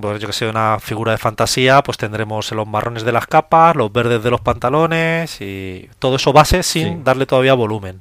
pues 0.00 0.20
yo 0.20 0.26
que 0.26 0.32
sé, 0.32 0.48
una 0.48 0.78
figura 0.80 1.12
de 1.12 1.18
fantasía, 1.18 1.82
pues 1.82 1.98
tendremos 1.98 2.50
los 2.52 2.66
marrones 2.66 3.04
de 3.04 3.12
las 3.12 3.26
capas, 3.26 3.76
los 3.76 3.92
verdes 3.92 4.22
de 4.22 4.30
los 4.30 4.40
pantalones 4.40 5.40
y 5.40 5.88
todo 5.98 6.16
eso 6.16 6.32
base 6.32 6.62
sin 6.62 7.04
darle 7.04 7.26
todavía 7.26 7.54
volumen. 7.60 8.00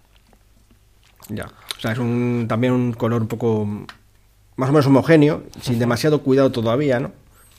Ya. 1.27 1.45
O 1.77 1.79
sea, 1.79 1.91
es 1.91 1.99
un, 1.99 2.45
también 2.47 2.73
un 2.73 2.93
color 2.93 3.21
un 3.21 3.27
poco 3.27 3.65
más 4.55 4.69
o 4.69 4.71
menos 4.73 4.87
homogéneo, 4.87 5.43
sin 5.61 5.79
demasiado 5.79 6.21
cuidado 6.21 6.51
todavía, 6.51 6.99
¿no? 6.99 7.11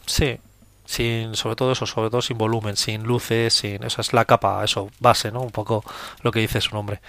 Sí. 0.07 0.39
Sin, 0.85 1.37
sobre 1.37 1.55
todo 1.55 1.73
eso, 1.73 1.87
sobre 1.87 2.11
todo 2.11 2.21
sin 2.21 2.37
volumen, 2.37 2.77
sin 2.77 3.05
luces, 3.05 3.55
sin, 3.55 3.85
esa 3.85 4.01
es 4.01 4.13
la 4.13 4.25
capa, 4.25 4.65
eso, 4.65 4.91
base, 4.99 5.31
¿no? 5.31 5.41
Un 5.41 5.51
poco 5.51 5.85
lo 6.23 6.33
que 6.33 6.41
dice 6.41 6.61
su 6.61 6.75
nombre. 6.75 7.01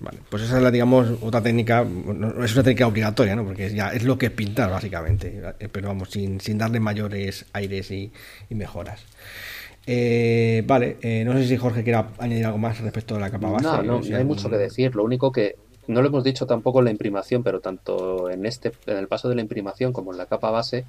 Vale, 0.00 0.18
pues 0.30 0.44
esa 0.44 0.56
es 0.56 0.62
la, 0.62 0.70
digamos, 0.70 1.08
otra 1.20 1.42
técnica, 1.42 1.84
no 1.84 2.42
es 2.42 2.54
una 2.54 2.62
técnica 2.62 2.86
obligatoria, 2.86 3.36
¿no? 3.36 3.44
Porque 3.44 3.74
ya 3.74 3.92
es 3.92 4.02
lo 4.04 4.16
que 4.16 4.26
es 4.26 4.32
pintar, 4.32 4.70
básicamente, 4.70 5.42
eh, 5.58 5.68
pero 5.70 5.88
vamos, 5.88 6.08
sin, 6.10 6.40
sin 6.40 6.56
darle 6.56 6.80
mayores 6.80 7.44
aires 7.52 7.90
y, 7.90 8.10
mejoras. 8.48 9.02
Eh, 9.86 10.62
vale, 10.66 10.98
eh, 11.02 11.24
no 11.24 11.32
sé 11.32 11.46
si 11.46 11.56
Jorge 11.56 11.82
quiera 11.82 12.08
añadir 12.18 12.46
algo 12.46 12.58
más 12.58 12.80
respecto 12.80 13.16
a 13.16 13.20
la 13.20 13.30
capa 13.30 13.50
base. 13.50 13.64
No, 13.64 13.82
no, 13.82 14.00
no 14.00 14.16
hay 14.16 14.24
mucho 14.24 14.50
que 14.50 14.56
decir. 14.56 14.94
Lo 14.94 15.04
único 15.04 15.32
que 15.32 15.56
no 15.90 16.02
lo 16.02 16.08
hemos 16.08 16.24
dicho 16.24 16.46
tampoco 16.46 16.78
en 16.78 16.86
la 16.86 16.90
imprimación, 16.90 17.42
pero 17.42 17.60
tanto 17.60 18.30
en 18.30 18.46
este, 18.46 18.72
en 18.86 18.96
el 18.96 19.08
paso 19.08 19.28
de 19.28 19.34
la 19.34 19.40
imprimación 19.40 19.92
como 19.92 20.12
en 20.12 20.18
la 20.18 20.26
capa 20.26 20.50
base, 20.50 20.84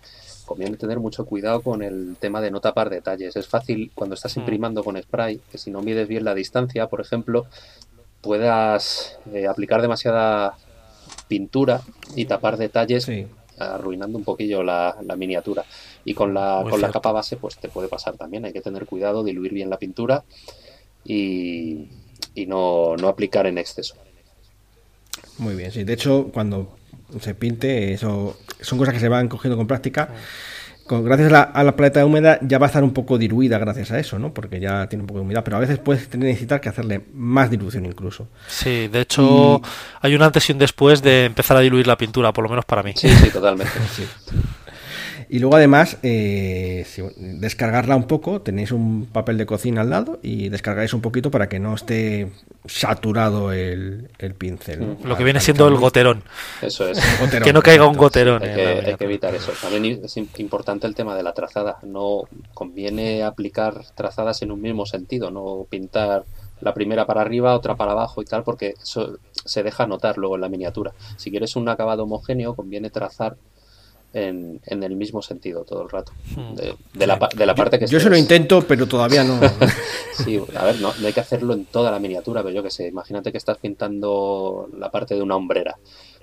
conviene 0.46 0.78
tener 0.78 1.00
mucho 1.00 1.26
cuidado 1.26 1.62
con 1.62 1.82
el 1.82 2.16
tema 2.20 2.42
de 2.42 2.52
no 2.52 2.62
tapar 2.62 2.90
detalles. 2.90 3.36
Es 3.36 3.48
fácil 3.48 3.92
cuando 3.96 4.16
estás 4.16 4.36
mm. 4.38 4.40
imprimando 4.42 4.84
con 4.84 5.02
spray, 5.02 5.42
que 5.52 5.58
si 5.58 5.72
no 5.72 5.82
mides 5.82 6.08
bien 6.08 6.24
la 6.24 6.36
distancia, 6.36 6.88
por 6.88 7.02
ejemplo, 7.02 7.48
puedas 8.22 9.18
eh, 9.34 9.48
aplicar 9.48 9.82
demasiada 9.82 10.56
pintura 11.28 11.82
y 12.16 12.26
tapar 12.26 12.58
detalles 12.58 13.10
arruinando 13.62 14.18
un 14.18 14.24
poquillo 14.24 14.64
la, 14.64 14.96
miniatura. 15.18 15.66
Y 16.04 16.14
con 16.14 16.34
la, 16.34 16.66
con 16.70 16.82
la 16.82 16.92
capa 16.92 17.12
base 17.12 17.38
pues 17.38 17.58
te 17.58 17.70
puede 17.70 17.88
pasar 17.88 18.18
también. 18.18 18.46
Hay 18.46 18.54
que 18.54 18.62
tener 18.62 18.86
cuidado, 18.86 19.24
diluir 19.24 19.54
bien 19.54 19.70
la 19.70 19.78
pintura 19.78 20.24
y, 21.04 21.88
y 22.36 22.46
no, 22.48 22.96
no 22.98 23.08
aplicar 23.08 23.48
en 23.48 23.58
exceso. 23.58 23.96
Muy 25.38 25.56
bien, 25.56 25.72
sí. 25.72 25.84
De 25.84 25.94
hecho, 25.94 26.30
cuando 26.34 26.78
se 27.20 27.36
pinte, 27.36 27.94
eso 27.94 28.38
son 28.62 28.78
cosas 28.78 28.94
que 28.94 29.00
se 29.00 29.10
van 29.10 29.28
cogiendo 29.28 29.58
con 29.58 29.68
práctica 29.68 30.14
gracias 31.02 31.32
a 31.32 31.64
la, 31.64 31.76
paleta 31.76 32.06
húmeda 32.06 32.40
ya 32.42 32.58
va 32.58 32.66
a 32.66 32.68
estar 32.68 32.84
un 32.84 32.92
poco 32.92 33.18
diluida 33.18 33.58
gracias 33.58 33.92
a 33.92 34.00
eso, 34.00 34.20
¿no? 34.20 34.34
Porque 34.34 34.60
ya 34.60 34.88
tiene 34.88 35.04
un 35.04 35.08
poco 35.08 35.20
de 35.20 35.26
humedad, 35.26 35.44
pero 35.44 35.58
a 35.58 35.60
veces 35.60 35.80
puedes 35.80 36.14
necesitar 36.16 36.60
que 36.60 36.70
hacerle 36.70 37.06
más 37.14 37.50
dilución 37.50 37.86
incluso. 37.86 38.28
Sí, 38.48 38.88
de 38.88 39.02
hecho 39.02 39.62
hay 40.02 40.16
un 40.16 40.22
antes 40.22 40.50
y 40.50 40.52
un 40.52 40.60
después 40.60 41.02
de 41.02 41.26
empezar 41.26 41.56
a 41.58 41.62
diluir 41.62 41.88
la 41.88 41.98
pintura, 41.98 42.34
por 42.34 42.44
lo 42.44 42.50
menos 42.50 42.66
para 42.66 42.84
mí. 42.84 42.94
Sí, 42.96 43.10
sí, 43.10 43.30
totalmente. 43.30 43.72
sí. 43.96 44.06
Y 45.34 45.40
luego 45.40 45.56
además, 45.56 45.98
eh, 46.04 46.86
descargarla 47.16 47.96
un 47.96 48.04
poco, 48.04 48.42
tenéis 48.42 48.74
un 48.74 49.06
papel 49.06 49.38
de 49.38 49.46
cocina 49.46 49.80
al 49.80 49.90
lado 49.90 50.20
y 50.22 50.50
descargáis 50.50 50.94
un 50.94 51.00
poquito 51.00 51.32
para 51.32 51.48
que 51.48 51.58
no 51.58 51.74
esté 51.74 52.30
saturado 52.66 53.54
el, 53.54 54.10
pincel. 54.38 54.82
Mm. 54.82 55.06
Lo 55.06 55.16
que 55.16 55.24
viene 55.24 55.40
siendo 55.40 55.70
el 55.70 55.78
goterón. 55.78 56.22
Eso 56.62 56.86
es. 56.86 57.00
que 57.46 57.54
no 57.54 57.62
caiga 57.62 57.88
un 57.88 57.96
goterón. 57.96 58.44
Hay 58.44 58.98
que, 58.98 59.06
evitar 59.06 59.34
eso. 59.34 59.54
También 59.62 60.02
es 60.04 60.18
importante 60.18 60.86
el 60.86 60.96
tema 60.96 61.16
de 61.16 61.24
la 61.24 61.32
trazada. 61.32 61.78
No 61.84 62.24
conviene 62.54 63.24
aplicar 63.24 63.86
trazadas 63.96 64.42
en 64.42 64.52
un 64.52 64.60
mismo 64.60 64.86
sentido, 64.86 65.32
no 65.32 65.66
pintar 65.70 66.26
la 66.60 66.74
primera 66.74 67.06
para 67.06 67.22
arriba, 67.22 67.56
otra 67.56 67.76
para 67.76 67.94
abajo 67.94 68.22
y 68.22 68.26
tal, 68.26 68.44
porque 68.44 68.74
eso 68.84 69.18
se 69.46 69.64
deja 69.64 69.88
notar 69.88 70.18
luego 70.18 70.36
en 70.36 70.42
la 70.42 70.50
miniatura. 70.50 70.92
Si 71.16 71.32
quieres 71.32 71.56
un 71.56 71.70
acabado 71.70 72.04
homogéneo, 72.04 72.54
conviene 72.54 72.90
trazar 72.90 73.38
en, 74.14 74.62
el 74.66 74.96
mismo 74.96 75.22
sentido 75.22 75.64
todo 75.64 75.84
el 75.84 75.90
rato. 75.90 76.12
Hmm. 76.36 76.56
De, 76.56 77.08
la, 77.08 77.30
de 77.36 77.46
la, 77.46 77.56
parte 77.56 77.80
que 77.80 77.88
Yo 77.88 78.00
se 78.00 78.10
lo 78.10 78.18
intento, 78.18 78.66
pero 78.68 78.88
todavía 78.88 79.24
no. 79.24 79.40
sí, 80.24 80.42
a 80.56 80.66
ver, 80.66 80.80
no, 80.82 80.92
hay 81.04 81.14
que 81.14 81.20
hacerlo 81.20 81.54
en 81.54 81.66
toda 81.66 81.92
la 81.92 82.00
miniatura, 82.00 82.42
pero 82.44 82.54
yo 82.54 82.64
que 82.64 82.72
sé, 82.72 82.88
imagínate 82.88 83.32
que 83.32 83.38
estás 83.38 83.58
pintando 83.58 84.70
la 84.78 84.92
parte 84.92 85.16
de 85.16 85.22
una 85.22 85.36
hombrera. 85.36 85.78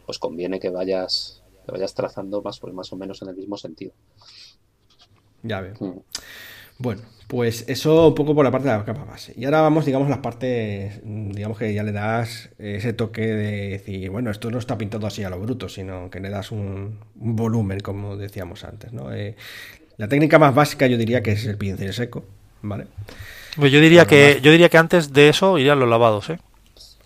Pues 0.05 0.18
conviene 0.18 0.59
que 0.59 0.70
vayas, 0.70 1.42
que 1.66 1.72
vayas 1.72 1.94
trazando 1.94 2.40
más, 2.42 2.59
pues 2.59 2.72
más 2.72 2.92
o 2.92 2.96
menos 2.96 3.20
en 3.22 3.29
el 3.29 3.37
mismo 3.37 3.57
sentido. 3.57 3.92
Ya 5.42 5.61
veo. 5.61 5.74
Hmm. 5.79 6.01
Bueno, 6.79 7.03
pues 7.27 7.64
eso 7.69 8.09
un 8.09 8.14
poco 8.14 8.35
por 8.35 8.45
la 8.45 8.51
parte 8.51 8.69
de 8.69 8.77
la 8.77 8.85
capa 8.85 9.05
base. 9.05 9.35
Y 9.37 9.45
ahora 9.45 9.61
vamos, 9.61 9.85
digamos, 9.85 10.09
las 10.09 10.19
partes, 10.19 11.01
digamos 11.05 11.59
que 11.59 11.75
ya 11.75 11.83
le 11.83 11.93
das 11.93 12.51
ese 12.59 12.93
toque 12.93 13.23
de 13.23 13.69
decir, 13.69 14.09
bueno, 14.11 14.31
esto 14.31 14.51
no 14.51 14.59
está 14.59 14.79
pintado 14.79 15.07
así 15.07 15.25
a 15.25 15.31
lo 15.31 15.38
bruto, 15.38 15.69
sino 15.69 16.09
que 16.09 16.21
le 16.21 16.31
das 16.31 16.53
un, 16.53 17.01
volumen, 17.14 17.81
como 17.81 18.17
decíamos 18.17 18.64
antes, 18.64 18.93
¿no? 18.93 19.12
Eh, 19.12 19.37
la 19.97 20.09
técnica 20.09 20.38
más 20.38 20.55
básica 20.55 20.87
yo 20.87 20.97
diría 20.97 21.23
que 21.23 21.33
es 21.33 21.45
el 21.45 21.59
pincel 21.59 21.93
seco, 21.93 22.25
¿vale? 22.62 22.87
Pues 23.57 23.73
yo 23.73 23.81
diría 23.81 24.07
que 24.07 24.38
yo 24.41 24.53
diría 24.53 24.69
que 24.69 24.79
antes 24.79 25.12
de 25.12 25.29
eso 25.29 25.59
irían 25.59 25.81
los 25.81 25.88
lavados, 25.88 26.31
¿eh? 26.31 26.38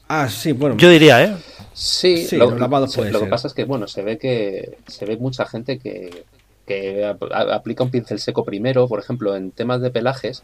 Ah, 0.06 0.28
sí, 0.28 0.52
bueno. 0.52 0.76
Yo 0.76 0.90
diría, 0.90 1.24
¿eh? 1.24 1.35
Sí, 1.72 2.28
los 2.32 2.61
lavados 2.61 2.94
puede 2.94 3.11
Lo 3.11 3.20
que 3.20 3.26
pasa 3.26 3.48
es 3.48 3.54
que, 3.54 3.64
bueno, 3.64 3.88
se 3.88 4.02
ve 4.02 4.18
que 4.18 4.76
se 4.87 5.06
ve 5.06 5.16
mucha 5.16 5.46
gente 5.46 5.78
que 5.78 6.24
que 6.72 7.14
aplica 7.35 7.85
un 7.85 7.90
pincel 7.90 8.18
seco 8.18 8.44
primero, 8.44 8.88
por 8.88 8.98
ejemplo, 8.98 9.37
en 9.37 9.50
temas 9.50 9.80
de 9.80 9.90
pelajes, 9.90 10.42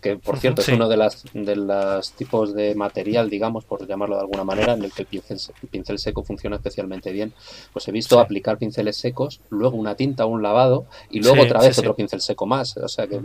que 0.00 0.16
por 0.16 0.38
cierto 0.38 0.62
es 0.62 0.68
uno 0.68 0.88
de 0.88 0.96
las 0.96 1.24
de 1.32 1.56
los 1.56 2.12
tipos 2.12 2.54
de 2.54 2.74
material, 2.74 3.28
digamos, 3.28 3.64
por 3.64 3.86
llamarlo 3.86 4.16
de 4.16 4.22
alguna 4.22 4.44
manera, 4.44 4.74
en 4.74 4.84
el 4.84 4.92
que 4.92 5.02
el 5.02 5.22
pincel, 5.70 5.98
seco 5.98 6.22
funciona 6.22 6.56
especialmente 6.56 7.12
bien. 7.12 7.32
Pues 7.72 7.88
he 7.88 7.92
visto 7.92 8.20
aplicar 8.20 8.58
pinceles 8.58 8.96
secos, 8.96 9.40
luego 9.50 9.76
una 9.76 9.94
tinta, 9.94 10.26
un 10.26 10.42
lavado 10.42 10.86
y 11.10 11.20
luego 11.20 11.42
otra 11.42 11.60
vez 11.60 11.78
otro 11.78 11.94
pincel 11.94 12.20
seco 12.20 12.46
más. 12.46 12.76
O 12.76 12.88
sea 12.88 13.06
que. 13.06 13.20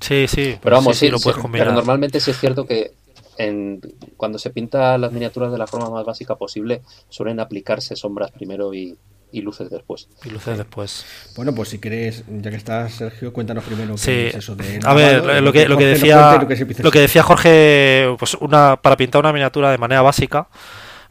Sí, 0.00 0.26
sí. 0.26 0.56
Pero 0.62 0.76
vamos, 0.76 0.96
sí, 0.96 1.10
pero 1.52 1.72
normalmente 1.72 2.20
sí 2.20 2.30
es 2.30 2.40
cierto 2.40 2.66
que 2.66 2.92
en, 3.36 3.80
cuando 4.16 4.38
se 4.38 4.50
pinta 4.50 4.96
las 4.98 5.12
miniaturas 5.12 5.52
de 5.52 5.58
la 5.58 5.66
forma 5.66 5.90
más 5.90 6.04
básica 6.04 6.36
posible, 6.36 6.82
suelen 7.08 7.40
aplicarse 7.40 7.96
sombras 7.96 8.30
primero 8.32 8.72
y, 8.72 8.96
y 9.32 9.42
luces 9.42 9.70
después. 9.70 10.08
Y 10.24 10.30
luces 10.30 10.58
después. 10.58 11.04
Bueno, 11.36 11.54
pues 11.54 11.68
si 11.68 11.78
querés, 11.78 12.24
ya 12.28 12.50
que 12.50 12.56
estás, 12.56 12.94
Sergio, 12.94 13.32
cuéntanos 13.32 13.64
primero 13.64 13.94
qué 14.02 14.28
es 14.28 14.34
eso 14.34 14.56
de. 14.56 14.80
A 14.84 14.94
ver, 14.94 15.42
lo 15.42 15.52
que, 15.52 15.68
lo 15.68 15.76
que 15.76 15.86
decía, 15.86 16.38
lo 16.82 16.90
que 16.90 17.00
decía 17.00 17.22
Jorge, 17.22 18.14
pues 18.18 18.34
una 18.34 18.76
para 18.80 18.96
pintar 18.96 19.20
una 19.20 19.32
miniatura 19.32 19.70
de 19.70 19.78
manera 19.78 20.02
básica, 20.02 20.48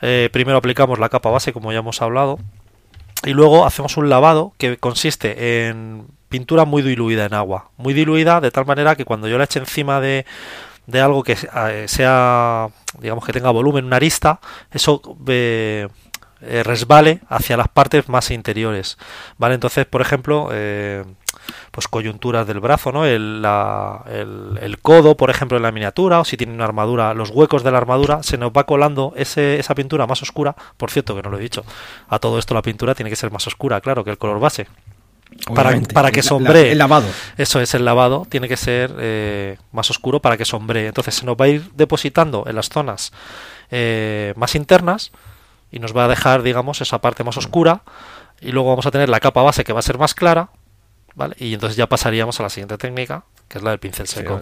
eh, 0.01 0.29
primero 0.31 0.57
aplicamos 0.57 0.99
la 0.99 1.09
capa 1.09 1.29
base, 1.29 1.53
como 1.53 1.71
ya 1.71 1.79
hemos 1.79 2.01
hablado, 2.01 2.39
y 3.25 3.31
luego 3.31 3.65
hacemos 3.65 3.97
un 3.97 4.09
lavado 4.09 4.53
que 4.57 4.77
consiste 4.77 5.67
en 5.67 6.07
pintura 6.29 6.65
muy 6.65 6.81
diluida 6.81 7.25
en 7.25 7.33
agua, 7.33 7.71
muy 7.77 7.93
diluida 7.93 8.39
de 8.39 8.51
tal 8.51 8.65
manera 8.65 8.95
que 8.95 9.05
cuando 9.05 9.27
yo 9.27 9.37
la 9.37 9.45
eche 9.45 9.59
encima 9.59 9.99
de, 9.99 10.25
de 10.87 11.01
algo 11.01 11.23
que 11.23 11.33
eh, 11.33 11.85
sea, 11.87 12.69
digamos 12.99 13.25
que 13.25 13.33
tenga 13.33 13.49
volumen, 13.49 13.85
una 13.85 13.97
arista, 13.97 14.39
eso 14.71 15.01
eh, 15.27 15.87
eh, 16.41 16.63
resbale 16.63 17.19
hacia 17.27 17.57
las 17.57 17.67
partes 17.67 18.07
más 18.07 18.31
interiores. 18.31 18.97
¿Vale? 19.37 19.55
Entonces, 19.55 19.85
por 19.85 20.01
ejemplo, 20.01 20.49
eh, 20.53 21.03
pues 21.71 21.89
coyunturas 21.89 22.47
del 22.47 22.61
brazo, 22.61 22.93
¿no? 22.93 23.05
El, 23.05 23.45
el, 24.61 24.79
codo, 24.81 25.17
por 25.17 25.29
ejemplo, 25.29 25.57
en 25.57 25.63
la 25.63 25.73
miniatura, 25.73 26.21
o 26.21 26.25
si 26.25 26.37
tiene 26.37 26.53
una 26.53 26.63
armadura, 26.63 27.13
los 27.13 27.31
huecos 27.31 27.63
de 27.63 27.71
la 27.71 27.77
armadura, 27.77 28.23
se 28.23 28.37
nos 28.37 28.51
va 28.51 28.65
colando 28.65 29.11
ese, 29.17 29.59
esa 29.59 29.75
pintura 29.75 30.07
más 30.07 30.21
oscura. 30.21 30.55
Por 30.77 30.91
cierto, 30.91 31.13
que 31.13 31.21
no 31.21 31.29
lo 31.29 31.37
he 31.37 31.41
dicho, 31.41 31.65
a 32.07 32.19
todo 32.19 32.39
esto 32.39 32.53
la 32.53 32.61
pintura 32.61 32.95
tiene 32.95 33.09
que 33.09 33.17
ser 33.17 33.31
más 33.31 33.45
oscura, 33.45 33.81
claro, 33.81 34.05
que 34.05 34.11
el 34.11 34.17
color 34.17 34.39
base. 34.39 34.67
Para, 35.53 35.79
para, 35.93 36.11
que 36.11 36.23
sombre. 36.23 36.71
El, 36.71 36.77
lavado. 36.77 37.07
Eso 37.37 37.59
es, 37.59 37.73
el 37.75 37.85
lavado 37.85 38.25
tiene 38.29 38.47
que 38.47 38.57
ser 38.57 38.93
eh, 38.97 39.57
más 39.71 39.89
oscuro 39.89 40.21
para 40.21 40.37
que 40.37 40.45
sombre. 40.45 40.87
Entonces 40.87 41.15
se 41.15 41.25
nos 41.25 41.35
va 41.35 41.45
a 41.45 41.49
ir 41.49 41.69
depositando 41.75 42.45
en 42.47 42.55
las 42.55 42.69
zonas 42.69 43.11
más 44.35 44.55
internas 44.55 45.11
y 45.71 45.79
nos 45.79 45.95
va 45.95 46.05
a 46.05 46.07
dejar, 46.07 46.43
digamos, 46.43 46.81
esa 46.81 46.99
parte 46.99 47.23
más 47.23 47.37
oscura 47.37 47.83
y 48.41 48.51
luego 48.51 48.69
vamos 48.69 48.85
a 48.85 48.91
tener 48.91 49.09
la 49.09 49.19
capa 49.19 49.41
base 49.41 49.63
que 49.63 49.73
va 49.73 49.79
a 49.79 49.83
ser 49.83 49.97
más 49.97 50.13
clara, 50.13 50.49
¿vale? 51.15 51.35
Y 51.39 51.53
entonces 51.53 51.77
ya 51.77 51.87
pasaríamos 51.87 52.39
a 52.39 52.43
la 52.43 52.49
siguiente 52.49 52.77
técnica, 52.77 53.23
que 53.47 53.57
es 53.57 53.63
la 53.63 53.71
del 53.71 53.79
pincel 53.79 54.07
seco. 54.07 54.41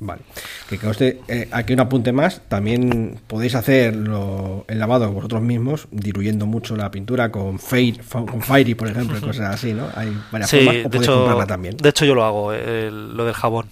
Vale. 0.00 0.22
Que 0.68 0.86
usted, 0.86 1.16
eh, 1.26 1.48
aquí 1.50 1.72
un 1.72 1.80
apunte 1.80 2.12
más. 2.12 2.40
También 2.48 3.18
podéis 3.26 3.56
hacer 3.56 3.94
el 3.94 4.78
lavado 4.78 5.10
vosotros 5.10 5.42
mismos, 5.42 5.88
diluyendo 5.90 6.46
mucho 6.46 6.76
la 6.76 6.90
pintura 6.92 7.32
con, 7.32 7.58
Fairy, 7.58 8.00
con 8.08 8.40
Fairy, 8.40 8.76
por 8.76 8.88
ejemplo, 8.88 9.18
y 9.18 9.20
cosas 9.20 9.54
así, 9.54 9.74
¿no? 9.74 9.88
Hay 9.96 10.16
varias 10.30 10.50
formas. 10.50 10.90
de 10.90 10.98
hecho, 10.98 11.44
también. 11.46 11.76
De 11.76 11.88
hecho, 11.88 12.04
yo 12.04 12.14
lo 12.14 12.24
hago, 12.24 12.52
lo 12.52 13.24
del 13.24 13.34
jabón. 13.34 13.66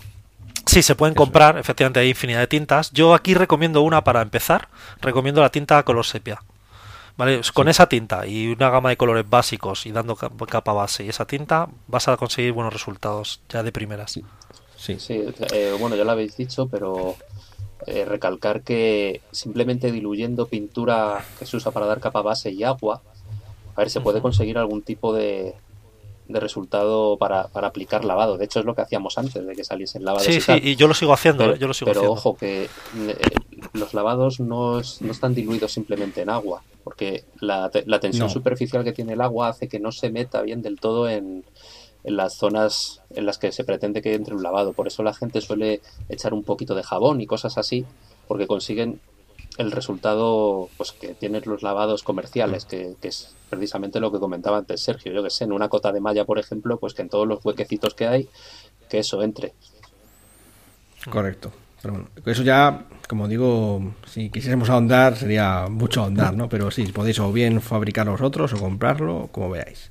Sí, 0.67 0.83
se 0.83 0.97
pueden 0.97 1.15
comprar, 1.15 1.59
efectivamente 1.59 2.01
hay 2.01 2.09
infinidad 2.09 2.41
de 2.41 2.49
tintas. 2.49 2.91
Yo 2.91 3.15
aquí 3.15 3.35
recomiendo 3.35 3.83
una 3.83 4.03
para 4.03 4.21
empezar. 4.21 4.69
Recomiendo 5.01 5.41
la 5.41 5.51
tinta 5.51 5.81
color 5.85 6.05
sepia. 6.05 6.41
¿Vale? 7.17 7.41
Con 7.55 7.69
esa 7.69 7.89
tinta 7.89 8.27
y 8.27 8.49
una 8.49 8.69
gama 8.69 8.91
de 8.91 8.97
colores 8.97 9.29
básicos 9.29 9.87
y 9.87 9.93
dando 9.93 10.17
capa 10.17 10.73
base 10.73 11.05
y 11.05 11.09
esa 11.09 11.27
tinta 11.27 11.69
vas 11.87 12.09
a 12.09 12.17
conseguir 12.17 12.53
buenos 12.53 12.73
resultados 12.73 13.41
ya 13.49 13.63
de 13.63 13.73
primeras. 13.73 14.21
Sí, 14.77 14.99
sí. 14.99 15.25
Eh, 15.53 15.75
bueno, 15.81 15.97
ya 15.97 16.05
lo 16.05 16.11
habéis 16.11 16.37
dicho, 16.37 16.69
pero 16.69 17.17
eh, 17.87 18.05
recalcar 18.05 18.63
que 18.63 19.23
simplemente 19.33 19.91
diluyendo 19.91 20.47
pintura 20.47 21.25
que 21.39 21.47
se 21.47 21.57
usa 21.57 21.73
para 21.73 21.87
dar 21.87 22.01
capa 22.01 22.21
base 22.21 22.51
y 22.51 22.65
agua, 22.65 23.01
a 23.75 23.81
ver, 23.81 23.91
se 23.91 24.01
puede 24.01 24.21
conseguir 24.21 24.59
algún 24.59 24.83
tipo 24.83 25.15
de, 25.15 25.55
de 26.29 26.41
resultado 26.41 27.17
para, 27.19 27.49
para, 27.49 27.69
aplicar 27.69 28.05
lavado. 28.05 28.37
De 28.37 28.45
hecho, 28.45 28.61
es 28.61 28.65
lo 28.65 28.75
que 28.75 28.83
hacíamos 28.83 29.17
antes 29.19 29.47
de 29.47 29.55
que 29.55 29.65
saliese 29.65 29.99
el 29.99 30.05
lavado. 30.05 30.25
Sí, 30.25 30.41
sí, 30.41 30.53
y 30.63 30.77
yo 30.77 30.89
lo 30.89 30.95
sigo 30.95 31.13
haciendo. 31.13 31.45
Pero, 31.45 31.57
yo 31.57 31.69
lo 31.69 31.75
sigo 31.75 31.91
pero 31.93 32.11
ojo, 32.11 32.37
que 32.37 32.65
eh, 32.65 33.17
los 33.73 33.95
lavados 33.95 34.41
no, 34.41 34.81
no, 34.81 35.11
están 35.13 35.35
diluidos 35.35 35.73
simplemente 35.73 36.23
en 36.23 36.31
agua, 36.31 36.63
porque 36.83 37.25
la, 37.41 37.71
la 37.87 38.01
tensión 38.01 38.29
superficial 38.29 38.85
que 38.85 38.93
tiene 38.93 39.13
el 39.13 39.21
agua 39.21 39.49
hace 39.49 39.69
que 39.69 39.79
no 39.79 39.93
se 39.93 40.11
meta 40.11 40.43
bien 40.43 40.63
del 40.63 40.81
todo 40.81 41.09
en, 41.09 41.45
en 42.07 42.17
las 42.17 42.35
zonas 42.35 43.03
en 43.11 43.27
las 43.27 43.39
que 43.39 43.53
se 43.53 43.65
pretende 43.65 44.01
que 44.01 44.15
entre 44.15 44.35
un 44.35 44.43
lavado. 44.43 44.73
Por 44.73 44.87
eso 44.87 45.03
la 45.03 45.13
gente 45.13 45.41
suele 45.41 45.81
echar 46.09 46.35
un 46.35 46.45
poquito 46.45 46.75
de 46.75 46.83
jabón 46.83 47.21
y 47.21 47.27
cosas 47.27 47.59
así, 47.59 47.85
porque 48.29 48.47
consiguen 48.47 49.01
el 49.59 49.73
resultado 49.73 50.69
pues 50.77 50.93
que 50.93 51.15
tienen 51.15 51.43
los 51.47 51.63
lavados 51.63 52.03
comerciales, 52.03 52.65
que, 52.65 52.97
es 53.03 53.35
precisamente 53.49 54.01
lo 54.01 54.13
que 54.13 54.19
comentaba 54.19 54.59
antes 54.59 54.83
Sergio. 54.83 55.13
Yo 55.13 55.23
que 55.23 55.31
sé, 55.31 55.45
en 55.45 55.53
una 55.53 55.69
cota 55.69 55.93
de 55.93 56.01
malla, 56.01 56.25
por 56.25 56.39
ejemplo, 56.39 56.79
pues 56.79 56.95
que 56.95 57.03
en 57.03 57.09
todos 57.09 57.27
los 57.27 57.45
huequecitos 57.45 57.95
que 57.95 58.07
hay, 58.07 58.29
que 58.89 58.99
eso 58.99 59.23
entre. 59.23 59.55
Correcto. 61.11 61.53
Pero 61.81 61.95
bueno, 61.95 62.09
eso 62.25 62.43
ya, 62.43 62.87
como 63.09 63.29
digo, 63.29 63.95
si 64.07 64.31
quisiésemos 64.31 64.69
ahondar, 64.71 65.17
sería 65.17 65.67
mucho 65.69 66.03
ahondar, 66.03 66.35
¿no? 66.35 66.49
Pero 66.49 66.71
sí, 66.71 66.87
podéis 66.87 67.21
o 67.21 67.33
bien 67.33 67.61
fabricar 67.61 68.09
vosotros 68.09 68.53
o 68.55 68.59
comprarlo, 68.59 69.29
como 69.31 69.51
veáis. 69.51 69.91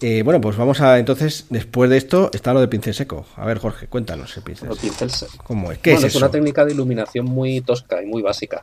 Eh, 0.00 0.22
bueno, 0.22 0.40
pues 0.40 0.56
vamos 0.56 0.80
a 0.80 0.98
entonces, 0.98 1.46
después 1.50 1.90
de 1.90 1.96
esto, 1.96 2.30
está 2.32 2.54
lo 2.54 2.60
de 2.60 2.68
pincel 2.68 2.94
seco. 2.94 3.26
A 3.34 3.44
ver, 3.44 3.58
Jorge, 3.58 3.88
cuéntanos 3.88 4.36
el 4.36 4.44
pincel, 4.44 5.10
seco. 5.10 5.42
¿Cómo 5.44 5.72
es? 5.72 5.78
¿Qué 5.78 5.94
es, 5.94 6.14
una 6.14 6.30
técnica 6.30 6.64
de 6.64 6.72
iluminación 6.72 7.26
muy 7.26 7.60
tosca 7.62 8.00
y 8.00 8.06
muy 8.06 8.22
básica. 8.22 8.62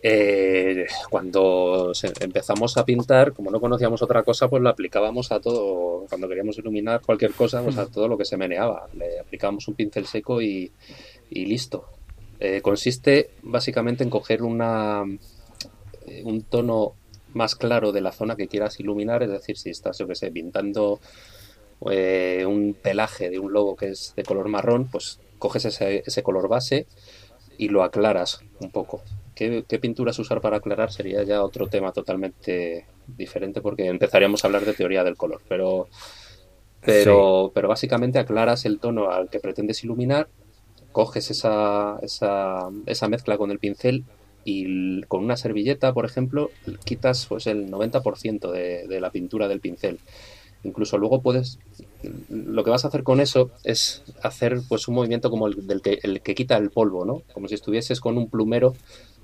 Eh, 0.00 0.86
cuando 1.10 1.90
empezamos 2.20 2.76
a 2.76 2.84
pintar, 2.84 3.32
como 3.32 3.50
no 3.50 3.60
conocíamos 3.60 4.02
otra 4.02 4.22
cosa, 4.22 4.48
pues 4.48 4.62
lo 4.62 4.68
aplicábamos 4.68 5.32
a 5.32 5.40
todo. 5.40 6.06
Cuando 6.08 6.28
queríamos 6.28 6.56
iluminar 6.58 7.00
cualquier 7.04 7.32
cosa, 7.32 7.60
pues 7.62 7.76
a 7.76 7.86
todo 7.86 8.06
lo 8.06 8.16
que 8.16 8.24
se 8.24 8.36
meneaba. 8.36 8.86
Le 8.94 9.18
aplicábamos 9.18 9.66
un 9.66 9.74
pincel 9.74 10.06
seco 10.06 10.40
y, 10.40 10.70
listo. 11.30 11.86
Eh, 12.38 12.60
consiste 12.60 13.30
básicamente 13.42 14.04
en 14.04 14.10
coger 14.10 14.44
una, 14.44 15.02
un 15.02 16.42
tono 16.42 16.94
más 17.36 17.54
claro 17.54 17.92
de 17.92 18.00
la 18.00 18.12
zona 18.12 18.34
que 18.34 18.48
quieras 18.48 18.80
iluminar, 18.80 19.22
es 19.22 19.30
decir, 19.30 19.56
si 19.56 19.70
estás, 19.70 19.98
yo 19.98 20.08
que 20.08 20.14
sé, 20.14 20.32
pintando 20.32 21.00
eh, 21.90 22.44
un 22.46 22.74
pelaje 22.74 23.30
de 23.30 23.38
un 23.38 23.52
lobo 23.52 23.76
que 23.76 23.90
es 23.90 24.14
de 24.16 24.24
color 24.24 24.48
marrón, 24.48 24.88
pues 24.90 25.20
coges 25.38 25.66
ese, 25.66 26.02
ese 26.04 26.22
color 26.22 26.48
base 26.48 26.86
y 27.58 27.68
lo 27.68 27.82
aclaras 27.82 28.40
un 28.60 28.70
poco. 28.70 29.02
¿Qué, 29.34 29.62
pinturas 29.80 30.18
usar 30.18 30.40
para 30.40 30.56
aclarar? 30.56 30.90
Sería 30.90 31.22
ya 31.22 31.42
otro 31.42 31.66
tema 31.66 31.92
totalmente 31.92 32.86
diferente 33.06 33.60
porque 33.60 33.86
empezaríamos 33.86 34.42
a 34.42 34.48
hablar 34.48 34.64
de 34.64 34.72
teoría 34.72 35.04
del 35.04 35.16
color, 35.16 35.42
pero, 35.46 35.88
pero, 36.80 37.52
pero 37.54 37.68
básicamente 37.68 38.18
aclaras 38.18 38.64
el 38.64 38.78
tono 38.78 39.10
al 39.10 39.28
que 39.28 39.40
pretendes 39.40 39.84
iluminar, 39.84 40.28
coges 40.90 41.30
esa, 41.30 41.98
esa, 42.00 42.70
esa 42.86 43.08
mezcla 43.08 43.36
con 43.36 43.50
el 43.50 43.58
pincel 43.58 44.04
y 44.46 45.02
con 45.02 45.24
una 45.24 45.36
servilleta, 45.36 45.92
por 45.92 46.06
ejemplo, 46.06 46.50
quitas 46.84 47.26
pues 47.26 47.48
el 47.48 47.68
90% 47.68 48.52
de, 48.52 48.86
de 48.86 49.00
la 49.00 49.10
pintura 49.10 49.48
del 49.48 49.60
pincel. 49.60 49.98
Incluso 50.62 50.98
luego 50.98 51.20
puedes, 51.20 51.58
lo 52.28 52.64
que 52.64 52.70
vas 52.70 52.84
a 52.84 52.88
hacer 52.88 53.02
con 53.02 53.20
eso 53.20 53.50
es 53.64 54.02
hacer 54.22 54.60
pues 54.68 54.86
un 54.88 54.94
movimiento 54.94 55.30
como 55.30 55.48
el, 55.48 55.66
del 55.66 55.82
que, 55.82 55.98
el 56.02 56.20
que 56.22 56.34
quita 56.34 56.56
el 56.56 56.70
polvo, 56.70 57.04
¿no? 57.04 57.22
Como 57.32 57.48
si 57.48 57.54
estuvieses 57.54 58.00
con 58.00 58.16
un 58.16 58.30
plumero 58.30 58.74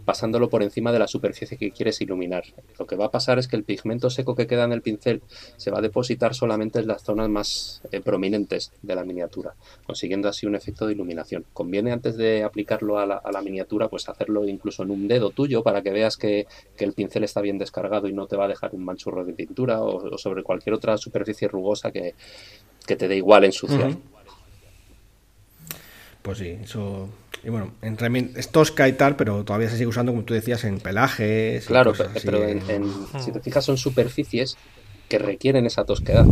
pasándolo 0.05 0.49
por 0.49 0.63
encima 0.63 0.93
de 0.93 0.99
la 0.99 1.07
superficie 1.07 1.57
que 1.57 1.71
quieres 1.71 2.01
iluminar. 2.01 2.45
Lo 2.79 2.87
que 2.87 2.97
va 2.97 3.07
a 3.07 3.11
pasar 3.11 3.39
es 3.39 3.49
que 3.49 3.57
el 3.57 3.65
pigmento 3.65 4.11
seco 4.11 4.35
que 4.35 4.47
queda 4.47 4.65
en 4.65 4.73
el 4.73 4.83
pincel 4.83 5.23
se 5.57 5.71
va 5.71 5.79
a 5.79 5.83
depositar 5.83 6.35
solamente 6.35 6.81
en 6.81 6.89
las 6.89 7.03
zonas 7.03 7.29
más 7.29 7.83
eh, 7.93 8.01
prominentes 8.01 8.73
de 8.83 8.95
la 8.95 9.05
miniatura, 9.05 9.55
consiguiendo 9.87 10.29
así 10.29 10.47
un 10.47 10.55
efecto 10.55 10.87
de 10.87 10.93
iluminación. 10.93 11.45
Conviene 11.53 11.93
antes 11.93 12.17
de 12.17 12.43
aplicarlo 12.43 12.99
a 12.99 13.07
la, 13.07 13.43
miniatura, 13.43 13.89
pues 13.89 14.09
hacerlo 14.09 14.47
incluso 14.47 14.85
en 14.85 14.91
un 14.91 15.09
dedo 15.09 15.31
tuyo 15.31 15.63
para 15.63 15.83
que 15.83 15.91
veas 15.91 16.17
que, 16.17 16.47
el 16.79 16.95
pincel 16.95 17.23
está 17.23 17.41
bien 17.41 17.59
descargado 17.59 18.09
y 18.09 18.13
no 18.13 18.27
te 18.27 18.37
va 18.37 18.47
a 18.47 18.49
dejar 18.49 18.75
un 18.75 18.85
manchurro 18.85 19.25
de 19.25 19.35
pintura 19.35 19.81
o, 19.83 20.19
sobre 20.19 20.43
cualquier 20.43 20.75
otra 20.75 20.97
superficie 20.97 21.47
rugosa 21.47 21.93
que, 21.93 22.15
te 22.87 23.09
dé 23.09 23.17
igual 23.17 23.45
ensuciar. 23.45 23.97
Pues 26.23 26.39
sí, 26.39 26.59
eso 26.63 27.09
y 27.45 27.51
bueno, 27.51 27.73
en 27.83 28.33
es 28.37 28.51
tosca 28.51 28.87
y 28.87 28.93
tal, 28.93 29.17
pero 29.17 29.45
todavía 29.45 29.69
se 29.69 29.77
sigue 29.77 29.89
usando, 29.89 30.13
como 30.13 30.25
tú 30.25 30.33
decías, 30.33 30.63
en 30.65 30.79
pelajes. 30.79 31.67
Claro, 31.67 31.93
pero 32.25 32.41
si 33.19 33.33
te 33.33 33.41
fijas, 33.41 33.65
son 33.65 33.77
superficies 33.77 34.57
que 35.09 35.19
requieren 35.19 35.67
esa 35.67 35.85
tosquedad. 35.85 36.25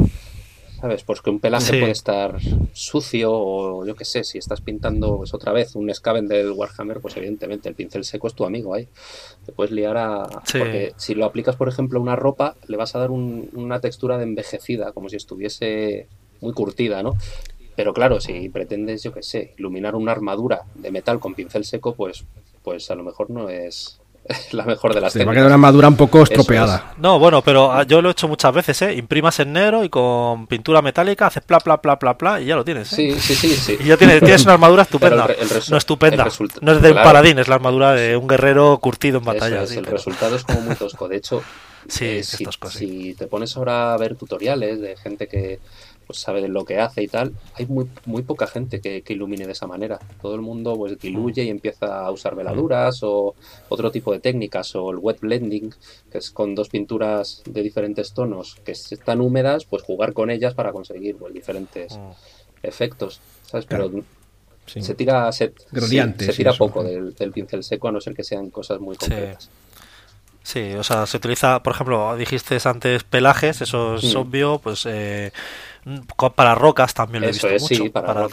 ¿Sabes? 0.80 1.03
Pues 1.03 1.20
que 1.20 1.28
un 1.28 1.41
pelaje 1.41 1.78
puede 1.78 1.93
estar 1.93 2.38
sucio 2.72 3.30
o 3.32 3.84
yo 3.84 3.95
qué 3.95 4.07
sé, 4.07 4.24
si 4.24 4.38
estás 4.38 4.62
pintando 4.62 5.18
pues, 5.18 5.34
otra 5.34 5.53
vez 5.53 5.74
un 5.74 5.93
Scaven 5.95 6.26
del 6.26 6.53
Warhammer, 6.53 7.01
pues 7.01 7.18
evidentemente 7.18 7.68
el 7.68 7.74
pincel 7.74 8.03
seco 8.03 8.28
es 8.28 8.34
tu 8.34 8.47
amigo 8.47 8.72
ahí. 8.72 8.88
Te 9.45 9.53
puedes 9.53 9.72
liar 9.72 9.99
a... 9.99 10.26
Porque 10.51 10.95
si 10.97 11.14
lo 11.14 11.26
aplicas, 11.26 11.57
por 11.57 11.68
ejemplo, 11.68 11.99
a 11.99 12.03
una 12.03 12.16
ropa, 12.16 12.57
le 12.66 12.78
vas 12.78 12.95
a 12.95 12.99
dar 12.99 13.11
una 13.11 13.80
textura 13.80 14.16
de 14.16 14.24
envejecida, 14.24 14.93
como 14.93 15.11
si 15.11 15.16
estuviese 15.16 16.07
muy 16.41 16.55
curtida, 16.55 17.03
¿no? 17.03 17.14
Pero 17.76 17.92
claro, 17.94 18.20
si 18.20 18.48
pretendes, 18.48 19.02
yo 19.02 19.12
qué 19.12 19.22
sé, 19.22 19.54
iluminar 19.58 19.94
una 19.94 20.12
armadura 20.12 20.62
de 20.74 20.90
metal 20.90 21.18
con 21.18 21.34
pincel 21.34 21.64
seco, 21.64 21.94
pues, 21.94 22.24
pues 22.62 22.90
a 22.90 22.94
lo 22.94 23.04
mejor 23.04 23.30
no 23.30 23.48
es 23.48 24.00
la 24.52 24.64
mejor 24.64 24.94
de 24.94 25.00
las 25.00 25.12
Te 25.12 25.24
va 25.24 25.32
a 25.32 25.34
quedar 25.34 25.46
una 25.46 25.54
armadura 25.54 25.88
un 25.88 25.96
poco 25.96 26.22
estropeada. 26.22 26.94
No, 26.98 27.18
bueno, 27.18 27.42
pero 27.42 27.72
ah, 27.72 27.84
yo 27.84 28.02
lo 28.02 28.08
he 28.08 28.12
hecho 28.12 28.28
muchas 28.28 28.52
veces, 28.52 28.82
¿eh? 28.82 28.94
Imprimas 28.94 29.38
en 29.40 29.52
negro 29.52 29.84
y 29.84 29.88
con 29.88 30.46
pintura 30.46 30.82
metálica 30.82 31.26
haces 31.26 31.42
pla, 31.42 31.58
pla, 31.58 31.80
pla, 31.80 31.98
pla, 31.98 32.16
pla 32.16 32.40
y 32.40 32.46
ya 32.46 32.56
lo 32.56 32.64
tienes, 32.64 32.92
¿eh? 32.92 32.96
Sí, 32.96 33.20
sí, 33.20 33.34
sí, 33.34 33.56
sí. 33.56 33.78
Y 33.80 33.84
ya 33.84 33.96
tienes, 33.96 34.20
tienes 34.20 34.44
una 34.44 34.54
armadura 34.54 34.82
estupenda. 34.82 35.28
no 35.70 35.76
estupenda. 35.76 36.28
No 36.60 36.72
es 36.72 36.82
de 36.82 36.92
un 36.92 36.96
paladín, 36.96 37.38
es 37.38 37.48
la 37.48 37.56
armadura 37.56 37.94
de 37.94 38.16
un 38.16 38.26
guerrero 38.26 38.78
curtido 38.78 39.18
en 39.18 39.24
batalla. 39.24 39.62
el 39.62 39.86
resultado 39.86 40.36
es 40.36 40.44
como 40.44 40.60
muy 40.60 40.74
tosco. 40.74 41.08
De 41.08 41.16
hecho, 41.16 41.42
sí, 41.88 42.06
eh, 42.06 42.22
si 42.22 43.14
te 43.14 43.26
pones 43.26 43.56
ahora 43.56 43.94
a 43.94 43.96
ver 43.96 44.16
tutoriales 44.16 44.80
de 44.80 44.96
gente 44.96 45.28
que 45.28 45.60
pues 46.11 46.18
sabe 46.18 46.42
de 46.42 46.48
lo 46.48 46.64
que 46.64 46.80
hace 46.80 47.04
y 47.04 47.06
tal, 47.06 47.32
hay 47.54 47.66
muy, 47.66 47.88
muy 48.04 48.22
poca 48.22 48.48
gente 48.48 48.80
que, 48.80 49.04
ilumine 49.11 49.46
de 49.46 49.52
esa 49.52 49.68
manera. 49.68 50.00
Todo 50.20 50.34
el 50.34 50.40
mundo 50.40 50.74
pues 50.76 50.98
diluye 50.98 51.44
y 51.44 51.50
empieza 51.50 52.04
a 52.04 52.11
usar 52.11 52.34
veladuras 52.34 53.04
o 53.04 53.36
otro 53.68 53.92
tipo 53.92 54.12
de 54.12 54.18
técnicas 54.18 54.74
o 54.74 54.90
el 54.90 54.96
wet 54.96 55.20
blending, 55.20 55.72
que 56.11 56.18
es 56.18 56.32
con 56.32 56.56
dos 56.56 56.68
pinturas 56.68 57.44
de 57.46 57.62
diferentes 57.62 58.12
tonos 58.12 58.56
que 58.64 58.72
están 58.72 59.20
húmedas, 59.20 59.66
pues 59.66 59.84
jugar 59.84 60.12
con 60.12 60.30
ellas 60.30 60.52
para 60.54 60.72
conseguir 60.72 61.14
pues, 61.14 61.32
diferentes 61.32 61.96
mm. 61.96 62.11
efectos, 62.64 63.20
¿sabes? 63.46 63.66
Pero 63.66 63.88
se 64.66 64.94
tira, 64.96 65.30
se, 65.30 65.52
se 66.18 66.32
tira 66.32 66.52
poco 66.54 66.82
del, 66.82 67.14
pincel 67.32 67.62
seco 67.62 67.86
a 67.86 67.92
no 67.92 68.00
ser 68.00 68.16
que 68.16 68.24
sean 68.24 68.50
cosas 68.50 68.80
muy 68.80 68.96
concretas. 68.96 69.48
Sí. 70.42 70.72
o 70.72 70.82
sea, 70.82 71.06
se 71.06 71.16
utiliza, 71.18 71.62
por 71.62 71.74
ejemplo, 71.74 72.16
dijiste 72.16 72.58
antes 72.64 73.04
pelajes, 73.04 73.61
eso 73.61 73.96
es 73.96 74.14
mm. 74.14 74.18
obvio, 74.18 74.58
pues 74.58 74.86
eh, 74.86 75.32
para 76.35 76.55
rocas 76.55 76.95
también 76.95 77.22
lo 77.22 77.28
he 77.28 77.33
visto 77.33 77.49
mucho. 77.49 77.93
para, 77.93 78.28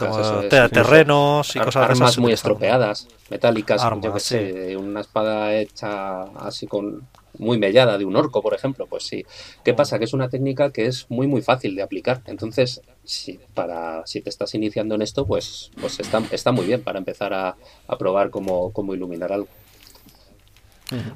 terrenos 0.68 1.56
y 1.56 1.58
cosas 1.58 1.90
Armas 1.90 2.18
muy 2.18 2.32
estropeadas, 2.32 3.08
metálicas, 3.30 3.82
yo 4.02 4.12
que 4.12 4.20
sé, 4.20 4.76
una 4.76 5.00
espada 5.00 5.54
hecha 5.54 6.22
así 6.38 6.66
con 6.66 7.06
muy 7.38 7.58
mellada 7.58 7.98
de 7.98 8.04
un 8.04 8.16
orco, 8.16 8.42
por 8.42 8.54
ejemplo, 8.54 8.86
pues 8.86 9.04
sí. 9.04 9.24
¿Qué 9.64 9.74
pasa? 9.74 9.98
Que 9.98 10.04
es 10.04 10.12
una 10.12 10.28
técnica 10.28 10.70
que 10.70 10.86
es 10.86 11.06
muy 11.08 11.26
muy 11.26 11.40
fácil 11.40 11.74
de 11.76 11.82
aplicar. 11.82 12.22
Entonces, 12.26 12.82
si 13.04 13.38
para 13.54 14.06
si 14.06 14.20
te 14.20 14.30
estás 14.30 14.54
iniciando 14.54 14.94
en 14.94 15.02
esto, 15.02 15.26
pues 15.26 15.70
pues 15.80 16.00
está, 16.00 16.22
está 16.30 16.52
muy 16.52 16.66
bien 16.66 16.82
para 16.82 16.98
empezar 16.98 17.32
a, 17.32 17.56
probar 17.98 18.30
cómo, 18.30 18.72
cómo 18.72 18.94
iluminar 18.94 19.32
algo. 19.32 19.48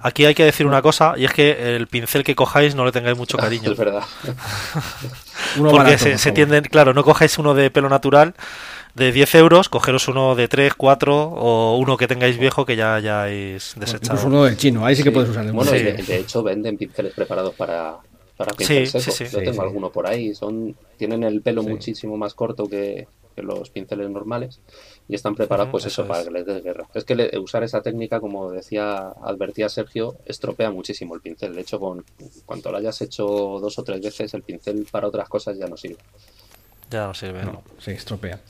Aquí 0.01 0.25
hay 0.25 0.35
que 0.35 0.45
decir 0.45 0.67
una 0.67 0.83
cosa, 0.83 1.15
y 1.17 1.25
es 1.25 1.33
que 1.33 1.77
el 1.77 1.87
pincel 1.87 2.25
que 2.25 2.35
cojáis 2.35 2.75
no 2.75 2.85
le 2.85 2.93
tengáis 2.93 3.17
mucho 3.17 3.37
cariño. 3.39 3.73
es 3.73 3.79
verdad. 3.79 4.05
Porque 5.59 5.99
se, 5.99 6.33
tienden, 6.33 6.65
claro, 6.65 6.95
no 6.95 7.05
cojáis 7.05 7.39
uno 7.39 7.55
de 7.55 7.71
pelo 7.71 7.89
natural 7.89 8.35
de 8.95 9.13
10 9.13 9.35
euros, 9.37 9.69
cogeros 9.69 10.09
uno 10.09 10.35
de 10.35 10.49
3, 10.49 10.75
4 10.75 11.15
o 11.17 11.77
uno 11.79 11.97
que 11.97 12.07
tengáis 12.07 12.39
viejo 12.39 12.67
que 12.67 12.77
ya 12.77 12.95
hayáis 12.95 13.75
desechado. 13.77 14.05
Incluso 14.05 14.27
uno 14.27 14.45
del 14.45 14.57
chino, 14.57 14.85
ahí 14.85 14.97
sí, 14.97 15.03
que 15.03 15.11
puedes 15.11 15.31
usar. 15.31 15.51
Bueno, 15.53 15.71
de, 15.71 16.19
hecho 16.19 16.43
venden 16.43 16.77
pinceles 16.77 17.15
preparados 17.15 17.55
para, 17.55 17.97
para 18.37 18.53
pincel 18.53 18.87
seco. 18.87 19.31
Yo 19.31 19.39
tengo 19.43 19.63
alguno 19.63 19.91
por 19.91 20.07
ahí. 20.07 20.35
Son, 20.35 20.75
tienen 20.99 21.23
el 21.23 21.41
pelo 21.41 21.63
muchísimo 21.63 22.17
más 22.19 22.35
corto 22.35 22.69
que, 22.69 23.07
que 23.35 23.43
los 23.43 23.71
pinceles 23.71 24.11
normales 24.11 24.61
y 25.09 25.15
están 25.15 25.35
preparados 25.35 25.71
pues 25.71 25.87
eso, 25.87 26.07
para 26.07 26.25
que 26.25 26.31
les 26.31 26.47
des 26.47 26.63
guerra. 26.63 26.87
Es 26.95 27.05
que 27.05 27.31
usar 27.39 27.63
esa 27.65 27.83
técnica, 27.83 28.21
como 28.21 28.51
decía, 28.51 29.09
advertía 29.23 29.69
Sergio, 29.69 30.17
estropea 30.27 30.71
muchísimo 30.71 31.15
el 31.15 31.21
pincel. 31.21 31.55
De 31.55 31.63
hecho, 31.63 31.79
con 31.81 32.05
cuanto 32.47 32.71
lo 32.71 32.79
hayas 32.79 33.01
hecho 33.03 33.25
dos 33.25 33.79
o 33.79 33.85
tres 33.85 34.01
veces, 34.01 34.33
el 34.35 34.43
pincel 34.43 34.87
para 34.91 35.09
otras 35.09 35.29
cosas 35.29 35.59
ya 35.59 35.67
no 35.67 35.77
sirve. 35.77 35.99
Ya 36.91 37.07
no 37.07 37.15
sirve. 37.15 37.43
No, 37.45 37.63
se 37.79 37.93
estropea. 37.93 38.41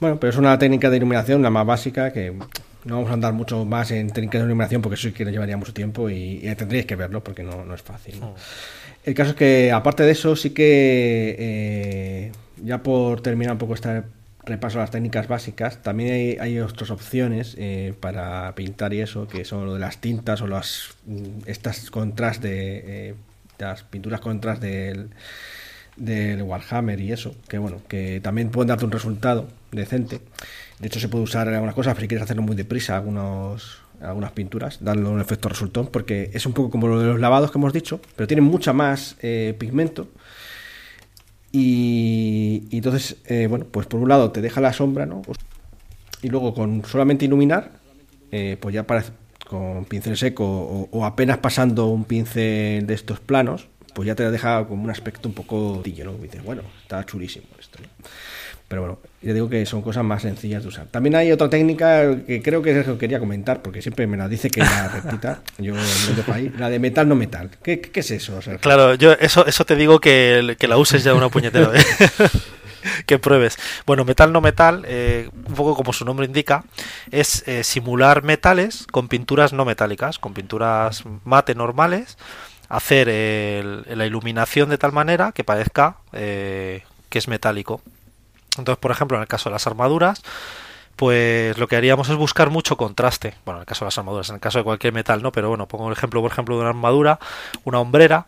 Bueno, 0.00 0.18
pero 0.18 0.30
es 0.30 0.36
una 0.36 0.58
técnica 0.58 0.88
de 0.88 0.96
iluminación, 0.96 1.42
la 1.42 1.50
más 1.50 1.66
básica, 1.66 2.12
que 2.12 2.30
no 2.30 2.94
vamos 2.94 3.10
a 3.10 3.14
andar 3.14 3.32
mucho 3.32 3.64
más 3.64 3.90
en 3.90 4.10
técnicas 4.10 4.40
de 4.40 4.46
iluminación 4.46 4.80
porque 4.80 4.94
eso 4.94 5.08
sí 5.08 5.14
que 5.14 5.24
nos 5.24 5.32
llevaría 5.32 5.56
mucho 5.56 5.74
tiempo 5.74 6.08
y, 6.08 6.40
tendríais 6.56 6.86
que 6.86 6.96
verlo 6.96 7.22
porque 7.22 7.42
no, 7.42 7.64
no 7.64 7.74
es 7.74 7.82
fácil. 7.82 8.20
El 9.04 9.14
caso 9.14 9.30
es 9.30 9.36
que, 9.36 9.72
aparte 9.72 10.04
de 10.04 10.12
eso, 10.12 10.36
sí 10.36 10.50
que 10.50 11.36
eh, 11.38 12.32
ya 12.62 12.82
por 12.82 13.20
terminar 13.20 13.52
un 13.52 13.58
poco 13.58 13.74
esta 13.74 14.04
repaso 14.44 14.78
las 14.78 14.90
técnicas 14.90 15.28
básicas. 15.28 15.82
También 15.82 16.40
hay, 16.40 16.58
otras 16.60 16.90
opciones 16.90 17.54
eh, 17.58 17.94
para 18.00 18.54
pintar 18.54 18.94
y 18.94 19.00
eso, 19.00 19.28
que 19.28 19.44
son 19.44 19.66
lo 19.66 19.74
de 19.74 19.80
las 19.80 19.98
tintas 19.98 20.40
o 20.42 20.46
las 20.46 20.96
mm, 21.06 21.46
estas 21.46 21.90
contras 21.90 22.40
eh, 22.42 23.14
las 23.58 23.82
pinturas 23.82 24.20
contras 24.20 24.60
del, 24.60 25.10
del 25.96 26.42
Warhammer 26.42 27.00
y 27.00 27.12
eso, 27.12 27.34
que 27.48 27.58
bueno, 27.58 27.82
que 27.88 28.20
también 28.20 28.50
pueden 28.50 28.68
darte 28.68 28.84
un 28.84 28.92
resultado 28.92 29.48
decente. 29.72 30.20
De 30.78 30.86
hecho, 30.86 31.00
se 31.00 31.08
puede 31.08 31.24
usar 31.24 31.48
en 31.48 31.54
algunas 31.54 31.74
cosas, 31.74 31.94
pero 31.94 32.02
si 32.02 32.08
quieres 32.08 32.24
hacerlo 32.24 32.42
muy 32.42 32.54
deprisa, 32.56 32.96
algunos 32.96 33.82
algunas 34.00 34.30
pinturas, 34.30 34.78
darle 34.80 35.08
un 35.08 35.20
efecto 35.20 35.48
resultón, 35.48 35.88
porque 35.88 36.30
es 36.32 36.46
un 36.46 36.52
poco 36.52 36.70
como 36.70 36.86
lo 36.86 37.00
de 37.00 37.06
los 37.06 37.20
lavados 37.20 37.50
que 37.50 37.58
hemos 37.58 37.72
dicho, 37.72 38.00
pero 38.14 38.26
tienen 38.26 38.44
mucha 38.44 38.72
más 38.72 39.16
eh, 39.22 39.56
pigmento 39.58 40.08
y, 41.58 42.68
entonces, 42.70 43.16
eh, 43.26 43.46
bueno, 43.48 43.66
pues 43.70 43.86
por 43.86 44.00
un 44.00 44.08
lado 44.08 44.30
te 44.30 44.40
deja 44.40 44.60
la 44.60 44.72
sombra, 44.72 45.06
¿no? 45.06 45.22
Pues, 45.22 45.38
y 46.22 46.28
luego 46.28 46.54
con 46.54 46.84
solamente 46.84 47.24
iluminar, 47.24 47.72
eh, 48.30 48.56
pues 48.60 48.74
ya 48.74 48.84
parece 48.84 49.12
con 49.48 49.84
pincel 49.86 50.16
seco 50.16 50.88
o, 50.92 51.04
apenas 51.04 51.38
pasando 51.38 51.86
un 51.86 52.04
pincel 52.04 52.86
de 52.86 52.94
estos 52.94 53.18
planos, 53.18 53.68
pues 53.94 54.06
ya 54.06 54.14
te 54.14 54.30
deja 54.30 54.66
como 54.66 54.84
un 54.84 54.90
aspecto 54.90 55.28
un 55.28 55.34
poco 55.34 55.80
tillo, 55.82 56.04
¿no? 56.04 56.12
Dices, 56.18 56.44
bueno, 56.44 56.62
está 56.82 57.04
chulísimo 57.04 57.46
esto, 57.58 57.78
¿no? 57.82 57.88
Pero 58.68 58.82
bueno, 58.82 58.98
ya 59.22 59.32
digo 59.32 59.48
que 59.48 59.64
son 59.64 59.80
cosas 59.80 60.04
más 60.04 60.22
sencillas 60.22 60.62
de 60.62 60.68
usar. 60.68 60.86
También 60.86 61.14
hay 61.16 61.32
otra 61.32 61.48
técnica 61.48 62.16
que 62.26 62.42
creo 62.42 62.60
que 62.60 62.78
es 62.78 62.86
que 62.86 62.98
quería 62.98 63.18
comentar, 63.18 63.62
porque 63.62 63.80
siempre 63.80 64.06
me 64.06 64.18
la 64.18 64.28
dice 64.28 64.50
que 64.50 64.60
la 64.60 64.88
repita. 64.88 65.40
yo 65.58 65.74
dejo 66.14 66.32
ahí. 66.32 66.52
La 66.58 66.68
de 66.68 66.78
metal 66.78 67.08
no 67.08 67.14
metal. 67.14 67.50
¿Qué, 67.62 67.80
qué 67.80 68.00
es 68.00 68.10
eso? 68.10 68.38
claro, 68.60 68.94
yo 68.94 69.12
eso, 69.12 69.46
eso 69.46 69.64
te 69.64 69.74
digo 69.74 70.00
que, 70.00 70.54
que 70.58 70.68
la 70.68 70.76
uses 70.76 71.02
ya 71.02 71.14
una 71.14 71.30
puñetera 71.30 71.68
vez. 71.68 71.86
que 73.06 73.18
pruebes. 73.18 73.56
Bueno, 73.86 74.04
metal 74.04 74.32
no 74.32 74.40
metal, 74.40 74.84
eh, 74.86 75.30
un 75.32 75.54
poco 75.54 75.74
como 75.74 75.92
su 75.92 76.04
nombre 76.04 76.26
indica, 76.26 76.64
es 77.10 77.46
eh, 77.48 77.64
simular 77.64 78.22
metales 78.22 78.86
con 78.90 79.08
pinturas 79.08 79.52
no 79.52 79.64
metálicas, 79.64 80.18
con 80.18 80.34
pinturas 80.34 81.04
mate 81.24 81.54
normales, 81.54 82.18
hacer 82.68 83.08
la 83.08 84.04
iluminación 84.04 84.68
de 84.68 84.76
tal 84.76 84.92
manera 84.92 85.32
que 85.32 85.42
parezca 85.42 85.96
eh, 86.12 86.82
que 87.08 87.18
es 87.18 87.28
metálico. 87.28 87.80
Entonces, 88.58 88.80
por 88.80 88.90
ejemplo, 88.90 89.16
en 89.16 89.22
el 89.22 89.28
caso 89.28 89.48
de 89.48 89.54
las 89.54 89.66
armaduras, 89.66 90.22
pues 90.98 91.56
lo 91.58 91.68
que 91.68 91.76
haríamos 91.76 92.08
es 92.08 92.16
buscar 92.16 92.50
mucho 92.50 92.76
contraste. 92.76 93.34
Bueno, 93.44 93.58
en 93.58 93.62
el 93.62 93.66
caso 93.66 93.84
de 93.84 93.86
las 93.86 93.98
armaduras, 93.98 94.28
en 94.30 94.34
el 94.34 94.40
caso 94.40 94.58
de 94.58 94.64
cualquier 94.64 94.92
metal, 94.92 95.22
¿no? 95.22 95.30
Pero 95.30 95.48
bueno, 95.48 95.68
pongo 95.68 95.86
el 95.86 95.92
ejemplo, 95.92 96.20
por 96.20 96.32
ejemplo, 96.32 96.56
de 96.56 96.62
una 96.62 96.70
armadura, 96.70 97.20
una 97.62 97.78
hombrera. 97.78 98.26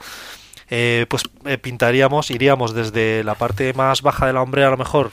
Eh, 0.70 1.06
pues 1.08 1.24
eh, 1.46 1.58
pintaríamos, 1.58 2.30
iríamos 2.30 2.72
desde 2.72 3.24
la 3.24 3.34
parte 3.34 3.72
más 3.74 4.02
baja 4.02 4.28
de 4.28 4.32
la 4.32 4.40
hombrera 4.40 4.68
a 4.68 4.70
lo 4.70 4.76
mejor 4.76 5.10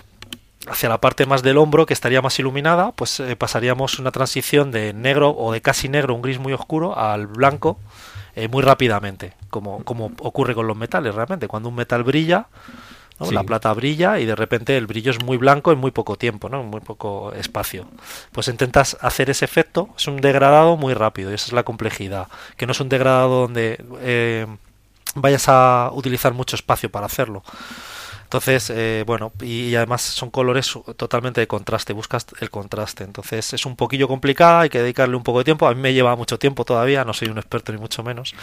hacia 0.67 0.87
la 0.87 1.01
parte 1.01 1.25
más 1.25 1.41
del 1.41 1.57
hombro 1.57 1.87
que 1.87 1.95
estaría 1.95 2.21
más 2.21 2.37
iluminada, 2.37 2.91
pues 2.91 3.19
eh, 3.19 3.35
pasaríamos 3.35 3.97
una 3.97 4.11
transición 4.11 4.69
de 4.69 4.93
negro 4.93 5.31
o 5.35 5.51
de 5.51 5.61
casi 5.61 5.89
negro, 5.89 6.13
un 6.13 6.21
gris 6.21 6.37
muy 6.37 6.53
oscuro, 6.53 6.97
al 6.97 7.25
blanco 7.25 7.79
muy 8.51 8.61
rápidamente, 8.61 9.33
como 9.49 9.77
ocurre 10.19 10.53
con 10.53 10.67
los 10.67 10.77
metales 10.77 11.15
realmente. 11.15 11.47
Cuando 11.47 11.69
un 11.69 11.75
metal 11.75 12.03
brilla, 12.03 12.45
la 13.19 13.43
plata 13.43 13.73
brilla 13.73 14.19
y 14.19 14.25
de 14.25 14.35
repente 14.35 14.77
el 14.77 14.87
brillo 14.87 15.11
es 15.11 15.23
muy 15.23 15.37
blanco 15.37 15.71
en 15.71 15.79
muy 15.79 15.91
poco 15.91 16.17
tiempo, 16.17 16.49
¿no? 16.49 16.61
en 16.61 16.67
muy 16.67 16.81
poco 16.81 17.33
espacio. 17.33 17.87
Pues 18.31 18.47
intentas 18.47 18.97
hacer 19.01 19.29
ese 19.29 19.45
efecto, 19.45 19.89
es 19.97 20.07
un 20.07 20.17
degradado 20.17 20.77
muy 20.77 20.93
rápido 20.93 21.31
y 21.31 21.33
esa 21.33 21.47
es 21.47 21.53
la 21.53 21.63
complejidad, 21.63 22.27
que 22.57 22.65
no 22.65 22.71
es 22.73 22.79
un 22.79 22.89
degradado 22.89 23.41
donde 23.41 23.83
eh, 24.01 24.45
vayas 25.15 25.45
a 25.47 25.89
utilizar 25.93 26.33
mucho 26.33 26.55
espacio 26.55 26.91
para 26.91 27.07
hacerlo. 27.07 27.43
Entonces, 28.27 28.69
eh, 28.75 29.05
bueno, 29.07 29.31
y, 29.41 29.73
además 29.75 30.01
son 30.01 30.31
colores 30.31 30.77
totalmente 30.97 31.39
de 31.39 31.47
contraste, 31.47 31.93
buscas 31.93 32.25
el 32.41 32.49
contraste. 32.49 33.05
Entonces 33.05 33.53
es 33.53 33.65
un 33.65 33.77
poquillo 33.77 34.09
complicada, 34.09 34.61
hay 34.61 34.69
que 34.69 34.81
dedicarle 34.81 35.15
un 35.15 35.23
poco 35.23 35.39
de 35.39 35.45
tiempo. 35.45 35.65
A 35.65 35.73
mí 35.73 35.79
me 35.79 35.93
lleva 35.93 36.13
mucho 36.17 36.37
tiempo 36.37 36.65
todavía, 36.65 37.05
no 37.05 37.13
soy 37.13 37.29
un 37.29 37.37
experto 37.37 37.71
ni 37.71 37.77
mucho 37.77 38.03
menos. 38.03 38.35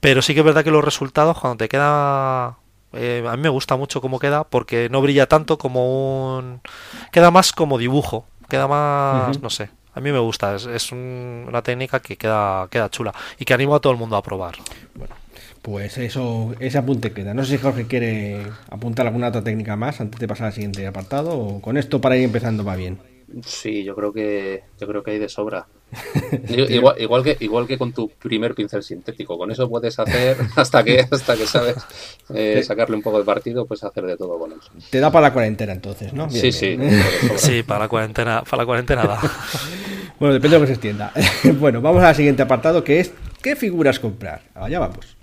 Pero 0.00 0.20
sí 0.20 0.34
que 0.34 0.40
es 0.40 0.44
verdad 0.44 0.62
que 0.62 0.70
los 0.70 0.84
resultados, 0.84 1.38
cuando 1.38 1.56
te 1.56 1.68
queda 1.70 2.58
eh, 2.92 3.24
a 3.26 3.36
mí 3.36 3.42
me 3.42 3.48
gusta 3.48 3.76
mucho 3.76 4.00
cómo 4.00 4.18
queda 4.18 4.44
porque 4.44 4.88
no 4.90 5.00
brilla 5.00 5.26
tanto 5.26 5.58
como 5.58 6.36
un... 6.36 6.60
Queda 7.10 7.30
más 7.30 7.52
como 7.52 7.78
dibujo, 7.78 8.26
queda 8.48 8.68
más, 8.68 9.40
no 9.40 9.50
sé. 9.50 9.70
A 9.94 10.00
mí 10.00 10.10
me 10.10 10.18
gusta, 10.18 10.56
es, 10.56 10.92
una 10.92 11.62
técnica 11.62 12.00
que 12.00 12.16
queda, 12.16 12.66
queda 12.70 12.88
chula 12.88 13.12
y 13.38 13.44
que 13.44 13.52
animo 13.52 13.74
a 13.74 13.80
todo 13.80 13.92
el 13.92 13.98
mundo 13.98 14.16
a 14.16 14.22
probar. 14.22 14.54
Bueno, 14.94 15.14
pues 15.60 15.98
eso, 15.98 16.54
ese 16.60 16.78
apunte 16.78 17.12
queda. 17.12 17.34
No 17.34 17.44
sé 17.44 17.56
si 17.56 17.62
Jorge 17.62 17.86
quiere 17.86 18.46
apuntar 18.70 19.06
alguna 19.06 19.28
otra 19.28 19.44
técnica 19.44 19.76
más 19.76 20.00
antes 20.00 20.18
de 20.18 20.28
pasar 20.28 20.46
al 20.46 20.52
siguiente 20.52 20.86
apartado 20.86 21.38
o 21.38 21.60
con 21.60 21.76
esto 21.76 22.00
para 22.00 22.16
ir 22.16 22.24
empezando 22.24 22.64
va 22.64 22.74
bien. 22.76 22.98
Sí, 23.44 23.84
yo 23.84 23.94
creo 23.94 24.12
que 24.12 24.64
yo 24.80 24.86
creo 24.86 25.02
que 25.02 25.12
hay 25.12 25.18
de 25.18 25.28
sobra. 25.28 25.66
igual, 26.48 26.94
igual, 26.98 27.22
que 27.22 27.36
igual 27.40 27.66
que 27.66 27.76
con 27.78 27.92
tu 27.92 28.08
primer 28.08 28.54
pincel 28.54 28.82
sintético, 28.82 29.36
con 29.36 29.50
eso 29.50 29.68
puedes 29.68 29.98
hacer 29.98 30.36
hasta 30.56 30.82
que 30.82 31.06
hasta 31.10 31.36
que 31.36 31.46
sabes 31.46 31.76
eh, 32.34 32.62
sacarle 32.62 32.96
un 32.96 33.02
poco 33.02 33.18
de 33.18 33.24
partido, 33.24 33.66
puedes 33.66 33.84
hacer 33.84 34.04
de 34.04 34.16
todo 34.16 34.38
con 34.38 34.52
eso. 34.52 34.70
Te 34.90 35.00
da 35.00 35.10
para 35.10 35.28
la 35.28 35.32
cuarentena 35.32 35.72
entonces, 35.72 36.12
¿no? 36.12 36.30
sí, 36.30 36.52
sí. 36.52 36.78
Sí, 37.36 37.62
para 37.62 37.80
la 37.80 37.88
cuarentena, 37.88 38.42
para 38.42 38.62
la 38.62 38.66
cuarentena 38.66 39.02
da. 39.04 39.20
bueno, 40.18 40.34
depende 40.34 40.56
de 40.56 40.60
lo 40.60 40.60
que 40.60 40.66
se 40.66 40.72
extienda. 40.74 41.12
bueno, 41.58 41.80
vamos 41.80 42.02
al 42.02 42.14
siguiente 42.14 42.42
apartado 42.42 42.82
que 42.84 43.00
es 43.00 43.12
¿qué 43.42 43.56
figuras 43.56 43.98
comprar? 43.98 44.42
Allá 44.54 44.78
vamos. 44.78 45.21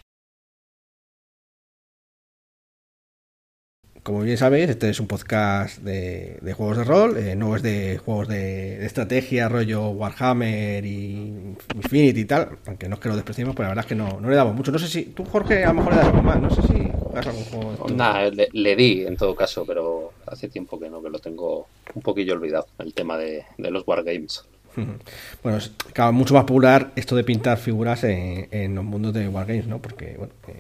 Como 4.10 4.22
bien 4.22 4.40
sabéis, 4.40 4.68
este 4.72 4.90
es 4.90 5.00
un 5.00 5.06
podcast 5.06 5.84
de, 5.84 6.40
juegos 6.58 6.78
de 6.78 6.84
rol, 6.84 7.16
eh, 7.16 7.36
no 7.36 7.56
es 7.56 7.62
de 7.62 8.00
juegos 8.00 8.28
de, 8.28 8.84
estrategia, 8.84 9.48
rollo 9.50 9.90
Warhammer 9.90 10.84
y 10.84 11.56
Infinity 11.76 12.22
y 12.22 12.26
tal, 12.26 12.58
aunque 12.66 12.90
no 12.90 12.96
es 12.96 13.02
que 13.02 13.10
lo 13.10 13.16
despreciemos, 13.16 13.56
pero 13.56 13.66
la 13.66 13.76
verdad 13.76 13.86
es 13.86 13.90
que 13.90 13.94
no, 13.94 14.20
le 14.20 14.36
damos 14.36 14.56
mucho. 14.56 14.72
No 14.72 14.80
sé 14.80 14.88
si 14.88 15.04
tú, 15.04 15.26
Jorge, 15.26 15.64
a 15.64 15.68
lo 15.68 15.76
mejor 15.76 15.94
le 15.94 16.00
das 16.00 16.08
algo 16.08 16.24
más, 16.24 16.42
no 16.42 16.50
sé 16.50 16.60
si 16.64 16.90
juegas 16.92 17.28
algún 17.28 17.44
juego. 17.44 17.88
Nada, 17.90 18.32
le, 18.32 18.76
di 18.76 19.06
en 19.06 19.16
todo 19.16 19.36
caso, 19.36 19.64
pero 19.64 20.12
hace 20.26 20.50
tiempo 20.50 20.80
que 20.80 20.90
no, 20.90 21.04
que 21.04 21.12
lo 21.12 21.20
tengo 21.20 21.68
un 21.94 22.02
poquillo 22.02 22.34
olvidado, 22.34 22.66
el 22.80 22.96
tema 22.96 23.16
de, 23.16 23.46
de 23.60 23.70
los 23.70 23.88
Wargames. 23.88 24.44
Bueno, 25.44 25.58
es 25.58 25.72
mucho 26.12 26.34
más 26.34 26.44
popular 26.44 26.92
esto 26.96 27.16
de 27.16 27.24
pintar 27.24 27.58
figuras 27.58 28.04
en, 28.04 28.76
los 28.76 28.84
mundos 28.84 29.14
de 29.14 29.28
Wargames, 29.28 29.68
¿no? 29.68 29.80
Porque, 29.80 30.16
bueno, 30.18 30.34
eh, 30.48 30.60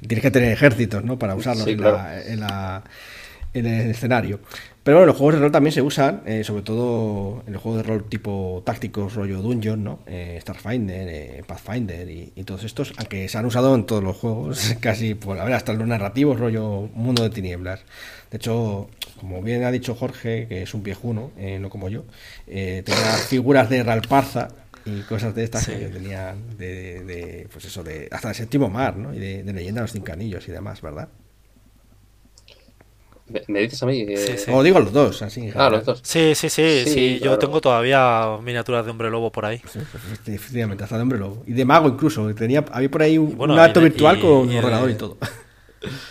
tienes 0.06 0.22
que 0.22 0.30
tener 0.30 0.52
ejércitos, 0.52 1.04
¿no? 1.04 1.18
Para 1.18 1.34
usarlos 1.34 1.66
en, 1.66 1.80
la, 1.80 2.82
en, 3.52 3.66
el 3.66 3.90
escenario. 3.90 4.40
Pero 4.82 4.96
bueno, 4.96 5.08
los 5.08 5.16
juegos 5.16 5.34
de 5.34 5.40
rol 5.42 5.52
también 5.52 5.72
se 5.72 5.82
usan, 5.82 6.22
eh, 6.24 6.42
sobre 6.42 6.62
todo 6.62 7.42
en 7.46 7.52
los 7.52 7.62
juegos 7.62 7.82
de 7.82 7.88
rol 7.88 8.04
tipo 8.08 8.62
tácticos, 8.64 9.14
rollo 9.14 9.42
Dungeon, 9.42 9.84
¿no? 9.84 9.98
Eh, 10.06 10.38
Starfinder, 10.40 11.44
Pathfinder 11.44 12.08
y, 12.08 12.42
todos 12.44 12.64
estos, 12.64 12.94
aunque 12.96 13.28
se 13.28 13.36
han 13.36 13.44
usado 13.44 13.74
en 13.74 13.84
todos 13.84 14.02
los 14.02 14.16
juegos, 14.16 14.76
casi, 14.80 15.14
por 15.14 15.38
a 15.38 15.44
ver, 15.44 15.52
hasta 15.52 15.74
los 15.74 15.86
narrativos, 15.86 16.40
rollo 16.40 16.88
Mundo 16.94 17.22
de 17.22 17.30
Tinieblas. 17.30 17.80
De 18.30 18.38
hecho, 18.38 18.88
como 19.20 19.42
bien 19.42 19.64
ha 19.64 19.70
dicho 19.70 19.94
Jorge, 19.94 20.46
que 20.48 20.62
es 20.62 20.72
un 20.72 20.82
viejuno, 20.82 21.30
eh, 21.36 21.58
no 21.58 21.68
como 21.68 21.90
yo, 21.90 22.04
eh, 22.46 22.82
tenía 22.84 23.12
figuras 23.28 23.68
de 23.68 23.82
Ralparza 23.82 24.48
y 24.86 25.02
cosas 25.02 25.34
de 25.34 25.44
estas 25.44 25.68
que 25.68 25.76
tenía 25.88 26.34
de, 26.56 27.46
pues 27.52 27.66
eso, 27.66 27.84
de 27.84 28.08
hasta 28.10 28.30
el 28.30 28.34
séptimo 28.34 28.70
mar, 28.70 28.96
¿no? 28.96 29.14
Y 29.14 29.18
de, 29.18 29.52
leyenda 29.52 29.80
de 29.80 29.84
los 29.84 29.92
cinco 29.92 30.10
anillos 30.10 30.48
y 30.48 30.52
demás, 30.52 30.80
¿verdad? 30.80 31.08
¿Me 33.46 33.60
dices 33.60 33.80
a 33.82 33.86
mí? 33.86 34.06
O 34.48 34.62
digo 34.62 34.80
los 34.80 34.92
dos, 34.92 35.22
así. 35.22 35.50
Ah, 35.54 35.68
los 35.68 35.84
dos. 35.84 36.00
Sí, 36.02 36.34
sí, 36.34 36.48
sí, 36.48 36.84
sí. 36.86 37.20
Yo 37.22 37.38
tengo 37.38 37.60
todavía 37.60 38.38
miniaturas 38.42 38.84
de 38.86 38.90
hombre 38.90 39.10
lobo 39.10 39.30
por 39.30 39.44
ahí. 39.44 39.62
Sí, 39.70 39.78
efectivamente, 40.32 40.82
hasta 40.82 40.96
de 40.96 41.02
hombre 41.02 41.18
lobo. 41.18 41.44
Y 41.46 41.52
de 41.52 41.64
mago 41.64 41.88
incluso. 41.88 42.34
Tenía, 42.34 42.64
había 42.72 42.90
por 42.90 43.02
ahí 43.02 43.18
un, 43.18 43.50
acto 43.58 43.80
virtual 43.82 44.18
con 44.18 44.48
ordenador 44.48 44.90
y 44.90 44.94
todo. 44.94 45.18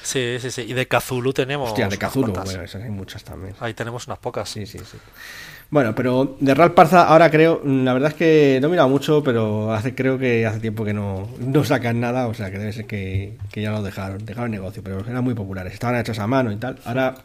Sí, 0.01 0.37
sí, 0.39 0.51
sí. 0.51 0.61
Y 0.61 0.73
de 0.73 0.87
Cthulhu 0.87 1.31
tenemos. 1.33 1.69
Hostia, 1.69 1.87
de 1.87 1.97
Cthulhu, 1.97 2.33
bueno, 2.33 2.63
esas 2.63 2.81
hay 2.81 2.89
muchas 2.89 3.23
también. 3.23 3.55
Ahí 3.59 3.73
tenemos 3.73 4.07
unas 4.07 4.19
pocas. 4.19 4.49
Sí, 4.49 4.65
sí, 4.65 4.79
sí. 4.79 4.97
Bueno, 5.71 5.93
pero 5.93 6.35
de 6.39 6.55
Ralph 6.55 6.73
Parza 6.73 7.03
ahora 7.03 7.29
creo, 7.29 7.61
la 7.63 7.93
verdad 7.93 8.09
es 8.09 8.15
que 8.15 8.57
no 8.59 8.67
he 8.67 8.71
mirado 8.71 8.89
mucho, 8.89 9.23
pero 9.23 9.71
hace 9.71 9.93
creo 9.93 10.17
que 10.17 10.47
hace 10.47 10.59
tiempo 10.59 10.83
que 10.83 10.93
no, 10.93 11.29
no 11.39 11.63
sacan 11.63 11.99
nada, 11.99 12.27
o 12.27 12.33
sea 12.33 12.49
que 12.49 12.57
debe 12.57 12.73
ser 12.73 12.87
que, 12.87 13.37
ya 13.53 13.71
lo 13.71 13.83
dejaron, 13.83 14.25
dejaron 14.25 14.51
el 14.51 14.59
negocio, 14.59 14.81
pero 14.83 14.99
eran 14.99 15.23
muy 15.23 15.35
populares, 15.35 15.71
estaban 15.73 15.99
hechas 15.99 16.17
a 16.17 16.25
mano 16.25 16.51
y 16.51 16.55
tal. 16.55 16.79
Ahora. 16.85 17.15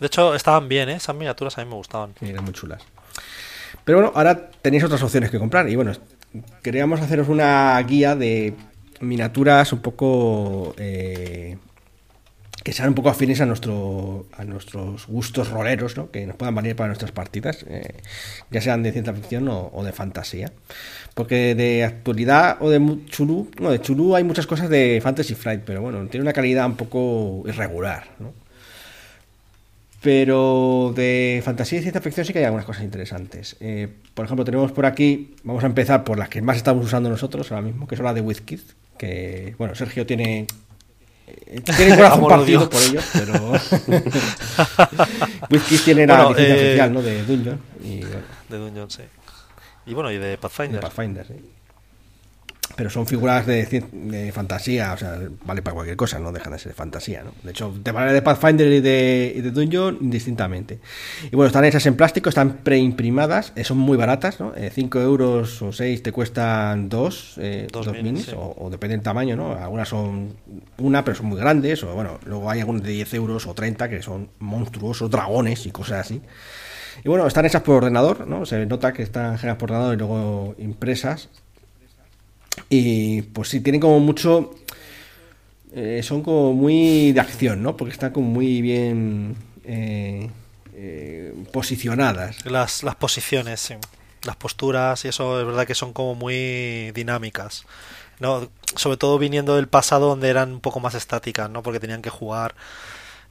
De 0.00 0.06
hecho, 0.06 0.34
estaban 0.34 0.66
bien, 0.66 0.88
¿eh? 0.88 0.94
esas 0.94 1.14
miniaturas 1.14 1.58
a 1.58 1.64
mí 1.64 1.68
me 1.68 1.76
gustaban. 1.76 2.14
Sí, 2.18 2.30
eran 2.30 2.44
muy 2.44 2.54
chulas. 2.54 2.82
Pero 3.84 3.98
bueno, 3.98 4.12
ahora 4.14 4.50
tenéis 4.62 4.84
otras 4.84 5.02
opciones 5.02 5.30
que 5.30 5.38
comprar 5.38 5.68
y 5.68 5.76
bueno, 5.76 5.92
queríamos 6.62 7.02
haceros 7.02 7.28
una 7.28 7.78
guía 7.82 8.16
de 8.16 8.54
miniaturas 9.00 9.74
un 9.74 9.80
poco 9.80 10.74
eh, 10.78 11.58
que 12.64 12.72
sean 12.72 12.88
un 12.88 12.94
poco 12.94 13.10
afines 13.10 13.42
a, 13.42 13.46
nuestro, 13.46 14.26
a 14.32 14.42
nuestros 14.44 15.06
gustos 15.06 15.50
roleros, 15.50 15.98
¿no? 15.98 16.10
que 16.10 16.26
nos 16.26 16.34
puedan 16.34 16.54
valer 16.54 16.74
para 16.74 16.86
nuestras 16.88 17.12
partidas, 17.12 17.64
eh, 17.68 18.00
ya 18.50 18.62
sean 18.62 18.82
de 18.82 18.90
ciencia 18.90 19.12
ficción 19.12 19.46
o, 19.48 19.84
de 19.84 19.92
fantasía. 19.92 20.50
Porque 21.12 21.54
de 21.54 21.84
actualidad 21.84 22.56
o 22.60 22.70
de 22.70 22.80
chulú, 23.06 23.50
no, 23.60 23.70
de 23.70 23.82
chulú 23.82 24.16
hay 24.16 24.24
muchas 24.24 24.46
cosas 24.46 24.70
de 24.70 24.98
Fantasy 25.02 25.34
Flight, 25.34 25.60
pero 25.66 25.82
bueno, 25.82 26.06
tiene 26.06 26.22
una 26.22 26.32
calidad 26.32 26.64
un 26.64 26.76
poco 26.76 27.42
irregular. 27.46 28.08
¿no? 28.18 28.32
Pero 30.00 30.94
de 30.96 31.42
fantasía 31.44 31.80
y 31.80 31.82
ciencia 31.82 32.00
ficción 32.00 32.24
sí 32.24 32.32
que 32.32 32.38
hay 32.38 32.46
algunas 32.46 32.64
cosas 32.64 32.82
interesantes. 32.82 33.56
Eh, 33.60 33.88
por 34.14 34.24
ejemplo, 34.24 34.42
tenemos 34.42 34.72
por 34.72 34.86
aquí, 34.86 35.34
vamos 35.44 35.64
a 35.64 35.66
empezar 35.66 36.02
por 36.02 36.18
las 36.18 36.30
que 36.30 36.40
más 36.40 36.56
estamos 36.56 36.86
usando 36.86 37.10
nosotros 37.10 37.52
ahora 37.52 37.62
mismo, 37.62 37.86
que 37.86 37.96
son 37.96 38.06
las 38.06 38.14
de 38.14 38.22
WizKid, 38.22 38.60
que 38.96 39.54
bueno, 39.58 39.74
Sergio 39.74 40.06
tiene 40.06 40.46
eh, 41.26 41.60
tiene 41.76 41.96
corazón 41.96 42.26
partido 42.28 42.68
por 42.68 42.82
ello, 42.82 43.00
pero. 43.12 43.52
Whisky 45.50 45.78
tiene 45.78 46.06
la 46.06 46.28
licencia 46.28 46.54
eh, 46.54 46.66
oficial, 46.68 46.92
¿no? 46.92 47.02
De 47.02 47.22
Dungeon. 47.24 47.60
Y, 47.82 48.00
De 48.00 48.58
Dungeon, 48.58 48.90
sí. 48.90 49.02
Y 49.86 49.94
bueno, 49.94 50.10
y 50.10 50.18
de 50.18 50.38
Pathfinder. 50.38 50.76
De 50.76 50.80
Pathfinder, 50.80 51.26
sí 51.26 51.34
pero 52.76 52.90
son 52.90 53.06
figuras 53.06 53.46
de, 53.46 54.32
fantasía, 54.32 54.92
o 54.92 54.96
sea, 54.96 55.18
vale 55.44 55.62
para 55.62 55.74
cualquier 55.74 55.96
cosa, 55.96 56.18
no 56.18 56.32
dejan 56.32 56.52
de 56.52 56.58
ser 56.58 56.72
fantasía, 56.74 57.22
¿no? 57.22 57.32
De 57.42 57.50
hecho, 57.50 57.72
de 57.72 57.92
manera 57.92 58.12
de 58.12 58.22
Pathfinder 58.22 58.66
y 58.66 58.80
de, 58.80 59.40
de 59.42 59.50
Dungeon, 59.50 59.98
indistintamente. 60.00 60.80
Y 61.30 61.36
bueno, 61.36 61.48
están 61.48 61.64
hechas 61.64 61.86
en 61.86 61.96
plástico, 61.96 62.28
están 62.28 62.58
preimprimadas, 62.58 63.52
eh, 63.54 63.64
son 63.64 63.78
muy 63.78 63.96
baratas, 63.96 64.40
¿no? 64.40 64.52
5 64.56 64.98
eh, 64.98 65.02
euros 65.02 65.62
o 65.62 65.72
6 65.72 66.02
te 66.02 66.12
cuestan 66.12 66.88
dos, 66.88 67.34
eh, 67.38 67.68
dos, 67.70 67.90
minis, 68.02 68.34
o, 68.36 68.68
depende 68.70 68.96
del 68.96 69.04
tamaño, 69.04 69.36
¿no? 69.36 69.52
Algunas 69.52 69.88
son 69.88 70.34
una, 70.78 71.04
pero 71.04 71.16
son 71.16 71.26
muy 71.26 71.38
grandes, 71.38 71.82
o 71.84 71.94
bueno, 71.94 72.18
luego 72.24 72.50
hay 72.50 72.60
algunas 72.60 72.82
de 72.82 72.90
10 72.90 73.14
euros 73.14 73.46
o 73.46 73.54
30 73.54 73.88
que 73.88 74.02
son 74.02 74.30
monstruosos, 74.40 75.10
dragones 75.10 75.66
y 75.66 75.70
cosas 75.70 76.00
así. 76.06 76.22
Y 77.04 77.08
bueno, 77.08 77.26
están 77.26 77.44
hechas 77.44 77.62
por 77.62 77.76
ordenador, 77.76 78.26
¿no? 78.26 78.46
Se 78.46 78.64
nota 78.66 78.92
que 78.92 79.02
están 79.02 79.36
generadas 79.36 79.58
por 79.58 79.70
ordenador 79.70 79.94
y 79.94 79.98
luego 79.98 80.54
impresas 80.58 81.28
y 82.68 83.22
pues 83.22 83.48
sí, 83.48 83.60
tienen 83.60 83.80
como 83.80 84.00
mucho... 84.00 84.54
Eh, 85.76 86.02
son 86.04 86.22
como 86.22 86.52
muy 86.52 87.12
de 87.12 87.20
acción, 87.20 87.62
¿no? 87.62 87.76
Porque 87.76 87.92
están 87.92 88.12
como 88.12 88.28
muy 88.28 88.62
bien 88.62 89.36
eh, 89.64 90.30
eh, 90.74 91.34
posicionadas. 91.52 92.46
Las, 92.46 92.84
las 92.84 92.94
posiciones, 92.94 93.60
sí. 93.60 93.74
Las 94.22 94.36
posturas 94.36 95.04
y 95.04 95.08
eso 95.08 95.40
es 95.40 95.46
verdad 95.46 95.66
que 95.66 95.74
son 95.74 95.92
como 95.92 96.14
muy 96.14 96.92
dinámicas. 96.92 97.66
¿no? 98.20 98.50
Sobre 98.76 98.96
todo 98.96 99.18
viniendo 99.18 99.56
del 99.56 99.68
pasado 99.68 100.08
donde 100.08 100.28
eran 100.28 100.52
un 100.52 100.60
poco 100.60 100.80
más 100.80 100.94
estáticas, 100.94 101.50
¿no? 101.50 101.62
Porque 101.62 101.80
tenían 101.80 102.02
que 102.02 102.10
jugar 102.10 102.54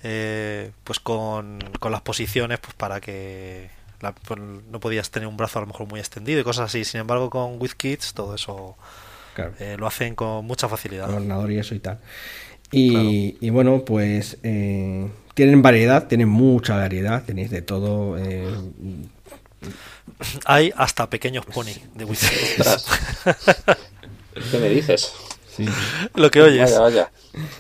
eh, 0.04 0.72
pues 0.84 1.00
con, 1.00 1.60
con, 1.80 1.92
las 1.92 2.02
posiciones 2.02 2.60
pues 2.60 2.74
para 2.74 3.00
que 3.00 3.70
pues, 4.00 4.40
no 4.40 4.80
podías 4.80 5.10
tener 5.12 5.28
un 5.28 5.38
brazo 5.38 5.60
a 5.60 5.62
lo 5.62 5.68
mejor 5.68 5.88
muy 5.88 6.00
extendido 6.00 6.40
y 6.40 6.44
cosas 6.44 6.66
así. 6.66 6.86
Sin 6.86 7.02
embargo, 7.02 7.30
con 7.30 7.62
WizKids 7.62 8.14
todo 8.14 8.36
eso 8.36 8.76
eh, 9.60 9.76
lo 9.78 9.88
hacen 9.88 10.16
con 10.16 10.46
mucha 10.46 10.68
facilidad. 10.68 11.06
Con 11.06 11.16
ordenador 11.16 11.52
y 11.52 11.60
eso 11.60 11.76
y 11.76 11.80
tal. 11.80 12.00
Y, 12.72 13.38
y 13.40 13.50
bueno, 13.52 13.86
pues 13.86 14.38
eh, 14.44 15.08
tienen 15.34 15.62
variedad, 15.62 16.08
tienen 16.08 16.30
mucha 16.30 16.76
variedad, 16.76 17.24
tenéis 17.24 17.52
de 17.52 17.62
todo. 17.62 18.18
Eh, 18.18 18.48
Hay 20.46 20.72
hasta 20.76 21.10
pequeños 21.10 21.46
pony 21.46 21.74
de 21.96 22.06
WizKids. 22.06 22.86
¿Qué 24.52 24.58
me 24.58 24.70
dices? 24.70 25.14
Lo 26.16 26.32
que 26.32 26.42
oyes. 26.42 26.72
Vaya, 26.72 26.80
vaya. 26.80 27.12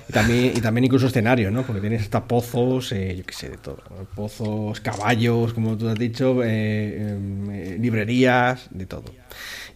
Y 0.08 0.14
también, 0.14 0.54
y 0.56 0.62
también 0.62 0.86
incluso 0.86 1.08
escenarios, 1.08 1.52
¿no? 1.52 1.64
Porque 1.64 1.82
tienes 1.82 2.04
hasta 2.04 2.24
pozos, 2.26 2.92
eh, 2.92 3.16
yo 3.18 3.26
qué 3.26 3.34
sé, 3.34 3.50
de 3.50 3.58
todo. 3.58 3.80
Pozos, 4.16 4.80
caballos, 4.80 5.54
como 5.54 5.78
tú 5.78 5.90
has 5.90 5.98
dicho, 5.98 6.44
eh, 6.44 7.12
em, 7.12 7.52
eh, 7.52 7.78
librerías, 7.80 8.68
de 8.70 8.86
todo. 8.86 9.06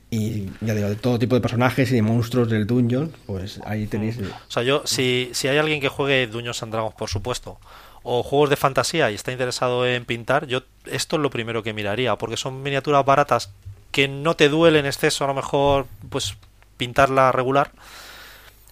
Y 0.09 0.45
ya 0.61 0.73
digo, 0.73 0.87
de 0.87 0.95
todo 0.95 1.19
tipo 1.19 1.35
de 1.35 1.41
personajes 1.41 1.91
y 1.91 1.95
de 1.95 2.01
monstruos 2.01 2.49
del 2.49 2.65
dungeon, 2.65 3.11
pues 3.25 3.59
ahí 3.65 3.87
tenéis... 3.87 4.17
O 4.19 4.51
sea, 4.51 4.63
yo, 4.63 4.83
si, 4.85 5.29
si 5.33 5.49
hay 5.49 5.57
alguien 5.57 5.81
que 5.81 5.89
juegue 5.89 6.27
Dungeons 6.27 6.63
and 6.63 6.71
Dragons, 6.71 6.95
por 6.95 7.09
supuesto, 7.09 7.59
o 8.03 8.23
juegos 8.23 8.49
de 8.49 8.55
fantasía 8.55 9.11
y 9.11 9.15
está 9.15 9.33
interesado 9.33 9.85
en 9.85 10.05
pintar, 10.05 10.47
yo 10.47 10.61
esto 10.85 11.17
es 11.17 11.21
lo 11.21 11.29
primero 11.29 11.61
que 11.61 11.73
miraría, 11.73 12.15
porque 12.15 12.37
son 12.37 12.63
miniaturas 12.63 13.03
baratas 13.03 13.51
que 13.91 14.07
no 14.07 14.35
te 14.35 14.47
duelen 14.47 14.81
en 14.81 14.85
exceso, 14.85 15.25
a 15.25 15.27
lo 15.27 15.33
mejor, 15.33 15.87
pues 16.09 16.37
pintarla 16.77 17.33
regular 17.33 17.71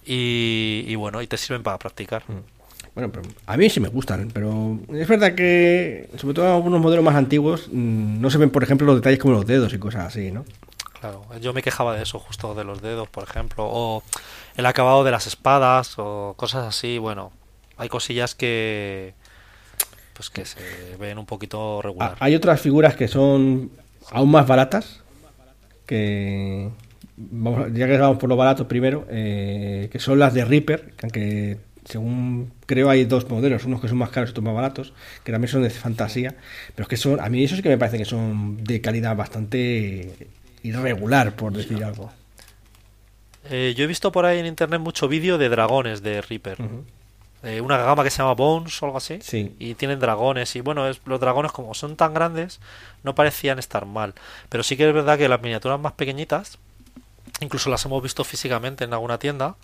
y, 0.06 0.94
bueno, 0.94 1.20
y 1.20 1.26
te 1.26 1.36
sirven 1.36 1.62
para 1.62 1.78
practicar. 1.78 2.22
Mm. 2.28 2.56
Bueno, 2.94 3.12
pero 3.12 3.28
a 3.46 3.56
mí 3.58 3.68
sí 3.68 3.78
me 3.78 3.88
gustan, 3.88 4.30
pero 4.32 4.78
es 4.94 5.06
verdad 5.06 5.34
que, 5.34 6.08
sobre 6.16 6.34
todo 6.34 6.46
en 6.46 6.52
algunos 6.52 6.80
modelos 6.80 7.04
más 7.04 7.14
antiguos, 7.14 7.68
mm, 7.70 8.20
no 8.20 8.30
se 8.30 8.38
ven, 8.38 8.48
por 8.48 8.62
ejemplo, 8.62 8.86
los 8.86 8.96
detalles 8.96 9.18
como 9.18 9.34
los 9.34 9.46
dedos 9.46 9.74
y 9.74 9.78
cosas 9.78 10.06
así, 10.06 10.30
¿no? 10.30 10.46
Claro, 11.00 11.26
yo 11.40 11.52
me 11.52 11.62
quejaba 11.62 11.94
de 11.94 12.04
eso, 12.04 12.18
justo 12.18 12.54
de 12.54 12.64
los 12.64 12.80
dedos, 12.80 13.06
por 13.08 13.24
ejemplo, 13.24 13.66
o 13.68 14.02
el 14.56 14.64
acabado 14.64 15.04
de 15.04 15.10
las 15.10 15.26
espadas, 15.26 15.94
o 15.98 16.34
cosas 16.38 16.66
así. 16.66 16.96
Bueno, 16.96 17.32
hay 17.76 17.90
cosillas 17.90 18.34
que, 18.34 19.12
pues 20.14 20.30
que 20.30 20.46
se 20.46 20.96
ven 20.98 21.18
un 21.18 21.26
poquito 21.26 21.82
regular. 21.82 22.12
Ah, 22.14 22.24
hay 22.24 22.34
otras 22.34 22.62
figuras 22.62 22.96
que 22.96 23.08
son 23.08 23.70
aún 24.10 24.30
más 24.30 24.46
baratas, 24.46 25.00
que, 25.84 26.70
ya 27.16 27.86
que 27.86 27.98
vamos 27.98 28.18
por 28.18 28.28
lo 28.28 28.36
barato 28.36 28.68
primero, 28.68 29.06
eh, 29.10 29.88
que 29.90 29.98
son 29.98 30.18
las 30.18 30.34
de 30.34 30.44
Reaper, 30.44 30.92
que 30.96 31.06
aunque 31.06 31.58
según 31.84 32.52
creo 32.66 32.90
hay 32.90 33.04
dos 33.04 33.28
modelos, 33.30 33.64
unos 33.64 33.80
que 33.80 33.88
son 33.88 33.98
más 33.98 34.10
caros 34.10 34.30
y 34.30 34.32
otros 34.32 34.44
más 34.44 34.54
baratos, 34.54 34.92
que 35.24 35.32
también 35.32 35.50
son 35.50 35.62
de 35.62 35.70
fantasía, 35.70 36.34
pero 36.74 36.84
es 36.84 36.88
que 36.88 36.96
son, 36.96 37.20
a 37.20 37.28
mí 37.28 37.44
eso 37.44 37.56
sí 37.56 37.62
que 37.62 37.68
me 37.68 37.78
parece 37.78 37.98
que 37.98 38.04
son 38.04 38.62
de 38.64 38.80
calidad 38.80 39.16
bastante 39.16 40.28
irregular, 40.62 41.36
por 41.36 41.52
decir 41.52 41.82
algo. 41.84 42.10
Eh, 43.48 43.74
yo 43.76 43.84
he 43.84 43.86
visto 43.86 44.10
por 44.10 44.26
ahí 44.26 44.40
en 44.40 44.46
internet 44.46 44.80
mucho 44.80 45.06
vídeo 45.06 45.38
de 45.38 45.48
dragones 45.48 46.02
de 46.02 46.20
Reaper. 46.20 46.58
Eh, 47.44 47.60
una 47.60 47.76
gama 47.76 48.02
que 48.02 48.10
se 48.10 48.18
llama 48.18 48.32
Bones 48.32 48.82
o 48.82 48.86
algo 48.86 48.98
así. 48.98 49.20
Y 49.60 49.74
tienen 49.74 50.00
dragones. 50.00 50.56
Y 50.56 50.60
bueno, 50.62 50.88
es, 50.88 51.00
los 51.04 51.20
dragones 51.20 51.52
como 51.52 51.74
son 51.74 51.94
tan 51.94 52.12
grandes, 52.12 52.60
no 53.04 53.14
parecían 53.14 53.60
estar 53.60 53.86
mal. 53.86 54.14
Pero 54.48 54.64
sí 54.64 54.76
que 54.76 54.88
es 54.88 54.92
verdad 54.92 55.16
que 55.16 55.28
las 55.28 55.40
miniaturas 55.40 55.78
más 55.78 55.92
pequeñitas 55.92 56.58
incluso 57.40 57.70
las 57.70 57.84
hemos 57.84 58.02
visto 58.02 58.24
físicamente 58.24 58.84
en 58.84 58.92
alguna 58.92 59.18
tienda, 59.18 59.56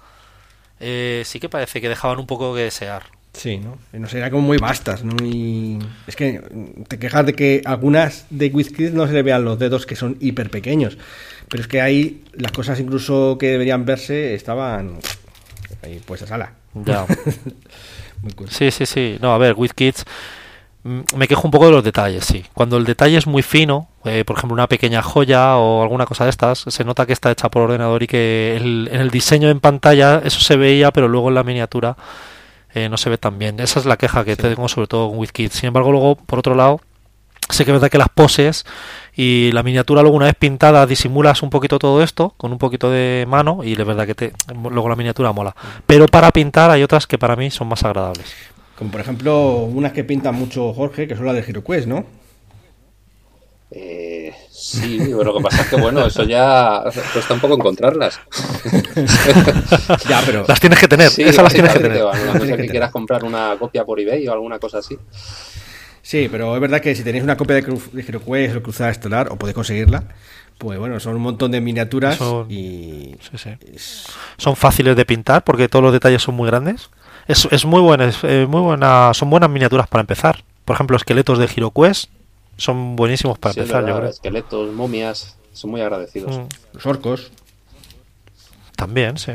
eh, 0.80 1.22
sí 1.24 1.40
que 1.40 1.48
parece 1.48 1.80
que 1.80 1.88
dejaban 1.88 2.18
un 2.18 2.26
poco 2.26 2.54
que 2.54 2.62
desear. 2.62 3.04
Sí, 3.32 3.56
¿no? 3.56 3.78
No 3.92 4.08
sé, 4.08 4.30
como 4.30 4.42
muy 4.42 4.58
vastas, 4.58 5.04
¿no? 5.04 5.16
Y 5.24 5.78
es 6.06 6.16
que 6.16 6.42
te 6.86 6.98
quejas 6.98 7.24
de 7.24 7.34
que 7.34 7.62
algunas 7.64 8.26
de 8.28 8.48
Whisky 8.48 8.90
no 8.90 9.06
se 9.06 9.14
le 9.14 9.22
vean 9.22 9.44
los 9.44 9.58
dedos 9.58 9.86
que 9.86 9.96
son 9.96 10.18
hiper 10.20 10.50
pequeños, 10.50 10.98
pero 11.48 11.62
es 11.62 11.68
que 11.68 11.80
ahí 11.80 12.24
las 12.34 12.52
cosas 12.52 12.78
incluso 12.78 13.38
que 13.38 13.48
deberían 13.48 13.86
verse 13.86 14.34
estaban 14.34 14.98
ahí 15.82 16.00
pues 16.04 16.22
a 16.22 16.26
sala. 16.26 16.52
Ya. 16.74 17.06
Sí, 18.50 18.70
sí, 18.70 18.86
sí. 18.86 19.18
No, 19.20 19.34
a 19.34 19.38
ver, 19.38 19.54
WizKids 19.56 20.04
me 20.84 21.28
quejo 21.28 21.42
un 21.44 21.50
poco 21.50 21.66
de 21.66 21.72
los 21.72 21.84
detalles, 21.84 22.24
sí. 22.24 22.44
Cuando 22.54 22.76
el 22.76 22.84
detalle 22.84 23.16
es 23.16 23.26
muy 23.26 23.42
fino, 23.42 23.88
eh, 24.04 24.24
por 24.24 24.36
ejemplo 24.36 24.54
una 24.54 24.66
pequeña 24.66 25.00
joya 25.02 25.56
o 25.56 25.82
alguna 25.82 26.06
cosa 26.06 26.24
de 26.24 26.30
estas, 26.30 26.64
se 26.66 26.84
nota 26.84 27.06
que 27.06 27.12
está 27.12 27.30
hecha 27.30 27.50
por 27.50 27.62
ordenador 27.62 28.02
y 28.02 28.06
que 28.06 28.56
en 28.60 29.00
el 29.00 29.10
diseño 29.10 29.48
en 29.48 29.60
pantalla 29.60 30.20
eso 30.24 30.40
se 30.40 30.56
veía, 30.56 30.90
pero 30.90 31.06
luego 31.08 31.28
en 31.28 31.36
la 31.36 31.44
miniatura 31.44 31.96
eh, 32.74 32.88
no 32.88 32.96
se 32.96 33.10
ve 33.10 33.18
tan 33.18 33.38
bien. 33.38 33.60
Esa 33.60 33.80
es 33.80 33.86
la 33.86 33.96
queja 33.96 34.24
que 34.24 34.36
tengo 34.36 34.68
sobre 34.68 34.88
todo 34.88 35.08
con 35.08 35.18
WizKids. 35.18 35.54
Sin 35.54 35.68
embargo, 35.68 35.92
luego, 35.92 36.16
por 36.16 36.40
otro 36.40 36.54
lado, 36.54 36.80
sé 37.48 37.64
que 37.64 37.70
es 37.70 37.74
verdad 37.74 37.90
que 37.90 37.98
las 37.98 38.08
poses 38.08 38.64
y 39.14 39.52
la 39.52 39.62
miniatura 39.62 40.02
luego 40.02 40.16
una 40.16 40.26
vez 40.26 40.34
pintada 40.38 40.86
disimulas 40.86 41.42
un 41.42 41.50
poquito 41.50 41.78
todo 41.78 42.02
esto 42.02 42.34
con 42.36 42.50
un 42.50 42.58
poquito 42.58 42.90
de 42.90 43.26
mano 43.28 43.60
y 43.62 43.72
es 43.72 43.84
verdad 43.84 44.06
que 44.06 44.14
te, 44.14 44.32
luego 44.54 44.88
la 44.88 44.96
miniatura 44.96 45.32
mola. 45.32 45.54
Pero 45.86 46.06
para 46.06 46.30
pintar 46.30 46.70
hay 46.70 46.82
otras 46.82 47.06
que 47.06 47.18
para 47.18 47.36
mí 47.36 47.50
son 47.50 47.68
más 47.68 47.84
agradables. 47.84 48.34
Como 48.82 48.90
por 48.90 49.00
ejemplo 49.00 49.58
unas 49.58 49.92
que 49.92 50.02
pintan 50.02 50.34
mucho 50.34 50.72
Jorge, 50.74 51.06
que 51.06 51.14
son 51.14 51.24
las 51.24 51.36
de 51.36 51.42
HeroQuest, 51.42 51.86
¿no? 51.86 52.04
Eh, 53.70 54.34
sí, 54.50 54.98
pero 54.98 55.22
lo 55.22 55.36
que 55.36 55.44
pasa 55.44 55.62
es 55.62 55.68
que 55.68 55.76
bueno, 55.76 56.04
eso 56.04 56.24
ya 56.24 56.82
cuesta 57.12 57.34
un 57.34 57.38
poco 57.38 57.54
encontrarlas. 57.54 58.18
ya, 60.08 60.20
pero 60.26 60.44
las 60.48 60.58
tienes 60.58 60.80
que 60.80 60.88
tener, 60.88 61.12
esas 61.16 61.44
las 61.44 61.52
tienes 61.52 61.72
que 61.72 61.78
tener. 61.78 62.02
no 62.02 62.40
sé 62.44 62.56
que, 62.56 62.66
quieras 62.66 62.90
comprar 62.90 63.22
una 63.22 63.54
copia 63.56 63.84
por 63.84 64.00
eBay 64.00 64.26
o 64.26 64.32
alguna 64.32 64.58
cosa 64.58 64.78
así. 64.78 64.98
Sí, 66.02 66.28
pero 66.28 66.56
es 66.56 66.60
verdad 66.60 66.80
que 66.80 66.96
si 66.96 67.04
tenéis 67.04 67.22
una 67.22 67.36
copia 67.36 67.54
de, 67.54 67.62
de 67.62 68.02
HeroQuest 68.02 68.56
o 68.56 68.62
Cruzada 68.64 68.90
Estelar, 68.90 69.28
o 69.30 69.36
podéis 69.36 69.54
conseguirla, 69.54 70.08
pues 70.58 70.76
bueno, 70.80 70.98
son 70.98 71.14
un 71.14 71.22
montón 71.22 71.52
de 71.52 71.60
miniaturas 71.60 72.18
y... 72.48 73.14
Sí, 73.30 73.38
sí. 73.38 73.50
Son 74.38 74.56
fáciles 74.56 74.96
de 74.96 75.04
pintar 75.04 75.44
porque 75.44 75.68
todos 75.68 75.84
los 75.84 75.92
detalles 75.92 76.20
son 76.20 76.34
muy 76.34 76.48
grandes. 76.48 76.90
Es, 77.32 77.48
es 77.50 77.64
muy 77.64 77.80
buena, 77.80 78.04
es, 78.04 78.18
eh, 78.24 78.46
muy 78.46 78.60
buena, 78.60 79.14
son 79.14 79.30
buenas 79.30 79.48
miniaturas 79.48 79.88
para 79.88 80.02
empezar. 80.02 80.44
Por 80.66 80.74
ejemplo, 80.74 80.98
esqueletos 80.98 81.38
de 81.38 81.46
HeroQuest 81.46 82.10
son 82.58 82.94
buenísimos 82.94 83.38
para 83.38 83.54
empezar, 83.54 83.86
yo 83.86 83.96
creo. 83.96 84.10
Esqueletos, 84.10 84.70
momias, 84.74 85.38
son 85.54 85.70
muy 85.70 85.80
agradecidos. 85.80 86.36
Mm. 86.36 86.48
Los 86.74 86.84
orcos. 86.84 87.32
También, 88.76 89.16
sí. 89.16 89.32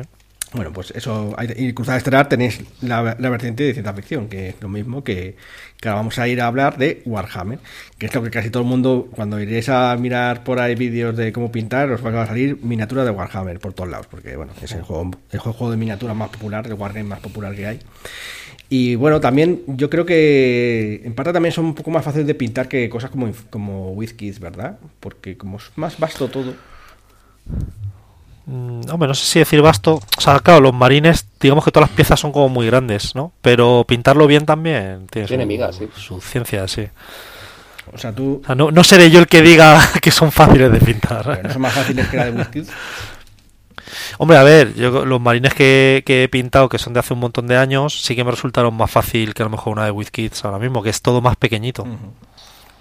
Bueno, 0.57 0.73
pues 0.73 0.89
eso, 0.95 1.35
y 1.55 1.71
Cruzada 1.73 1.99
Estelar 1.99 2.27
tenéis 2.27 2.59
la, 2.81 3.03
vertiente 3.03 3.63
de 3.63 3.73
ciencia 3.73 3.93
ficción, 3.93 4.27
que 4.27 4.49
es 4.49 4.55
lo 4.59 4.67
mismo 4.67 5.03
que, 5.03 5.35
que, 5.79 5.87
ahora 5.87 5.99
vamos 5.99 6.17
a 6.17 6.27
ir 6.27 6.41
a 6.41 6.47
hablar 6.47 6.79
de 6.79 7.03
Warhammer, 7.05 7.59
que 7.99 8.07
es 8.07 8.15
lo 8.15 8.23
que 8.23 8.31
casi 8.31 8.49
todo 8.49 8.63
el 8.63 8.69
mundo, 8.69 9.07
cuando 9.15 9.39
iréis 9.39 9.69
a 9.69 9.95
mirar 9.97 10.43
por 10.43 10.59
ahí 10.59 10.73
vídeos 10.73 11.15
de 11.15 11.31
cómo 11.31 11.51
pintar, 11.51 11.91
os 11.91 12.03
va 12.03 12.23
a 12.23 12.25
salir 12.25 12.57
miniatura 12.63 13.05
de 13.05 13.11
Warhammer 13.11 13.59
por 13.59 13.73
todos 13.73 13.87
lados, 13.87 14.07
porque 14.07 14.35
bueno, 14.35 14.51
es 14.59 14.71
el 14.71 14.81
juego, 14.81 15.11
el 15.29 15.39
juego 15.39 15.69
de 15.69 15.77
miniatura 15.77 16.15
más 16.15 16.29
popular, 16.29 16.65
el 16.65 16.73
Wargame 16.73 17.03
más 17.03 17.19
popular 17.19 17.55
que 17.55 17.67
hay. 17.67 17.79
Y 18.67 18.95
bueno, 18.95 19.21
también 19.21 19.61
yo 19.67 19.91
creo 19.91 20.07
que 20.07 21.03
en 21.05 21.13
parte 21.13 21.33
también 21.33 21.53
son 21.53 21.65
un 21.65 21.75
poco 21.75 21.91
más 21.91 22.03
fáciles 22.03 22.25
de 22.25 22.33
pintar 22.33 22.67
que 22.67 22.89
cosas 22.89 23.11
como, 23.11 23.31
como 23.51 23.91
WizKids, 23.91 24.39
¿verdad? 24.39 24.79
Porque 24.99 25.37
como 25.37 25.57
es 25.57 25.71
más 25.75 25.99
vasto 25.99 26.27
todo. 26.29 26.55
Mm, 28.47 28.89
hombre, 28.91 29.09
no 29.09 29.13
sé 29.13 29.25
si 29.25 29.39
decir 29.39 29.61
vasto. 29.61 29.95
O 30.17 30.21
sea, 30.21 30.39
claro, 30.39 30.61
los 30.61 30.73
marines, 30.73 31.27
digamos 31.39 31.65
que 31.65 31.71
todas 31.71 31.89
las 31.89 31.95
piezas 31.95 32.17
son 32.17 32.31
como 32.31 32.47
muy 32.47 32.65
grandes, 32.65 33.13
¿no? 33.13 33.33
Pero 33.41 33.85
pintarlo 33.85 34.25
bien 34.25 34.45
también 34.45 35.05
tiene, 35.07 35.27
tiene 35.27 35.43
su, 35.43 35.47
migas, 35.47 35.75
sí. 35.75 35.89
su 35.93 36.21
ciencia, 36.21 36.65
sí. 36.67 36.87
O 37.93 37.97
sea, 37.97 38.13
tú. 38.13 38.41
no, 38.55 38.71
no, 38.71 38.83
seré 38.83 39.11
yo 39.11 39.19
el 39.19 39.27
que 39.27 39.41
diga 39.41 39.81
que 40.01 40.11
son 40.11 40.31
fáciles 40.31 40.71
de 40.71 40.79
pintar. 40.79 41.43
¿No 41.43 41.51
son 41.51 41.61
más 41.61 41.73
fáciles 41.73 42.07
que 42.07 42.17
la 42.17 42.25
de 42.25 42.31
WizKids? 42.31 42.69
Hombre, 44.17 44.37
a 44.37 44.43
ver, 44.43 44.73
yo 44.75 45.05
los 45.05 45.21
marines 45.21 45.53
que, 45.53 46.03
que, 46.05 46.23
he 46.23 46.29
pintado, 46.29 46.69
que 46.69 46.77
son 46.77 46.93
de 46.93 46.99
hace 46.99 47.13
un 47.13 47.19
montón 47.19 47.47
de 47.47 47.57
años, 47.57 48.01
sí 48.01 48.15
que 48.15 48.23
me 48.23 48.31
resultaron 48.31 48.73
más 48.73 48.91
fácil 48.91 49.33
que 49.33 49.43
a 49.43 49.45
lo 49.45 49.49
mejor 49.49 49.73
una 49.73 49.85
de 49.85 49.91
WizKids 49.91 50.43
ahora 50.45 50.59
mismo, 50.59 50.81
que 50.81 50.89
es 50.89 51.01
todo 51.01 51.21
más 51.21 51.35
pequeñito. 51.35 51.85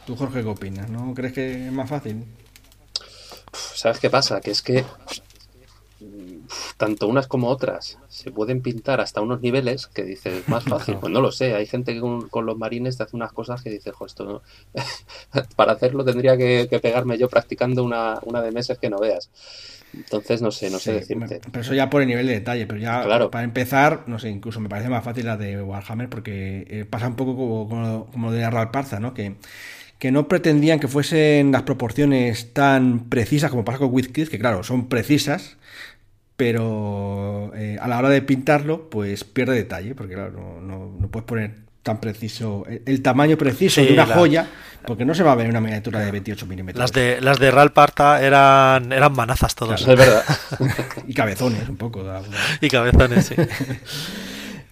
¿Tú, 0.07 0.17
Jorge, 0.17 0.43
qué 0.43 0.49
opinas? 0.49 0.89
¿No 0.89 1.13
crees 1.15 1.33
que 1.33 1.67
es 1.67 1.73
más 1.73 1.89
fácil? 1.89 2.25
¿Sabes 3.53 3.99
qué 3.99 4.11
pasa? 4.11 4.41
Que 4.41 4.51
es 4.51 4.63
que 4.63 4.85
tanto 6.77 7.09
unas 7.09 7.27
como 7.27 7.49
otras 7.49 7.99
se 8.09 8.31
pueden 8.31 8.63
pintar 8.63 9.01
hasta 9.01 9.21
unos 9.21 9.41
niveles 9.41 9.87
que 9.87 10.05
dices 10.05 10.49
más 10.49 10.65
fácil. 10.69 10.97
Pues 10.97 11.13
no 11.13 11.21
lo 11.21 11.33
sé, 11.33 11.55
hay 11.55 11.67
gente 11.67 11.95
que 11.95 12.01
con, 12.01 12.47
los 12.47 12.57
marines 12.59 12.97
te 12.97 13.03
hace 13.03 13.17
unas 13.17 13.33
cosas 13.33 13.63
que 13.63 13.71
dices, 13.71 13.95
jo, 13.95 14.07
esto 14.07 14.43
para 15.57 15.73
hacerlo 15.73 16.05
tendría 16.05 16.37
que, 16.37 16.69
pegarme 16.83 17.19
yo 17.19 17.29
practicando 17.29 17.85
una, 17.85 18.19
una 18.25 18.43
de 18.43 18.53
meses 18.53 18.79
que 18.79 18.91
no 18.91 18.99
veas. 18.99 19.31
Entonces, 19.95 20.43
no 20.43 20.51
sé, 20.51 20.69
no 20.69 20.79
sé 20.79 20.93
decirte. 20.93 21.41
Pero 21.51 21.61
eso 21.61 21.73
ya 21.73 21.89
por 21.89 22.03
el 22.03 22.09
nivel 22.09 22.27
de 22.27 22.35
detalle, 22.35 22.67
pero 22.67 22.79
ya 22.79 23.03
claro. 23.05 23.31
para 23.31 23.45
empezar, 23.45 24.05
no 24.07 24.19
sé, 24.19 24.29
incluso 24.29 24.61
me 24.61 24.69
parece 24.69 24.91
más 24.91 25.03
fácil 25.05 25.25
la 25.25 25.37
de 25.37 25.63
Warhammer 25.63 26.11
porque 26.11 26.67
eh, 26.69 26.85
pasa 26.85 27.09
un 27.09 27.17
poco 27.17 27.35
como, 27.37 28.07
como, 28.11 28.33
de 28.33 28.45
Arral 28.45 28.71
Parza, 28.71 29.01
¿no? 29.01 29.15
Que 29.15 29.37
que 29.99 30.13
no 30.13 30.29
pretendían 30.29 30.79
que 30.79 30.89
fuesen 30.89 31.53
las 31.53 31.63
proporciones 31.63 32.53
tan 32.53 33.09
precisas 33.09 33.51
como 33.51 33.65
pasa 33.65 33.79
con 33.79 33.93
WizKids, 33.93 34.29
que 34.29 34.39
claro, 34.39 34.63
son 34.63 34.89
precisas, 34.89 35.57
pero 36.37 37.53
eh, 37.55 37.79
a 37.81 37.89
la 37.89 37.99
hora 37.99 38.09
de 38.09 38.23
pintarlo, 38.23 38.91
pues 38.91 39.25
pierde 39.25 39.55
detalle, 39.55 39.95
porque 39.95 40.15
claro, 40.15 40.61
no, 40.61 40.93
no, 40.99 41.09
puedes 41.09 41.27
poner 41.27 41.55
tan 41.83 42.01
preciso, 42.01 42.67
el, 42.85 43.01
tamaño 43.01 43.39
preciso 43.39 43.81
de 43.81 43.93
una 43.93 44.07
joya, 44.07 44.47
porque 44.87 45.05
no 45.05 45.15
se 45.15 45.23
va 45.23 45.33
a 45.33 45.35
ver 45.37 45.49
una 45.49 45.61
miniatura 45.61 46.01
de 46.01 46.11
28 46.11 46.47
milímetros. 46.47 46.81
Las 46.81 46.93
de, 46.93 47.21
las 47.21 47.39
de 47.39 47.51
Ralparta 47.51 48.21
eran, 48.23 48.93
eran 48.93 49.13
manazas 49.13 49.55
todas. 49.55 49.81
es 49.81 49.87
verdad. 49.87 50.25
y 51.07 51.15
cabezones, 51.15 51.69
un 51.69 51.77
poco. 51.77 52.05
y 52.61 52.69
cabezones, 52.69 53.27
sí. 53.27 53.35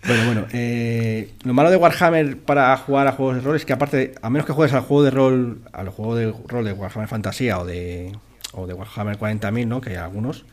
Bueno, 0.06 0.24
bueno, 0.26 0.46
eh, 0.52 1.30
lo 1.44 1.54
malo 1.54 1.70
de 1.70 1.76
Warhammer 1.76 2.36
para 2.36 2.76
jugar 2.76 3.06
a 3.06 3.12
juegos 3.12 3.36
de 3.36 3.40
rol 3.40 3.56
es 3.56 3.64
que 3.64 3.72
aparte, 3.72 4.14
a 4.20 4.28
menos 4.28 4.46
que 4.46 4.52
juegues 4.52 4.74
al 4.74 4.82
juego 4.82 5.02
de 5.02 5.10
rol, 5.10 5.62
al 5.72 5.88
juego 5.88 6.14
de 6.14 6.34
rol 6.46 6.64
de 6.64 6.74
Warhammer 6.74 7.08
Fantasía 7.08 7.58
o 7.58 7.64
de, 7.64 8.12
o 8.52 8.66
de 8.66 8.74
Warhammer 8.74 9.18
40.000, 9.18 9.66
¿no? 9.66 9.80
Que 9.80 9.90
hay 9.90 9.96
algunos, 9.96 10.44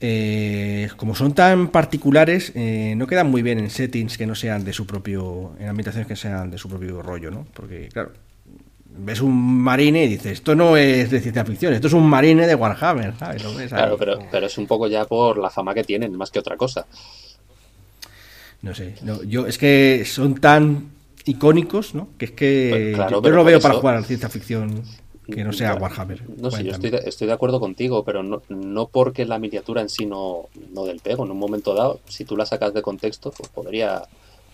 eh, 0.00 0.88
como 0.96 1.14
son 1.14 1.34
tan 1.34 1.68
particulares, 1.68 2.52
eh, 2.54 2.94
no 2.96 3.06
quedan 3.06 3.30
muy 3.30 3.42
bien 3.42 3.58
en 3.58 3.70
settings 3.70 4.16
que 4.16 4.26
no 4.26 4.34
sean 4.34 4.64
de 4.64 4.72
su 4.72 4.86
propio, 4.86 5.52
en 5.58 5.68
ambientaciones 5.68 6.06
que 6.06 6.16
sean 6.16 6.50
de 6.50 6.58
su 6.58 6.68
propio 6.68 7.02
rollo, 7.02 7.30
¿no? 7.30 7.46
Porque, 7.52 7.88
claro, 7.92 8.12
ves 8.98 9.20
un 9.20 9.60
marine 9.62 10.04
y 10.04 10.08
dices, 10.08 10.32
esto 10.32 10.54
no 10.54 10.76
es 10.76 11.10
de 11.10 11.20
ciencia 11.20 11.44
ficción, 11.44 11.72
esto 11.72 11.88
es 11.88 11.92
un 11.92 12.08
marine 12.08 12.46
de 12.46 12.54
Warhammer, 12.54 13.14
¿sabes? 13.18 13.42
claro, 13.68 13.96
pero, 13.98 14.18
pero 14.30 14.46
es 14.46 14.56
un 14.58 14.66
poco 14.66 14.86
ya 14.86 15.04
por 15.04 15.38
la 15.38 15.50
fama 15.50 15.74
que 15.74 15.84
tienen, 15.84 16.14
más 16.16 16.30
que 16.30 16.38
otra 16.38 16.56
cosa. 16.56 16.86
No 18.62 18.74
sé, 18.74 18.94
no, 19.02 19.22
yo 19.22 19.46
es 19.46 19.58
que 19.58 20.04
son 20.04 20.34
tan 20.36 20.90
icónicos, 21.24 21.94
¿no? 21.94 22.08
Que 22.18 22.26
es 22.26 22.30
que 22.32 22.92
pues 22.96 23.10
yo, 23.10 23.20
no 23.20 23.30
lo 23.30 23.44
veo 23.44 23.60
para 23.60 23.74
jugar 23.74 23.96
a 23.96 24.02
ciencia 24.02 24.28
ficción 24.28 24.82
que 25.34 25.44
no 25.44 25.52
sea 25.52 25.74
Warhammer. 25.74 26.22
No 26.38 26.50
sé, 26.50 26.64
yo 26.64 26.72
estoy 26.72 26.90
de, 26.90 27.02
estoy 27.04 27.26
de, 27.26 27.32
acuerdo 27.32 27.60
contigo, 27.60 28.04
pero 28.04 28.22
no, 28.22 28.42
no 28.48 28.88
porque 28.88 29.26
la 29.26 29.38
miniatura 29.38 29.82
en 29.82 29.88
sí 29.88 30.06
no, 30.06 30.48
no 30.72 30.84
del 30.84 31.00
pego. 31.00 31.24
En 31.24 31.30
un 31.30 31.38
momento 31.38 31.74
dado, 31.74 32.00
si 32.06 32.24
tú 32.24 32.36
la 32.36 32.46
sacas 32.46 32.72
de 32.72 32.82
contexto, 32.82 33.30
pues 33.36 33.48
podría, 33.50 34.02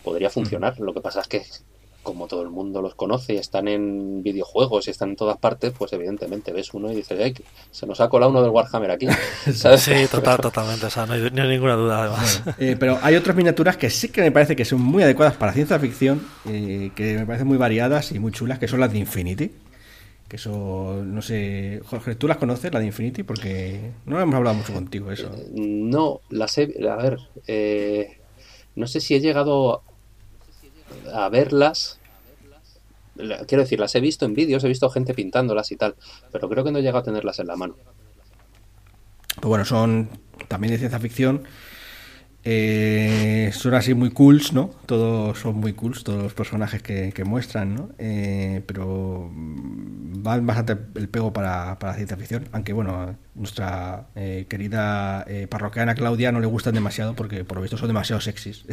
podría 0.03 0.31
funcionar. 0.31 0.79
Lo 0.81 0.93
que 0.93 1.01
pasa 1.01 1.21
es 1.21 1.29
que 1.29 1.43
como 2.05 2.29
todo 2.29 2.43
el 2.43 2.51
mundo 2.51 2.83
los 2.83 2.95
conoce 2.95 3.35
y 3.35 3.37
están 3.39 3.67
en 3.67 4.23
videojuegos 4.23 4.87
y 4.87 4.91
están 4.91 5.11
en 5.11 5.17
todas 5.17 5.39
partes, 5.39 5.73
pues 5.77 5.93
evidentemente 5.95 6.53
ves 6.53 6.73
uno 6.75 6.93
y 6.93 6.95
dices, 6.95 7.19
Ay, 7.19 7.35
se 7.73 7.87
nos 7.87 8.01
ha 8.01 8.09
colado 8.09 8.31
uno 8.31 8.43
del 8.43 8.51
Warhammer 8.51 8.93
aquí. 8.93 9.09
Sí, 9.77 9.93
total, 10.11 10.39
totalmente, 10.39 10.87
o 10.87 10.91
sea, 10.91 11.07
no 11.07 11.15
hay, 11.15 11.31
ninguna 11.31 11.75
duda 11.75 12.03
además. 12.03 12.43
Eh, 12.59 12.77
pero 12.79 12.99
hay 13.03 13.17
otras 13.17 13.35
miniaturas 13.35 13.77
que 13.77 13.91
sí 13.91 14.09
que 14.09 14.21
me 14.21 14.31
parece 14.31 14.55
que 14.55 14.65
son 14.65 14.81
muy 14.81 15.03
adecuadas 15.03 15.37
para 15.37 15.53
ciencia 15.53 15.79
ficción, 15.79 16.27
eh, 16.47 16.91
que 16.95 17.17
me 17.19 17.27
parecen 17.27 17.49
muy 17.49 17.57
variadas 17.57 18.13
y 18.13 18.19
muy 18.19 18.31
chulas, 18.33 18.59
que 18.59 18.69
son 18.69 18.81
las 18.81 18.93
de 18.93 18.99
Infinity. 18.99 19.51
Que 20.29 20.37
eso, 20.37 21.03
no 21.05 21.21
sé, 21.23 21.81
Jorge, 21.85 22.15
¿tú 22.15 22.27
las 22.27 22.39
conoces, 22.39 22.73
la 22.73 22.81
de 22.81 22.87
Infinity? 22.87 23.23
Porque 23.23 23.93
no 24.07 24.21
hemos 24.21 24.35
hablado 24.35 24.57
mucho 24.57 24.73
contigo 24.73 25.11
eso. 25.11 25.31
Eh, 25.35 25.51
no, 25.55 26.21
las 26.31 26.57
he, 26.59 26.75
a 26.89 26.97
ver, 26.97 27.19
no 28.75 28.87
sé 28.87 29.01
si 29.01 29.15
he 29.15 29.21
llegado 29.21 29.83
a 31.13 31.29
verlas. 31.29 32.01
Quiero 33.47 33.63
decir, 33.63 33.79
las 33.79 33.95
he 33.95 34.01
visto 34.01 34.25
en 34.25 34.35
vídeos, 34.35 34.65
he 34.65 34.69
visto 34.69 34.91
gente 34.91 35.15
pintándolas 35.15 35.71
y 35.71 35.77
tal, 35.77 35.95
pero 36.33 36.49
creo 36.49 36.65
que 36.65 36.73
no 36.73 36.79
he 36.79 36.83
llegado 36.83 36.99
a 36.99 37.05
tenerlas 37.05 37.39
en 37.39 37.47
la 37.47 37.57
mano. 37.57 37.77
Pues 39.37 39.49
bueno, 39.49 39.65
son 39.65 40.09
también 40.49 40.73
de 40.73 40.79
ciencia 40.79 40.99
ficción 40.99 41.45
eh, 42.45 43.51
son 43.55 43.75
así 43.75 43.95
muy 43.95 44.11
cools, 44.11 44.53
¿no? 44.53 44.71
Todos 44.87 45.39
son 45.39 45.57
muy 45.57 45.73
cools, 45.73 46.05
todos 46.05 46.23
los 46.23 46.35
personajes 46.35 46.83
que, 46.83 47.25
muestran, 47.25 47.75
¿no? 47.75 47.91
Eh, 47.99 48.63
pero 48.67 49.31
van 49.33 50.47
bastante 50.47 50.77
el 50.97 51.09
pego 51.09 51.33
para, 51.33 51.79
para 51.79 51.95
ciencia 51.95 52.17
ficción, 52.17 52.49
aunque 52.53 52.73
bueno, 52.73 53.17
nuestra 53.35 54.07
eh, 54.15 54.47
querida 54.49 55.25
eh, 55.27 55.47
parroquiana 55.49 55.95
Claudia 55.95 56.31
no 56.33 56.41
le 56.41 56.47
gustan 56.47 56.75
demasiado 56.75 57.15
porque 57.15 57.45
por 57.45 57.57
lo 57.57 57.63
visto 57.63 57.77
son 57.77 57.89
demasiado 57.89 58.21
sexys. 58.21 58.65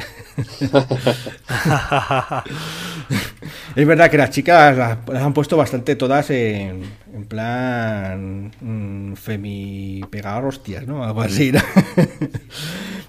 es 3.75 3.87
verdad 3.87 4.11
que 4.11 4.17
las 4.17 4.29
chicas 4.29 4.77
las, 4.77 4.97
han 5.21 5.33
puesto 5.33 5.57
bastante 5.57 5.95
todas 5.95 6.29
en, 6.29 6.83
en 7.13 7.25
plan 7.25 8.51
mm, 8.61 9.13
femi 9.15 10.01
pegar 10.09 10.45
hostias, 10.45 10.85
¿no? 10.85 11.03
Algo 11.03 11.21
así, 11.21 11.51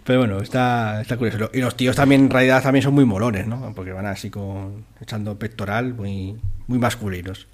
Pero 0.04 0.18
bueno, 0.20 0.42
está, 0.58 1.16
curioso. 1.16 1.50
Y 1.52 1.60
los 1.60 1.76
tíos 1.76 1.96
también 1.96 2.22
en 2.22 2.30
realidad 2.30 2.62
también 2.62 2.82
son 2.82 2.94
muy 2.94 3.04
molones, 3.04 3.46
¿no? 3.46 3.72
Porque 3.74 3.92
van 3.92 4.06
así 4.06 4.30
con 4.30 4.84
echando 5.00 5.38
pectoral, 5.38 5.94
muy, 5.94 6.36
muy 6.66 6.78
masculinos. 6.78 7.46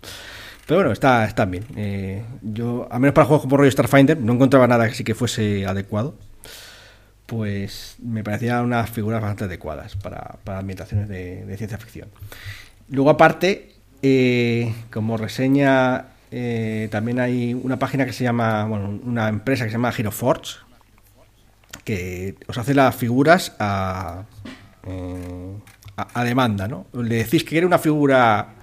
Pero 0.67 0.81
bueno, 0.81 0.93
está, 0.93 1.25
está 1.25 1.47
bien. 1.47 1.65
Eh, 1.77 2.23
yo, 2.43 2.89
a 2.91 2.99
menos 2.99 3.15
para 3.15 3.27
juegos 3.27 3.43
como 3.43 3.57
rollo 3.57 3.71
Starfinder, 3.71 4.21
no 4.21 4.35
encontraba 4.35 4.67
nada 4.67 4.89
que 4.89 4.95
sí 4.95 5.05
que 5.05 5.15
fuese 5.15 5.67
adecuado. 5.67 6.15
Pues 7.27 7.97
me 8.03 8.25
parecían 8.25 8.65
unas 8.65 8.91
figuras 8.91 9.21
bastante 9.21 9.45
adecuadas 9.45 9.97
para, 9.97 10.37
para 10.45 10.59
ambientaciones 10.59 11.09
de, 11.09 11.55
ciencia 11.57 11.79
ficción. 11.79 12.09
Luego, 12.89 13.11
aparte, 13.11 13.75
eh, 14.03 14.75
como 14.91 15.17
reseña, 15.17 16.07
eh, 16.31 16.89
también 16.91 17.21
hay 17.21 17.55
una 17.55 17.79
página 17.79 18.07
que 18.07 18.13
se 18.13 18.25
llama, 18.25 18.65
bueno, 18.65 19.01
una 19.05 19.29
empresa 19.29 19.65
que 19.65 19.71
se 19.71 19.75
llama 19.77 19.93
HeroForge, 19.97 20.68
que 21.89 22.35
os 22.47 22.59
hace 22.59 22.75
las 22.75 22.95
figuras 22.95 23.57
a, 23.59 24.25
eh, 24.87 25.55
a, 25.97 26.23
demanda, 26.23 26.69
¿no? 26.69 26.85
Le 26.93 27.15
decís 27.25 27.45
que 27.45 27.49
quiere 27.49 27.65
una 27.65 27.79
figura 27.79 28.57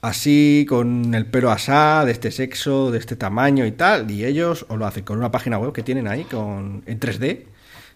así, 0.00 0.64
con 0.66 1.14
el 1.14 1.26
pelo 1.26 1.50
asá, 1.50 2.06
de 2.06 2.12
este 2.12 2.30
sexo, 2.30 2.90
de 2.90 2.98
este 2.98 3.14
tamaño 3.14 3.66
y 3.66 3.72
tal, 3.72 4.10
y 4.10 4.24
ellos 4.24 4.64
os 4.70 4.78
lo 4.78 4.86
hacen 4.86 5.04
con 5.04 5.18
una 5.18 5.30
página 5.30 5.58
web 5.58 5.74
que 5.74 5.82
tienen 5.82 6.08
ahí 6.08 6.24
con 6.24 6.82
en 6.86 6.98
3D. 6.98 7.44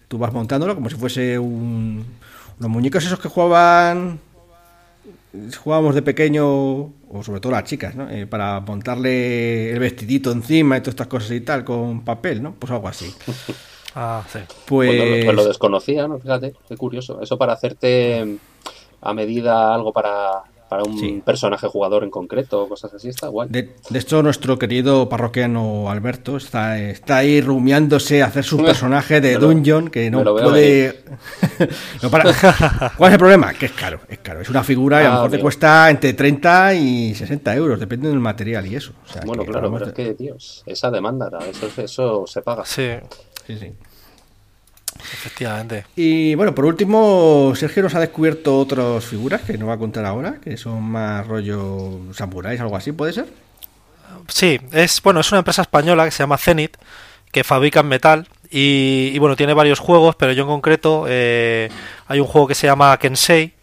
Tú 0.07 0.19
vas 0.19 0.31
montándolo 0.31 0.75
como 0.75 0.91
si 0.91 0.95
fuese 0.95 1.39
un, 1.39 2.05
los 2.59 2.69
muñecos 2.69 3.03
esos 3.03 3.19
que 3.19 3.29
jugaban 3.29 4.19
jugábamos 5.57 5.95
de 5.95 6.03
pequeño, 6.03 6.45
o 6.47 7.23
sobre 7.23 7.39
todo 7.39 7.51
las 7.51 7.63
chicas, 7.63 7.95
¿no? 7.95 8.07
Eh, 8.09 8.27
para 8.27 8.59
montarle 8.59 9.71
el 9.71 9.79
vestidito 9.79 10.31
encima 10.31 10.77
y 10.77 10.81
todas 10.81 10.93
estas 10.93 11.07
cosas 11.07 11.31
y 11.31 11.41
tal, 11.41 11.63
con 11.63 12.01
papel, 12.01 12.43
¿no? 12.43 12.53
Pues 12.53 12.71
algo 12.71 12.87
así. 12.87 13.11
Ah, 13.95 14.23
sí. 14.31 14.39
Pues... 14.65 14.89
Pues, 14.89 15.25
pues... 15.25 15.35
lo 15.35 15.45
desconocía, 15.45 16.07
¿no? 16.07 16.19
Fíjate, 16.19 16.53
qué 16.67 16.77
curioso. 16.77 17.21
Eso 17.21 17.37
para 17.37 17.53
hacerte 17.53 18.37
a 19.01 19.13
medida 19.13 19.73
algo 19.73 19.93
para, 19.93 20.43
para 20.69 20.83
un 20.83 21.21
personaje 21.21 21.67
jugador 21.67 22.03
en 22.03 22.09
concreto, 22.09 22.67
cosas 22.67 22.93
así, 22.93 23.09
está 23.09 23.27
guay. 23.27 23.47
De, 23.49 23.75
de, 23.89 23.99
hecho, 23.99 24.21
nuestro 24.21 24.59
querido 24.59 25.07
parroquiano 25.07 25.89
Alberto 25.89 26.37
está, 26.37 26.79
está 26.79 27.17
ahí 27.17 27.41
rumiándose 27.41 28.21
a 28.21 28.27
hacer 28.27 28.43
su 28.43 28.57
personaje 28.63 29.21
de 29.21 29.37
Dungeon, 29.37 29.89
que 29.89 30.09
no 30.11 30.23
puede... 30.23 31.03
¿Cuál 32.09 32.27
es 32.27 33.13
el 33.13 33.19
problema? 33.19 33.53
Que 33.53 33.67
es 33.67 33.71
caro, 33.71 34.01
es 34.09 34.19
caro. 34.19 34.41
Es 34.41 34.49
una 34.49 34.63
figura 34.63 35.01
y 35.01 35.05
a 35.05 35.07
lo 35.07 35.13
ah, 35.13 35.15
mejor 35.15 35.31
te 35.31 35.39
cuesta 35.39 35.89
entre 35.89 36.13
30 36.13 36.73
y 36.75 37.15
60 37.15 37.55
euros, 37.55 37.79
depende 37.79 38.09
del 38.09 38.19
material 38.19 38.65
y 38.67 38.75
eso. 38.75 38.93
bueno, 39.25 39.45
claro, 39.45 39.71
pero 39.71 39.85
es 39.87 39.93
que, 39.93 40.13
Dios, 40.13 40.63
esa 40.65 40.91
demanda, 40.91 41.29
eso, 41.49 41.81
eso 41.81 42.27
se 42.27 42.41
paga. 42.41 42.65
Sí. 42.65 42.89
Sí, 43.47 43.57
sí. 43.57 43.73
Efectivamente. 45.13 45.85
Y 45.95 46.35
bueno, 46.35 46.53
por 46.53 46.65
último, 46.65 47.53
Sergio 47.55 47.83
nos 47.83 47.95
ha 47.95 47.99
descubierto 47.99 48.59
otras 48.59 49.05
figuras 49.05 49.41
que 49.41 49.57
nos 49.57 49.69
va 49.69 49.73
a 49.73 49.77
contar 49.77 50.05
ahora, 50.05 50.39
que 50.43 50.57
son 50.57 50.83
más 50.83 51.25
rollo 51.25 51.99
samuráis, 52.13 52.59
algo 52.59 52.75
así, 52.75 52.91
¿puede 52.91 53.13
ser? 53.13 53.25
Sí, 54.27 54.59
es 54.71 55.01
bueno, 55.01 55.21
es 55.21 55.31
una 55.31 55.39
empresa 55.39 55.61
española 55.61 56.03
que 56.05 56.11
se 56.11 56.23
llama 56.23 56.37
Zenith, 56.37 56.75
que 57.31 57.43
fabrica 57.43 57.83
metal 57.83 58.27
y, 58.49 59.17
bueno, 59.19 59.35
tiene 59.35 59.53
varios 59.53 59.79
juegos, 59.79 60.15
pero 60.15 60.31
yo 60.31 60.43
en 60.43 60.49
concreto 60.49 61.05
eh, 61.07 61.69
hay 62.07 62.19
un 62.19 62.27
juego 62.27 62.47
que 62.47 62.55
se 62.55 62.67
llama 62.67 62.97
Kensei 62.97 63.53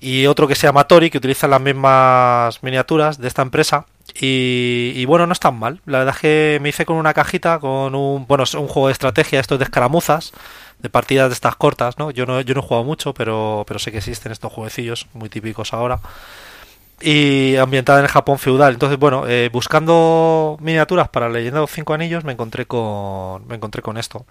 y 0.00 0.26
otro 0.26 0.46
que 0.46 0.54
se 0.54 0.66
llama 0.66 0.84
Tori, 0.84 1.10
que 1.10 1.18
utilizan 1.18 1.50
las 1.50 1.60
mismas 1.60 2.62
miniaturas 2.62 3.18
de 3.18 3.28
esta 3.28 3.42
empresa. 3.42 3.86
Y, 4.14 5.04
bueno, 5.06 5.26
no 5.26 5.32
es 5.32 5.40
tan 5.40 5.58
mal. 5.58 5.80
La 5.86 5.98
verdad 5.98 6.14
es 6.14 6.20
que 6.20 6.58
me 6.60 6.70
hice 6.70 6.84
con 6.86 6.96
una 6.96 7.14
cajita, 7.14 7.58
con 7.58 7.94
un, 7.94 8.26
bueno, 8.26 8.44
un 8.54 8.68
juego 8.68 8.88
de 8.88 8.92
estrategia, 8.92 9.40
estos 9.40 9.58
de 9.58 9.64
escaramuzas, 9.64 10.32
de 10.78 10.88
partidas 10.90 11.28
de 11.28 11.34
estas 11.34 11.56
cortas, 11.56 11.98
¿no? 11.98 12.10
Yo 12.10 12.26
no, 12.26 12.40
yo 12.40 12.54
no 12.54 12.60
he 12.60 12.62
jugado 12.62 12.84
mucho, 12.84 13.14
pero, 13.14 13.64
pero 13.66 13.78
sé 13.78 13.92
que 13.92 13.98
existen 13.98 14.32
estos 14.32 14.52
jueguecillos 14.52 15.06
muy 15.12 15.28
típicos 15.28 15.72
ahora. 15.72 16.00
Y 17.00 17.54
ambientada 17.56 18.00
en 18.00 18.06
el 18.06 18.10
Japón 18.10 18.38
feudal. 18.38 18.72
Entonces, 18.72 18.98
bueno, 18.98 19.24
eh, 19.28 19.50
buscando 19.52 20.56
miniaturas 20.60 21.08
para 21.10 21.28
Leyenda 21.28 21.58
de 21.58 21.62
los 21.62 21.70
Cinco 21.70 21.94
Anillos, 21.94 22.24
me 22.24 22.32
encontré 22.32 22.66
con, 22.66 23.46
me 23.46 23.54
encontré 23.54 23.82
con 23.82 23.98
esto. 23.98 24.26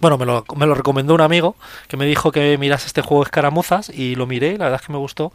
Bueno, 0.00 0.16
me 0.16 0.24
lo, 0.24 0.46
me 0.56 0.64
lo 0.64 0.74
recomendó 0.74 1.12
un 1.12 1.20
amigo 1.20 1.54
que 1.88 1.98
me 1.98 2.06
dijo 2.06 2.32
que 2.32 2.56
miras 2.56 2.86
este 2.86 3.02
juego 3.02 3.22
de 3.22 3.26
escaramuzas 3.26 3.90
y 3.90 4.14
lo 4.14 4.26
miré, 4.26 4.56
la 4.56 4.64
verdad 4.64 4.80
es 4.80 4.86
que 4.86 4.92
me 4.94 4.98
gustó 4.98 5.30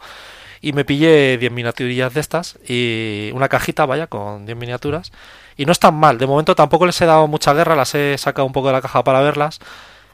y 0.64 0.72
me 0.72 0.86
pillé 0.86 1.36
10 1.36 1.52
miniaturillas 1.52 2.14
de 2.14 2.20
estas 2.20 2.58
y 2.66 3.30
una 3.34 3.50
cajita, 3.50 3.84
vaya, 3.84 4.06
con 4.06 4.46
10 4.46 4.56
miniaturas. 4.56 5.12
Y 5.58 5.66
no 5.66 5.72
están 5.72 5.94
mal, 5.94 6.16
de 6.16 6.26
momento 6.26 6.54
tampoco 6.54 6.86
les 6.86 6.98
he 7.02 7.04
dado 7.04 7.28
mucha 7.28 7.52
guerra, 7.52 7.76
las 7.76 7.94
he 7.94 8.16
sacado 8.16 8.46
un 8.46 8.54
poco 8.54 8.68
de 8.68 8.72
la 8.72 8.80
caja 8.80 9.04
para 9.04 9.20
verlas. 9.20 9.60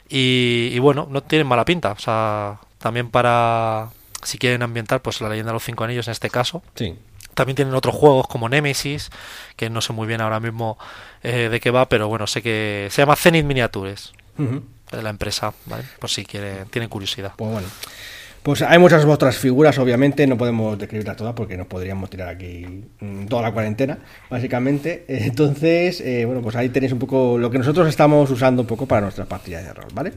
Y, 0.08 0.76
bueno, 0.80 1.06
no 1.08 1.22
tienen 1.22 1.46
mala 1.46 1.64
pinta. 1.64 1.92
O 1.92 1.98
sea, 2.00 2.58
también 2.78 3.12
para, 3.12 3.90
si 4.24 4.38
quieren 4.38 4.62
ambientar, 4.62 5.00
pues 5.02 5.20
la 5.20 5.28
leyenda 5.28 5.50
de 5.50 5.54
los 5.54 5.62
cinco 5.62 5.84
anillos 5.84 6.08
en 6.08 6.12
este 6.12 6.30
caso. 6.30 6.64
Sí. 6.74 6.98
También 7.34 7.54
tienen 7.54 7.74
otros 7.74 7.94
juegos 7.94 8.26
como 8.26 8.48
Nemesis, 8.48 9.10
que 9.54 9.70
no 9.70 9.80
sé 9.80 9.92
muy 9.92 10.08
bien 10.08 10.20
ahora 10.20 10.40
mismo 10.40 10.78
eh, 11.22 11.48
de 11.48 11.60
qué 11.60 11.70
va, 11.70 11.88
pero 11.88 12.08
bueno, 12.08 12.26
sé 12.26 12.42
que 12.42 12.88
se 12.90 13.02
llama 13.02 13.14
Zenith 13.14 13.44
Miniatures, 13.44 14.12
de 14.36 15.02
la 15.02 15.10
empresa, 15.10 15.54
¿vale? 15.66 15.84
Por 16.00 16.10
si 16.10 16.24
quieren, 16.24 16.66
tienen 16.70 16.88
curiosidad. 16.88 17.34
Pues 17.36 17.52
bueno. 17.52 17.68
Pues 18.42 18.62
hay 18.62 18.78
muchas 18.78 19.04
otras 19.04 19.36
figuras, 19.36 19.78
obviamente, 19.78 20.26
no 20.26 20.38
podemos 20.38 20.78
describirlas 20.78 21.16
todas 21.16 21.34
porque 21.34 21.58
nos 21.58 21.66
podríamos 21.66 22.08
tirar 22.08 22.28
aquí 22.28 22.84
mm, 22.98 23.26
toda 23.26 23.42
la 23.42 23.52
cuarentena, 23.52 23.98
básicamente. 24.30 25.04
Entonces, 25.08 26.00
eh, 26.00 26.24
bueno, 26.24 26.40
pues 26.40 26.56
ahí 26.56 26.70
tenéis 26.70 26.92
un 26.92 26.98
poco 26.98 27.36
lo 27.36 27.50
que 27.50 27.58
nosotros 27.58 27.86
estamos 27.86 28.30
usando 28.30 28.62
un 28.62 28.68
poco 28.68 28.86
para 28.86 29.02
nuestras 29.02 29.26
partidas 29.26 29.64
de 29.64 29.74
rol, 29.74 29.88
¿vale? 29.92 30.14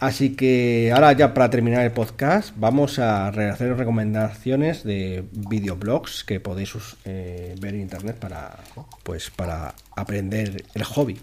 Así 0.00 0.34
que 0.34 0.90
ahora 0.92 1.12
ya 1.12 1.32
para 1.32 1.48
terminar 1.50 1.84
el 1.84 1.92
podcast 1.92 2.52
vamos 2.56 2.98
a 2.98 3.28
hacer 3.28 3.76
recomendaciones 3.76 4.82
de 4.82 5.22
videoblogs 5.30 6.24
que 6.24 6.40
podéis 6.40 6.74
eh, 7.04 7.54
ver 7.60 7.74
en 7.74 7.82
internet 7.82 8.16
para, 8.16 8.56
pues, 9.04 9.30
para 9.30 9.74
aprender 9.94 10.64
el 10.74 10.82
hobby 10.82 11.20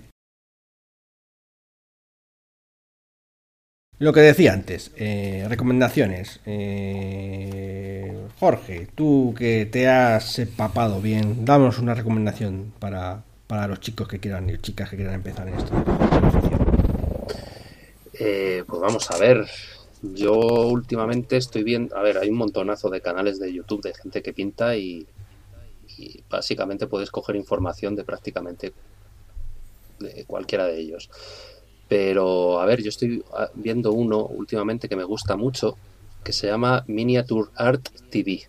Lo 3.99 4.13
que 4.13 4.21
decía 4.21 4.53
antes, 4.53 4.91
eh, 4.95 5.45
recomendaciones. 5.49 6.39
Eh, 6.45 8.17
Jorge, 8.39 8.87
tú 8.95 9.35
que 9.37 9.65
te 9.65 9.89
has 9.89 10.39
empapado 10.39 11.01
bien, 11.01 11.43
damos 11.43 11.79
una 11.79 11.93
recomendación 11.93 12.71
para, 12.79 13.23
los 13.67 13.81
chicos 13.81 14.07
que 14.07 14.19
quieran 14.19 14.49
y 14.49 14.57
chicas 14.59 14.89
que 14.89 14.95
quieran 14.95 15.15
empezar 15.15 15.49
en 15.49 15.55
esto. 15.55 15.73
Eh, 18.13 18.63
pues 18.65 18.81
vamos 18.81 19.11
a 19.11 19.17
ver. 19.17 19.45
Yo 20.01 20.33
últimamente 20.33 21.35
estoy 21.35 21.63
viendo, 21.63 21.97
a 21.97 22.01
ver, 22.01 22.19
hay 22.19 22.29
un 22.29 22.37
montonazo 22.37 22.89
de 22.89 23.01
canales 23.01 23.37
de 23.37 23.51
YouTube 23.51 23.81
de 23.81 23.93
gente 23.93 24.21
que 24.21 24.31
pinta 24.31 24.77
y, 24.77 25.05
y 25.97 26.23
básicamente 26.29 26.87
puedes 26.87 27.11
coger 27.11 27.35
información 27.35 27.97
de 27.97 28.05
prácticamente 28.05 28.71
de 29.99 30.23
cualquiera 30.23 30.67
de 30.67 30.79
ellos. 30.79 31.09
Pero, 31.89 32.59
a 32.61 32.65
ver, 32.65 32.83
yo 32.83 32.89
estoy 32.89 33.23
ah, 33.33 33.49
viendo 33.55 33.91
uno 33.91 34.19
últimamente 34.19 34.87
que 34.87 34.95
me 34.95 35.03
gusta 35.03 35.35
mucho, 35.35 35.75
que 36.23 36.31
se 36.31 36.47
llama 36.47 36.85
Miniature 36.87 37.49
Art 37.55 37.89
TV. 38.11 38.47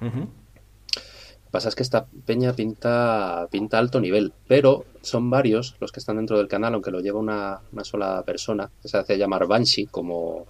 Lo 0.00 0.10
que 0.10 1.50
pasa 1.50 1.68
es 1.68 1.74
que 1.74 1.82
esta 1.82 2.06
peña 2.24 2.54
pinta, 2.54 3.46
pinta 3.50 3.78
alto 3.78 4.00
nivel, 4.00 4.32
pero 4.48 4.86
son 5.02 5.28
varios 5.28 5.76
los 5.80 5.92
que 5.92 6.00
están 6.00 6.16
dentro 6.16 6.38
del 6.38 6.48
canal, 6.48 6.72
aunque 6.72 6.90
lo 6.90 7.00
lleva 7.00 7.18
una, 7.18 7.60
sola 7.82 8.22
persona, 8.24 8.70
que 8.80 8.88
se 8.88 8.96
hace 8.96 9.18
llamar 9.18 9.46
Banshee, 9.46 9.86
como, 9.86 10.46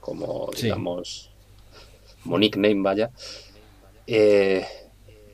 como 0.00 0.48
digamos, 0.58 1.30
como 2.22 2.38
nickname, 2.38 2.80
vaya. 2.80 3.10
Eh, 4.06 4.64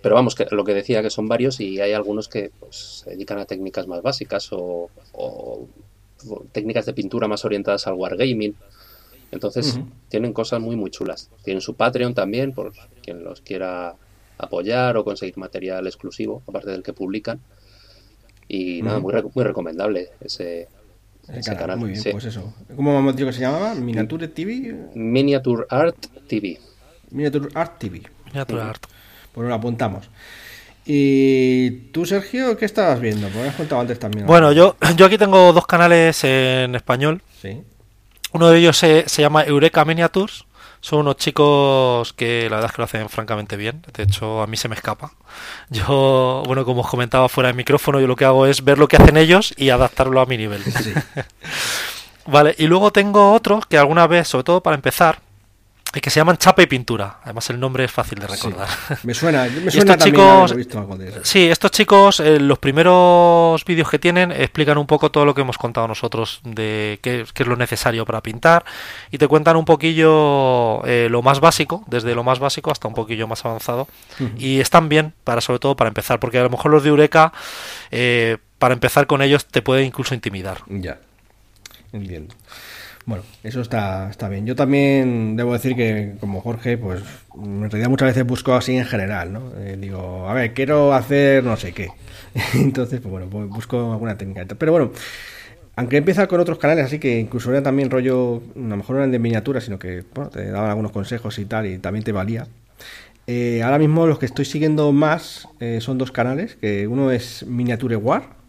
pero 0.02 0.16
vamos, 0.16 0.34
que 0.34 0.46
lo 0.50 0.64
que 0.64 0.74
decía 0.74 1.02
que 1.02 1.10
son 1.10 1.28
varios 1.28 1.60
y 1.60 1.80
hay 1.80 1.92
algunos 1.92 2.26
que 2.26 2.50
pues, 2.58 3.02
se 3.04 3.10
dedican 3.10 3.38
a 3.38 3.44
técnicas 3.44 3.86
más 3.86 4.02
básicas 4.02 4.48
o 4.50 4.88
técnicas 6.52 6.86
de 6.86 6.92
pintura 6.92 7.28
más 7.28 7.44
orientadas 7.44 7.86
al 7.86 7.94
wargaming. 7.94 8.54
Entonces, 9.30 9.80
tienen 10.08 10.32
cosas 10.32 10.60
muy, 10.60 10.76
muy 10.76 10.90
chulas. 10.90 11.30
Tienen 11.42 11.62
su 11.62 11.74
Patreon 11.74 12.12
también, 12.14 12.52
por 12.52 12.72
quien 13.02 13.24
los 13.24 13.40
quiera 13.40 13.94
apoyar 14.36 14.96
o 14.96 15.04
conseguir 15.04 15.38
material 15.38 15.86
exclusivo, 15.86 16.42
aparte 16.46 16.70
del 16.70 16.82
que 16.82 16.92
publican. 16.92 17.40
Y 18.46 18.82
nada, 18.82 19.00
muy, 19.00 19.14
muy 19.34 19.44
recomendable 19.44 20.10
ese, 20.20 20.68
canal. 21.56 21.78
Muy 21.78 21.92
bien, 21.92 22.04
pues 22.12 22.26
eso. 22.26 22.52
¿Cómo 22.76 22.98
hemos 22.98 23.16
dicho 23.16 23.26
que 23.26 23.32
se 23.32 23.40
llamaba? 23.40 23.74
¿Miniature 23.74 24.28
TV? 24.28 24.90
Miniature 24.94 25.64
Art 25.70 25.96
TV. 26.28 26.60
Miniature 27.10 27.48
Art 27.54 27.78
TV. 27.78 28.02
Miniature 28.26 28.60
Art. 28.60 28.84
Pues 29.32 29.48
lo 29.48 29.54
apuntamos. 29.54 30.10
¿Y 30.84 31.70
tú, 31.92 32.04
Sergio, 32.06 32.56
qué 32.56 32.64
estabas 32.64 33.00
viendo? 33.00 33.28
Porque 33.28 33.48
has 33.48 33.54
contado 33.54 33.80
antes 33.80 33.98
también. 33.98 34.26
Bueno, 34.26 34.52
yo, 34.52 34.76
yo 34.96 35.06
aquí 35.06 35.16
tengo 35.16 35.52
dos 35.52 35.66
canales 35.66 36.24
en 36.24 36.74
español. 36.74 37.22
Sí. 37.40 37.62
Uno 38.32 38.48
de 38.48 38.58
ellos 38.58 38.76
se, 38.76 39.04
llama 39.06 39.44
Eureka 39.44 39.84
Miniatures. 39.84 40.44
Son 40.80 41.00
unos 41.00 41.16
chicos 41.16 42.12
que 42.14 42.48
la 42.50 42.56
verdad 42.56 42.70
es 42.70 42.74
que 42.74 42.80
lo 42.80 42.84
hacen 42.84 43.08
francamente 43.08 43.56
bien. 43.56 43.84
De 43.94 44.02
hecho, 44.02 44.42
a 44.42 44.48
mí 44.48 44.56
se 44.56 44.68
me 44.68 44.74
escapa. 44.74 45.12
Yo, 45.70 46.42
bueno, 46.46 46.64
como 46.64 46.80
os 46.80 46.88
comentaba 46.88 47.28
fuera 47.28 47.48
de 47.48 47.54
micrófono, 47.54 48.00
yo 48.00 48.08
lo 48.08 48.16
que 48.16 48.24
hago 48.24 48.46
es 48.46 48.64
ver 48.64 48.78
lo 48.78 48.88
que 48.88 48.96
hacen 48.96 49.16
ellos 49.16 49.54
y 49.56 49.70
adaptarlo 49.70 50.20
a 50.20 50.26
mi 50.26 50.36
nivel. 50.36 50.64
Sí. 50.64 50.92
vale, 52.26 52.56
y 52.58 52.66
luego 52.66 52.90
tengo 52.90 53.32
otros 53.32 53.66
que 53.66 53.78
alguna 53.78 54.08
vez, 54.08 54.26
sobre 54.26 54.42
todo 54.42 54.60
para 54.60 54.74
empezar, 54.74 55.20
que 56.00 56.10
se 56.10 56.20
llaman 56.20 56.38
Chapa 56.38 56.62
y 56.62 56.66
Pintura. 56.66 57.18
Además, 57.22 57.50
el 57.50 57.60
nombre 57.60 57.84
es 57.84 57.92
fácil 57.92 58.18
de 58.18 58.26
recordar. 58.26 58.68
me 59.02 59.12
suena, 59.12 59.44
me 59.44 59.70
suena 59.70 59.94
estos 59.94 60.06
chicos, 60.06 60.54
Sí, 61.22 61.48
estos 61.48 61.70
chicos, 61.70 62.20
eh, 62.20 62.40
los 62.40 62.58
primeros 62.58 63.62
vídeos 63.64 63.90
que 63.90 63.98
tienen, 63.98 64.32
explican 64.32 64.78
un 64.78 64.86
poco 64.86 65.10
todo 65.10 65.24
lo 65.24 65.34
que 65.34 65.42
hemos 65.42 65.58
contado 65.58 65.86
nosotros 65.86 66.40
de 66.44 66.98
qué, 67.02 67.20
es 67.20 67.46
lo 67.46 67.56
necesario 67.56 68.06
para 68.06 68.22
pintar 68.22 68.64
y 69.10 69.18
te 69.18 69.28
cuentan 69.28 69.56
un 69.56 69.64
poquillo 69.64 70.84
eh, 70.86 71.08
lo 71.10 71.20
más 71.20 71.40
básico, 71.40 71.84
desde 71.86 72.14
lo 72.14 72.24
más 72.24 72.38
básico 72.38 72.70
hasta 72.70 72.88
un 72.88 72.94
poquillo 72.94 73.26
más 73.26 73.44
avanzado. 73.44 73.86
Y 74.38 74.60
están 74.60 74.88
bien, 74.88 75.12
para 75.24 75.40
sobre 75.40 75.58
todo 75.58 75.76
para 75.76 75.88
empezar, 75.88 76.20
porque 76.20 76.38
a 76.38 76.42
lo 76.42 76.50
mejor 76.50 76.70
los 76.70 76.82
de 76.82 76.88
Eureka, 76.88 77.32
eh, 77.90 78.38
para 78.58 78.74
empezar 78.74 79.06
con 79.06 79.20
ellos, 79.20 79.46
te 79.46 79.60
puede 79.60 79.82
incluso 79.82 80.14
intimidar. 80.14 80.58
Ya, 80.68 80.98
entiendo. 81.92 82.34
Bueno, 83.04 83.24
eso 83.42 83.60
está, 83.60 84.08
está 84.10 84.28
bien. 84.28 84.46
Yo 84.46 84.54
también 84.54 85.36
debo 85.36 85.52
decir 85.52 85.74
que, 85.74 86.14
como 86.20 86.40
Jorge, 86.40 86.78
pues 86.78 87.02
en 87.34 87.68
realidad 87.68 87.88
muchas 87.90 88.08
veces 88.08 88.24
busco 88.24 88.54
así 88.54 88.76
en 88.76 88.84
general, 88.84 89.32
¿no? 89.32 89.52
Eh, 89.58 89.76
digo, 89.80 90.28
a 90.28 90.34
ver, 90.34 90.54
quiero 90.54 90.92
hacer 90.94 91.42
no 91.42 91.56
sé 91.56 91.72
qué. 91.72 91.88
Entonces, 92.54 93.00
pues 93.00 93.10
bueno, 93.10 93.26
pues 93.28 93.48
busco 93.48 93.92
alguna 93.92 94.16
técnica. 94.16 94.44
Pero 94.56 94.72
bueno, 94.72 94.92
aunque 95.74 95.96
empieza 95.96 96.26
con 96.28 96.38
otros 96.40 96.58
canales, 96.58 96.84
así 96.84 96.98
que 96.98 97.18
incluso 97.18 97.50
era 97.50 97.62
también 97.62 97.90
rollo, 97.90 98.42
a 98.54 98.58
lo 98.58 98.76
mejor 98.76 98.96
no 98.96 99.02
eran 99.02 99.10
de 99.10 99.18
miniatura, 99.18 99.60
sino 99.60 99.78
que 99.78 100.04
bueno, 100.14 100.30
te 100.30 100.50
daban 100.50 100.70
algunos 100.70 100.92
consejos 100.92 101.38
y 101.38 101.44
tal, 101.46 101.66
y 101.66 101.78
también 101.78 102.04
te 102.04 102.12
valía. 102.12 102.46
Eh, 103.26 103.62
ahora 103.62 103.78
mismo 103.78 104.06
los 104.06 104.18
que 104.18 104.26
estoy 104.26 104.44
siguiendo 104.44 104.92
más 104.92 105.48
eh, 105.60 105.80
son 105.80 105.96
dos 105.98 106.12
canales, 106.12 106.56
que 106.56 106.86
uno 106.86 107.10
es 107.10 107.46
Miniature 107.46 107.96
War, 107.96 108.41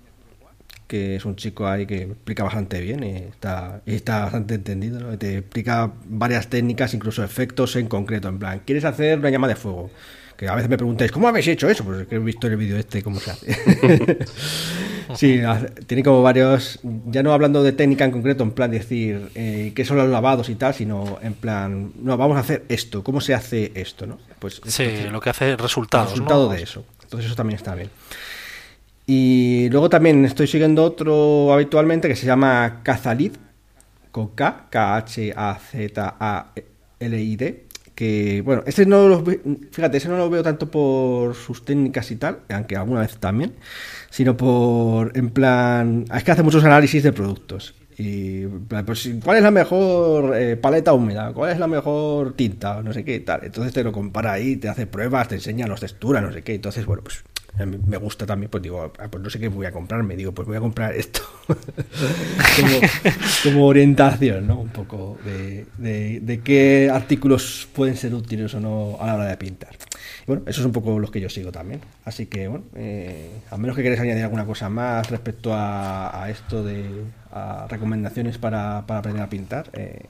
que 0.94 1.16
es 1.16 1.26
un 1.26 1.36
chico 1.36 1.68
ahí 1.68 1.88
que 1.88 2.04
explica 2.04 2.44
bastante 2.44 2.80
bien 2.80 3.04
y 3.04 3.16
está, 3.16 3.82
está 3.88 4.26
bastante 4.26 4.54
entendido, 4.54 5.18
te 5.18 5.40
explica 5.40 5.92
varias 6.06 6.52
técnicas, 6.52 6.94
incluso 6.94 7.24
efectos 7.24 7.76
en 7.78 7.88
concreto, 7.88 8.28
en 8.28 8.38
plan, 8.38 8.62
¿quieres 8.64 8.86
hacer 8.86 9.18
una 9.18 9.32
llama 9.32 9.48
de 9.48 9.56
fuego? 9.56 9.90
Que 10.38 10.48
a 10.48 10.54
veces 10.54 10.70
me 10.70 10.78
preguntáis, 10.78 11.12
¿cómo 11.12 11.28
habéis 11.28 11.48
hecho 11.48 11.68
eso? 11.68 11.84
Pues 11.84 12.06
que 12.06 12.14
he 12.14 12.20
visto 12.20 12.46
en 12.46 12.54
el 12.54 12.60
vídeo 12.60 12.78
este 12.78 13.02
cómo 13.02 13.20
se 13.20 13.32
hace. 13.32 13.58
sí, 15.16 15.42
tiene 15.88 16.04
como 16.04 16.22
varios, 16.22 16.80
ya 17.08 17.24
no 17.24 17.34
hablando 17.34 17.64
de 17.64 17.72
técnica 17.72 18.06
en 18.06 18.12
concreto, 18.12 18.44
en 18.44 18.52
plan 18.52 18.70
decir 18.70 19.30
eh, 19.34 19.72
qué 19.76 19.86
son 19.86 19.98
los 19.98 20.08
lavados 20.10 20.48
y 20.50 20.54
tal, 20.54 20.76
sino 20.76 21.18
en 21.24 21.34
plan, 21.34 21.92
no, 22.04 22.18
vamos 22.18 22.38
a 22.38 22.42
hacer 22.42 22.66
esto, 22.70 23.04
¿cómo 23.04 23.20
se 23.20 23.34
hace 23.34 23.72
esto? 23.74 24.06
¿no? 24.06 24.20
Pues, 24.38 24.62
sí, 24.68 24.86
lo 25.10 25.20
que 25.20 25.32
hace 25.32 25.58
resultados. 25.58 26.10
El 26.10 26.12
resultado 26.12 26.50
de 26.50 26.62
eso. 26.62 26.86
Entonces 27.02 27.26
eso 27.28 27.36
también 27.36 27.58
está 27.58 27.74
bien. 27.74 27.90
Y 29.06 29.70
luego 29.70 29.90
también 29.90 30.24
estoy 30.26 30.48
siguiendo 30.48 30.84
otro 30.84 31.52
habitualmente 31.54 32.08
que 32.08 32.16
se 32.16 32.26
llama 32.26 32.82
Kazalid, 32.84 33.34
con 34.12 34.30
K, 34.30 34.68
K-H-A-Z-A-L-I-D. 34.70 35.34
Que 37.96 38.42
bueno, 38.44 38.64
este 38.66 38.88
no 38.88 39.08
lo 39.08 39.24
fíjate, 39.72 39.98
ese 39.98 40.10
no 40.10 40.18
lo 40.18 40.28
veo 40.30 40.42
tanto 40.42 40.72
por 40.72 41.36
sus 41.36 41.64
técnicas 41.64 42.10
y 42.10 42.16
tal, 42.16 42.40
aunque 42.50 42.76
alguna 42.76 43.02
vez 43.02 43.18
también, 43.18 43.54
sino 44.10 44.36
por 44.36 45.16
en 45.16 45.30
plan. 45.30 46.06
Es 46.14 46.24
que 46.24 46.32
hace 46.32 46.42
muchos 46.42 46.64
análisis 46.64 47.04
de 47.04 47.12
productos. 47.12 47.76
Y 47.98 48.48
pues, 48.48 49.12
¿cuál 49.24 49.38
es 49.38 49.44
la 49.44 49.52
mejor 49.52 50.36
eh, 50.36 50.58
paleta 50.58 50.94
húmeda? 50.94 51.32
¿Cuál 51.34 51.52
es 51.52 51.60
la 51.60 51.68
mejor 51.68 52.34
tinta? 52.34 52.82
No 52.82 52.92
sé 52.94 53.06
qué 53.06 53.20
tal. 53.20 53.42
Entonces 53.44 53.74
te 53.74 53.84
lo 53.84 53.92
compara 53.92 54.32
ahí, 54.32 54.56
te 54.56 54.70
hace 54.70 54.88
pruebas, 54.88 55.28
te 55.28 55.36
enseña 55.36 55.68
las 55.68 55.80
texturas, 55.82 56.24
no 56.24 56.32
sé 56.32 56.42
qué. 56.42 56.56
Entonces, 56.56 56.86
bueno, 56.88 57.04
pues 57.04 57.24
me 57.60 57.98
gusta 57.98 58.26
también, 58.26 58.50
pues 58.50 58.64
digo, 58.64 58.92
ah, 58.98 59.08
pues 59.10 59.24
no 59.24 59.30
sé 59.30 59.40
qué 59.40 59.48
voy 59.48 59.68
a 59.68 59.72
comprarme, 59.72 60.16
digo, 60.16 60.32
pues 60.32 60.48
voy 60.48 60.58
a 60.58 60.60
comprar 60.60 60.96
esto 60.96 61.22
como, 63.44 63.68
orientación, 63.68 64.48
¿no? 64.48 64.60
Un 64.60 64.70
poco 64.70 65.20
de, 65.24 65.66
de, 66.20 66.42
qué 66.42 66.90
artículos 66.92 67.68
pueden 67.74 67.96
ser 67.96 68.16
útiles 68.16 68.54
o 68.56 68.60
no 68.60 68.98
a 69.00 69.06
la 69.06 69.16
hora 69.16 69.26
de 69.26 69.38
pintar. 69.38 69.70
bueno, 70.26 70.42
eso 70.48 70.62
es 70.62 70.66
un 70.66 70.72
poco 70.72 70.98
los 70.98 71.12
que 71.12 71.22
yo 71.22 71.30
sigo 71.30 71.52
también. 71.52 71.82
Así 72.06 72.26
que, 72.26 72.48
bueno, 72.48 72.66
eh, 72.76 73.30
a 73.52 73.58
menos 73.58 73.76
que 73.76 73.84
queréis 73.84 74.02
añadir 74.02 74.24
alguna 74.24 74.46
cosa 74.46 74.70
más 74.70 75.12
respecto 75.12 75.52
a, 75.54 76.28
esto 76.30 76.64
de 76.64 76.90
recomendaciones 77.70 78.40
para, 78.40 78.80
aprender 78.80 79.22
a 79.22 79.30
pintar. 79.30 79.70
Eh, 79.74 80.06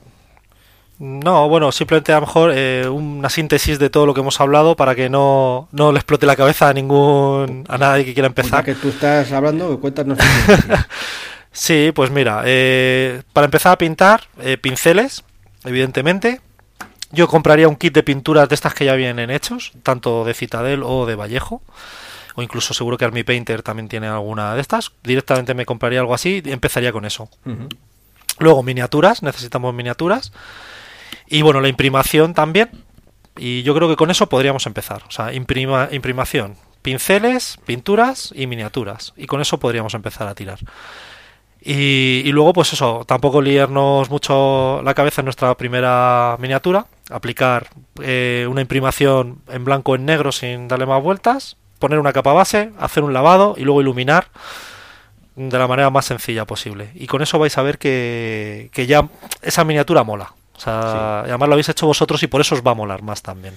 no, 0.98 1.48
bueno, 1.48 1.72
simplemente 1.72 2.12
a 2.12 2.16
lo 2.16 2.20
mejor 2.22 2.52
eh, 2.54 2.88
una 2.88 3.28
síntesis 3.28 3.78
de 3.78 3.90
todo 3.90 4.06
lo 4.06 4.14
que 4.14 4.20
hemos 4.20 4.40
hablado 4.40 4.76
para 4.76 4.94
que 4.94 5.08
no, 5.08 5.68
no 5.72 5.90
le 5.90 5.98
explote 5.98 6.24
la 6.24 6.36
cabeza 6.36 6.68
a 6.68 6.72
ningún 6.72 7.64
a 7.68 7.78
nadie 7.78 8.04
que 8.04 8.14
quiera 8.14 8.30
pues 8.30 8.46
empezar. 8.46 8.64
que 8.64 8.74
tú 8.74 8.88
estás 8.88 9.32
hablando, 9.32 9.80
cuéntanos. 9.80 10.18
sí, 11.52 11.90
pues 11.94 12.10
mira, 12.10 12.42
eh, 12.44 13.22
para 13.32 13.46
empezar 13.46 13.72
a 13.72 13.78
pintar, 13.78 14.28
eh, 14.40 14.56
pinceles, 14.56 15.24
evidentemente. 15.64 16.40
Yo 17.10 17.28
compraría 17.28 17.68
un 17.68 17.76
kit 17.76 17.94
de 17.94 18.02
pinturas 18.02 18.48
de 18.48 18.56
estas 18.56 18.74
que 18.74 18.84
ya 18.84 18.94
vienen 18.94 19.30
hechos, 19.30 19.72
tanto 19.84 20.24
de 20.24 20.34
Citadel 20.34 20.82
o 20.84 21.06
de 21.06 21.14
Vallejo, 21.14 21.62
o 22.34 22.42
incluso 22.42 22.74
seguro 22.74 22.98
que 22.98 23.04
Army 23.04 23.22
Painter 23.22 23.62
también 23.62 23.88
tiene 23.88 24.08
alguna 24.08 24.54
de 24.56 24.60
estas. 24.60 24.90
Directamente 25.04 25.54
me 25.54 25.64
compraría 25.64 26.00
algo 26.00 26.14
así 26.14 26.42
y 26.44 26.50
empezaría 26.50 26.90
con 26.90 27.04
eso. 27.04 27.28
Luego 28.40 28.64
miniaturas, 28.64 29.22
necesitamos 29.22 29.72
miniaturas. 29.74 30.32
Y 31.34 31.42
bueno, 31.42 31.60
la 31.60 31.66
imprimación 31.66 32.32
también. 32.32 32.70
Y 33.36 33.64
yo 33.64 33.74
creo 33.74 33.88
que 33.88 33.96
con 33.96 34.08
eso 34.08 34.28
podríamos 34.28 34.66
empezar. 34.66 35.02
O 35.08 35.10
sea, 35.10 35.32
imprima, 35.32 35.88
imprimación, 35.90 36.54
pinceles, 36.80 37.58
pinturas 37.66 38.32
y 38.36 38.46
miniaturas. 38.46 39.12
Y 39.16 39.26
con 39.26 39.40
eso 39.40 39.58
podríamos 39.58 39.94
empezar 39.94 40.28
a 40.28 40.36
tirar. 40.36 40.60
Y, 41.60 42.30
luego, 42.30 42.52
pues 42.52 42.72
eso, 42.72 43.04
tampoco 43.04 43.42
liarnos 43.42 44.10
mucho 44.10 44.80
la 44.84 44.94
cabeza 44.94 45.22
en 45.22 45.24
nuestra 45.24 45.56
primera 45.56 46.36
miniatura, 46.38 46.86
aplicar 47.10 47.66
eh, 48.00 48.46
una 48.48 48.60
imprimación 48.60 49.40
en 49.48 49.64
blanco 49.64 49.96
en 49.96 50.04
negro 50.04 50.30
sin 50.30 50.68
darle 50.68 50.86
más 50.86 51.02
vueltas, 51.02 51.56
poner 51.80 51.98
una 51.98 52.12
capa 52.12 52.32
base, 52.32 52.70
hacer 52.78 53.02
un 53.02 53.12
lavado 53.12 53.56
y 53.58 53.64
luego 53.64 53.80
iluminar 53.80 54.28
de 55.34 55.58
la 55.58 55.66
manera 55.66 55.90
más 55.90 56.04
sencilla 56.04 56.44
posible. 56.44 56.92
Y 56.94 57.08
con 57.08 57.22
eso 57.22 57.40
vais 57.40 57.58
a 57.58 57.62
ver 57.62 57.78
que, 57.78 58.70
que 58.72 58.86
ya 58.86 59.08
esa 59.42 59.64
miniatura 59.64 60.04
mola. 60.04 60.32
O 60.56 60.60
sea, 60.60 61.20
además 61.20 61.48
lo 61.48 61.54
habéis 61.54 61.68
hecho 61.68 61.86
vosotros 61.86 62.22
y 62.22 62.26
por 62.26 62.40
eso 62.40 62.54
os 62.54 62.62
va 62.62 62.72
a 62.72 62.74
molar 62.74 63.02
más 63.02 63.22
también. 63.22 63.56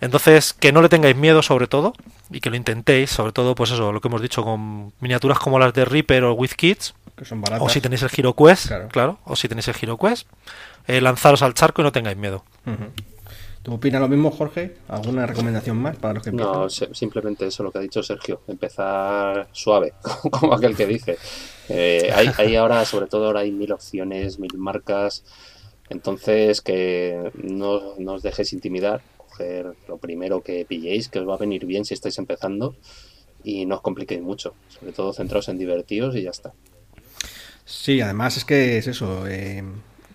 Entonces, 0.00 0.52
que 0.52 0.72
no 0.72 0.82
le 0.82 0.88
tengáis 0.88 1.16
miedo 1.16 1.42
sobre 1.42 1.68
todo 1.68 1.94
y 2.30 2.40
que 2.40 2.50
lo 2.50 2.56
intentéis, 2.56 3.10
sobre 3.10 3.32
todo 3.32 3.54
pues 3.54 3.70
eso, 3.70 3.92
lo 3.92 4.00
que 4.00 4.08
hemos 4.08 4.20
dicho 4.20 4.42
con 4.42 4.92
miniaturas 5.00 5.38
como 5.38 5.58
las 5.58 5.72
de 5.74 5.84
Reaper 5.84 6.24
o 6.24 6.34
With 6.34 6.52
Kids, 6.56 6.94
o 7.60 7.68
si 7.68 7.80
tenéis 7.80 8.02
el 8.02 8.10
Hero 8.16 8.34
Quest, 8.34 8.72
claro. 8.90 9.18
o 9.24 9.36
si 9.36 9.48
tenéis 9.48 9.68
el 9.68 9.76
Hero 9.80 9.96
Quest, 9.96 10.26
eh, 10.88 11.00
lanzaros 11.00 11.42
al 11.42 11.54
charco 11.54 11.82
y 11.82 11.84
no 11.84 11.92
tengáis 11.92 12.16
miedo. 12.16 12.44
¿Tú 13.62 13.74
opinas 13.74 14.00
lo 14.00 14.08
mismo, 14.08 14.32
Jorge? 14.32 14.74
¿Alguna 14.88 15.24
recomendación 15.24 15.76
más 15.76 15.96
para 15.96 16.14
los 16.14 16.24
que 16.24 16.32
No, 16.32 16.68
simplemente 16.68 17.46
eso, 17.46 17.62
lo 17.62 17.70
que 17.70 17.78
ha 17.78 17.82
dicho 17.82 18.02
Sergio, 18.02 18.40
empezar 18.48 19.46
suave, 19.52 19.92
como 20.32 20.54
aquel 20.54 20.74
que 20.74 20.86
dice. 20.86 21.16
Eh, 21.68 22.10
hay, 22.12 22.28
hay, 22.38 22.56
ahora, 22.56 22.84
sobre 22.84 23.06
todo 23.06 23.26
ahora 23.26 23.40
hay 23.40 23.52
mil 23.52 23.70
opciones, 23.70 24.40
mil 24.40 24.58
marcas, 24.58 25.22
entonces 25.92 26.60
que 26.60 27.30
no, 27.34 27.94
no 27.98 28.14
os 28.14 28.22
dejéis 28.22 28.52
intimidar, 28.52 29.02
coger 29.16 29.74
lo 29.88 29.98
primero 29.98 30.42
que 30.42 30.64
pilléis, 30.64 31.08
que 31.08 31.20
os 31.20 31.28
va 31.28 31.34
a 31.34 31.38
venir 31.38 31.66
bien 31.66 31.84
si 31.84 31.94
estáis 31.94 32.18
empezando 32.18 32.74
y 33.44 33.66
no 33.66 33.76
os 33.76 33.80
compliquéis 33.82 34.22
mucho, 34.22 34.54
sobre 34.68 34.92
todo 34.92 35.12
centraos 35.12 35.48
en 35.48 35.58
divertidos 35.58 36.16
y 36.16 36.22
ya 36.22 36.30
está. 36.30 36.52
Sí, 37.64 38.00
además 38.00 38.36
es 38.36 38.44
que 38.44 38.78
es 38.78 38.86
eso. 38.86 39.26
Eh, 39.28 39.62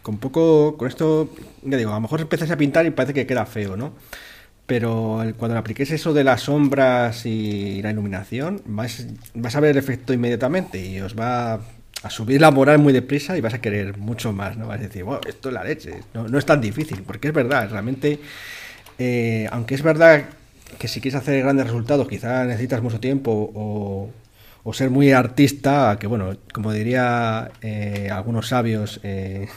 con 0.01 0.17
poco, 0.17 0.77
con 0.77 0.87
esto, 0.87 1.29
ya 1.63 1.77
digo, 1.77 1.91
a 1.91 1.95
lo 1.95 2.01
mejor 2.01 2.21
empiezas 2.21 2.51
a 2.51 2.57
pintar 2.57 2.85
y 2.85 2.91
parece 2.91 3.13
que 3.13 3.27
queda 3.27 3.45
feo, 3.45 3.77
¿no? 3.77 3.93
Pero 4.65 5.21
cuando 5.37 5.57
apliques 5.57 5.91
eso 5.91 6.13
de 6.13 6.23
las 6.23 6.41
sombras 6.41 7.25
y 7.25 7.81
la 7.81 7.91
iluminación, 7.91 8.61
vas 8.65 9.55
a 9.55 9.59
ver 9.59 9.71
el 9.71 9.77
efecto 9.77 10.13
inmediatamente 10.13 10.85
y 10.85 10.99
os 10.99 11.17
va 11.17 11.61
a 12.03 12.09
subir 12.09 12.41
la 12.41 12.51
moral 12.51 12.79
muy 12.79 12.93
deprisa 12.93 13.37
y 13.37 13.41
vas 13.41 13.53
a 13.53 13.61
querer 13.61 13.97
mucho 13.97 14.31
más, 14.31 14.57
¿no? 14.57 14.67
Vas 14.67 14.79
a 14.79 14.83
decir, 14.83 15.03
wow, 15.03 15.19
esto 15.27 15.49
es 15.49 15.53
la 15.53 15.63
leche. 15.63 16.01
No, 16.13 16.27
no 16.27 16.37
es 16.37 16.45
tan 16.45 16.61
difícil, 16.61 17.03
porque 17.03 17.29
es 17.29 17.33
verdad, 17.33 17.69
realmente, 17.69 18.19
eh, 18.99 19.47
aunque 19.51 19.75
es 19.75 19.81
verdad 19.81 20.25
que 20.77 20.87
si 20.87 21.01
quieres 21.01 21.19
hacer 21.19 21.41
grandes 21.41 21.65
resultados, 21.65 22.07
quizás 22.07 22.45
necesitas 22.45 22.81
mucho 22.81 22.99
tiempo 22.99 23.31
o, 23.31 24.11
o 24.63 24.73
ser 24.73 24.89
muy 24.89 25.11
artista, 25.11 25.97
que 25.99 26.07
bueno, 26.07 26.35
como 26.53 26.73
diría 26.73 27.51
eh, 27.61 28.09
algunos 28.11 28.49
sabios, 28.49 28.99
eh, 29.03 29.47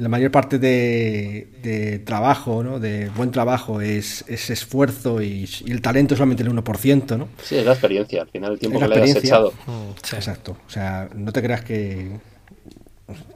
la 0.00 0.08
mayor 0.08 0.30
parte 0.30 0.58
de, 0.58 2.02
trabajo, 2.04 2.62
¿no? 2.62 2.80
de 2.80 3.10
buen 3.10 3.30
trabajo, 3.30 3.80
es, 3.80 4.24
esfuerzo 4.28 5.22
y, 5.22 5.48
el 5.66 5.82
talento 5.82 6.14
es 6.14 6.18
solamente 6.18 6.42
el 6.42 6.50
1%, 6.50 7.18
¿no? 7.18 7.28
Sí, 7.42 7.56
es 7.56 7.66
la 7.66 7.72
experiencia, 7.72 8.22
al 8.22 8.28
final 8.28 8.52
el 8.52 8.58
tiempo 8.58 8.80
que 8.80 8.88
le 8.88 9.02
has 9.02 9.16
echado. 9.16 9.52
Mm, 9.66 9.90
Exacto, 10.14 10.56
o 10.66 10.70
sea, 10.70 11.08
no 11.14 11.32
te 11.32 11.42
creas 11.42 11.62
que 11.62 12.18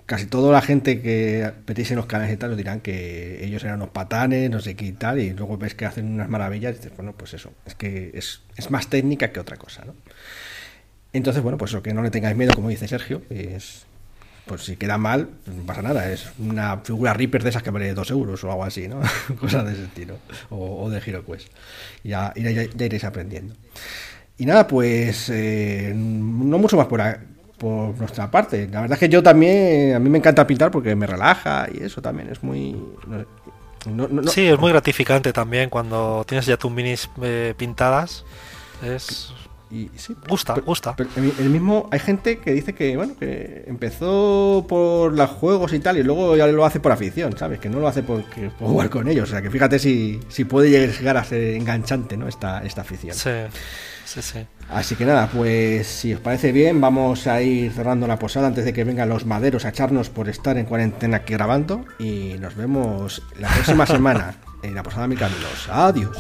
casi 0.07 0.27
toda 0.27 0.53
la 0.53 0.63
gente 0.63 1.03
que 1.03 1.51
petís 1.65 1.91
en 1.91 1.97
los 1.97 2.07
canales 2.07 2.33
y 2.33 2.37
tal 2.37 2.51
nos 2.51 2.57
dirán 2.57 2.81
que 2.81 3.45
ellos 3.45 3.63
eran 3.65 3.77
unos 3.77 3.91
patanes, 3.91 4.51
no 4.51 4.61
sé 4.61 4.75
qué 4.75 4.87
y 4.87 4.93
tal, 4.93 5.19
y 5.21 5.33
luego 5.33 5.59
ves 5.59 5.75
que 5.75 5.85
hacen 5.85 6.15
unas 6.15 6.29
maravillas 6.29 6.75
y 6.75 6.77
dices, 6.77 6.93
bueno, 6.97 7.15
pues 7.17 7.35
eso, 7.35 7.53
es 7.67 7.75
que 7.75 8.11
es, 8.15 8.41
es 8.57 8.71
más 8.71 8.89
técnica 8.89 9.33
que 9.33 9.41
otra 9.41 9.57
cosa, 9.57 9.85
¿no? 9.85 9.95
Entonces, 11.13 11.43
bueno, 11.43 11.59
pues 11.59 11.73
lo 11.73 11.83
que 11.83 11.95
no 11.95 12.03
le 12.03 12.11
tengáis 12.11 12.37
miedo, 12.37 12.53
como 12.55 12.69
dice 12.69 12.89
Sergio, 12.89 13.23
es. 13.31 13.87
Pues 14.47 14.63
si 14.63 14.77
queda 14.77 14.99
mal, 14.99 15.31
no 15.47 15.63
pasa 15.65 15.83
nada. 15.83 16.11
Es 16.11 16.29
una 16.39 16.79
figura 16.79 17.15
Reaper 17.15 17.43
de 17.43 17.51
esas 17.51 17.63
que 17.63 17.71
vale 17.71 17.95
2 17.95 18.11
euros 18.11 18.45
o 18.45 18.51
algo 18.51 18.65
así, 18.65 18.89
¿no? 18.89 19.01
Cosas 19.41 19.65
de 19.65 19.73
ese 19.73 19.85
estilo. 19.85 20.19
O, 20.51 20.91
de 20.91 21.01
HeroQuest. 21.01 21.49
Ya, 22.03 22.33
ya, 22.37 22.51
ya, 22.51 22.85
iréis 22.85 23.05
aprendiendo. 23.05 23.55
Y 24.37 24.47
nada, 24.47 24.67
pues 24.67 25.31
eh, 25.31 25.93
no 25.95 26.59
mucho 26.59 26.77
más 26.77 26.87
por, 26.87 27.01
por 27.59 27.99
nuestra 27.99 28.31
parte. 28.31 28.69
La 28.69 28.83
verdad 28.83 28.97
es 28.97 29.01
que 29.01 29.09
yo 29.09 29.23
también, 29.23 29.95
a 29.95 29.99
mí 29.99 30.11
me 30.11 30.19
encanta 30.19 30.47
pintar 30.47 30.71
porque 30.71 30.95
me 30.95 31.07
relaja 31.07 31.67
y 31.73 31.83
eso 31.83 32.03
también 32.03 32.29
es 32.29 32.43
muy... 32.43 32.77
sí, 34.27 34.47
es 34.47 34.59
muy 34.59 34.73
gratificante 34.73 35.33
también 35.33 35.71
cuando 35.71 36.25
tienes 36.27 36.47
ya 36.47 36.57
tus 36.57 36.71
minis 36.71 37.09
eh, 37.23 37.55
pintadas. 37.57 38.25
Es 38.83 39.33
y 39.75 39.91
sí, 39.97 40.15
gusta, 40.29 40.55
gusta. 40.65 40.95
el 41.17 41.51
mismo, 41.51 41.89
hay 41.91 41.99
gente 41.99 42.39
que 42.39 42.53
dice 42.53 42.75
que, 42.75 42.97
bueno, 42.97 43.17
que 43.19 43.65
empezó 43.67 44.65
por 44.69 45.13
los 45.13 45.31
juegos 45.31 45.73
y 45.73 45.81
tal, 45.81 45.99
y 45.99 46.05
luego 46.05 46.37
ya 46.37 46.47
lo 46.47 46.65
hace 46.65 46.79
por 46.79 46.93
afición, 46.93 47.37
¿sabes? 47.37 47.59
Que 47.59 47.69
no 47.69 47.81
lo 47.81 47.89
hace 47.89 48.05
por, 48.05 48.23
jugar 48.61 48.89
con 48.89 49.09
ellos. 49.09 49.29
O 49.29 49.33
sea, 49.33 49.43
que 49.43 49.51
fíjate 49.51 49.81
si, 49.81 50.21
si 50.29 50.45
puede 50.45 50.71
llegar 50.71 51.17
a 51.17 51.25
ser 51.25 51.55
enganchante, 51.55 52.17
¿no? 52.17 52.29
Esta, 52.29 52.63
esta 52.63 52.83
afición. 52.83 53.17
Sí, 53.17 53.31
sí, 54.05 54.23
sí. 54.23 54.47
Así 54.71 54.95
que 54.95 55.05
nada, 55.05 55.29
pues 55.33 55.89
si 55.89 56.15
os 56.15 56.21
parece 56.21 56.53
bien, 56.53 56.81
vamos 56.81 57.27
a 57.27 57.43
ir 57.43 57.73
cerrando 57.73 58.07
la 58.07 58.19
posada 58.19 58.47
antes 58.47 58.65
de 58.65 58.73
que 58.73 58.85
vengan 58.85 59.09
los 59.09 59.27
maderos 59.27 59.65
a 59.65 59.71
echarnos 59.71 60.09
por 60.09 60.29
estar 60.29 60.57
en 60.57 60.67
cuarentena 60.67 61.19
aquí 61.19 61.33
grabando. 61.35 61.85
Y 61.99 62.37
nos 62.39 62.55
vemos 62.55 63.23
la 63.41 63.49
próxima 63.49 63.87
semana 63.89 64.37
en 64.63 64.75
la 64.75 64.85
posada 64.85 65.09
de 65.09 65.17
Caminos. 65.17 65.69
Adiós. 65.69 66.17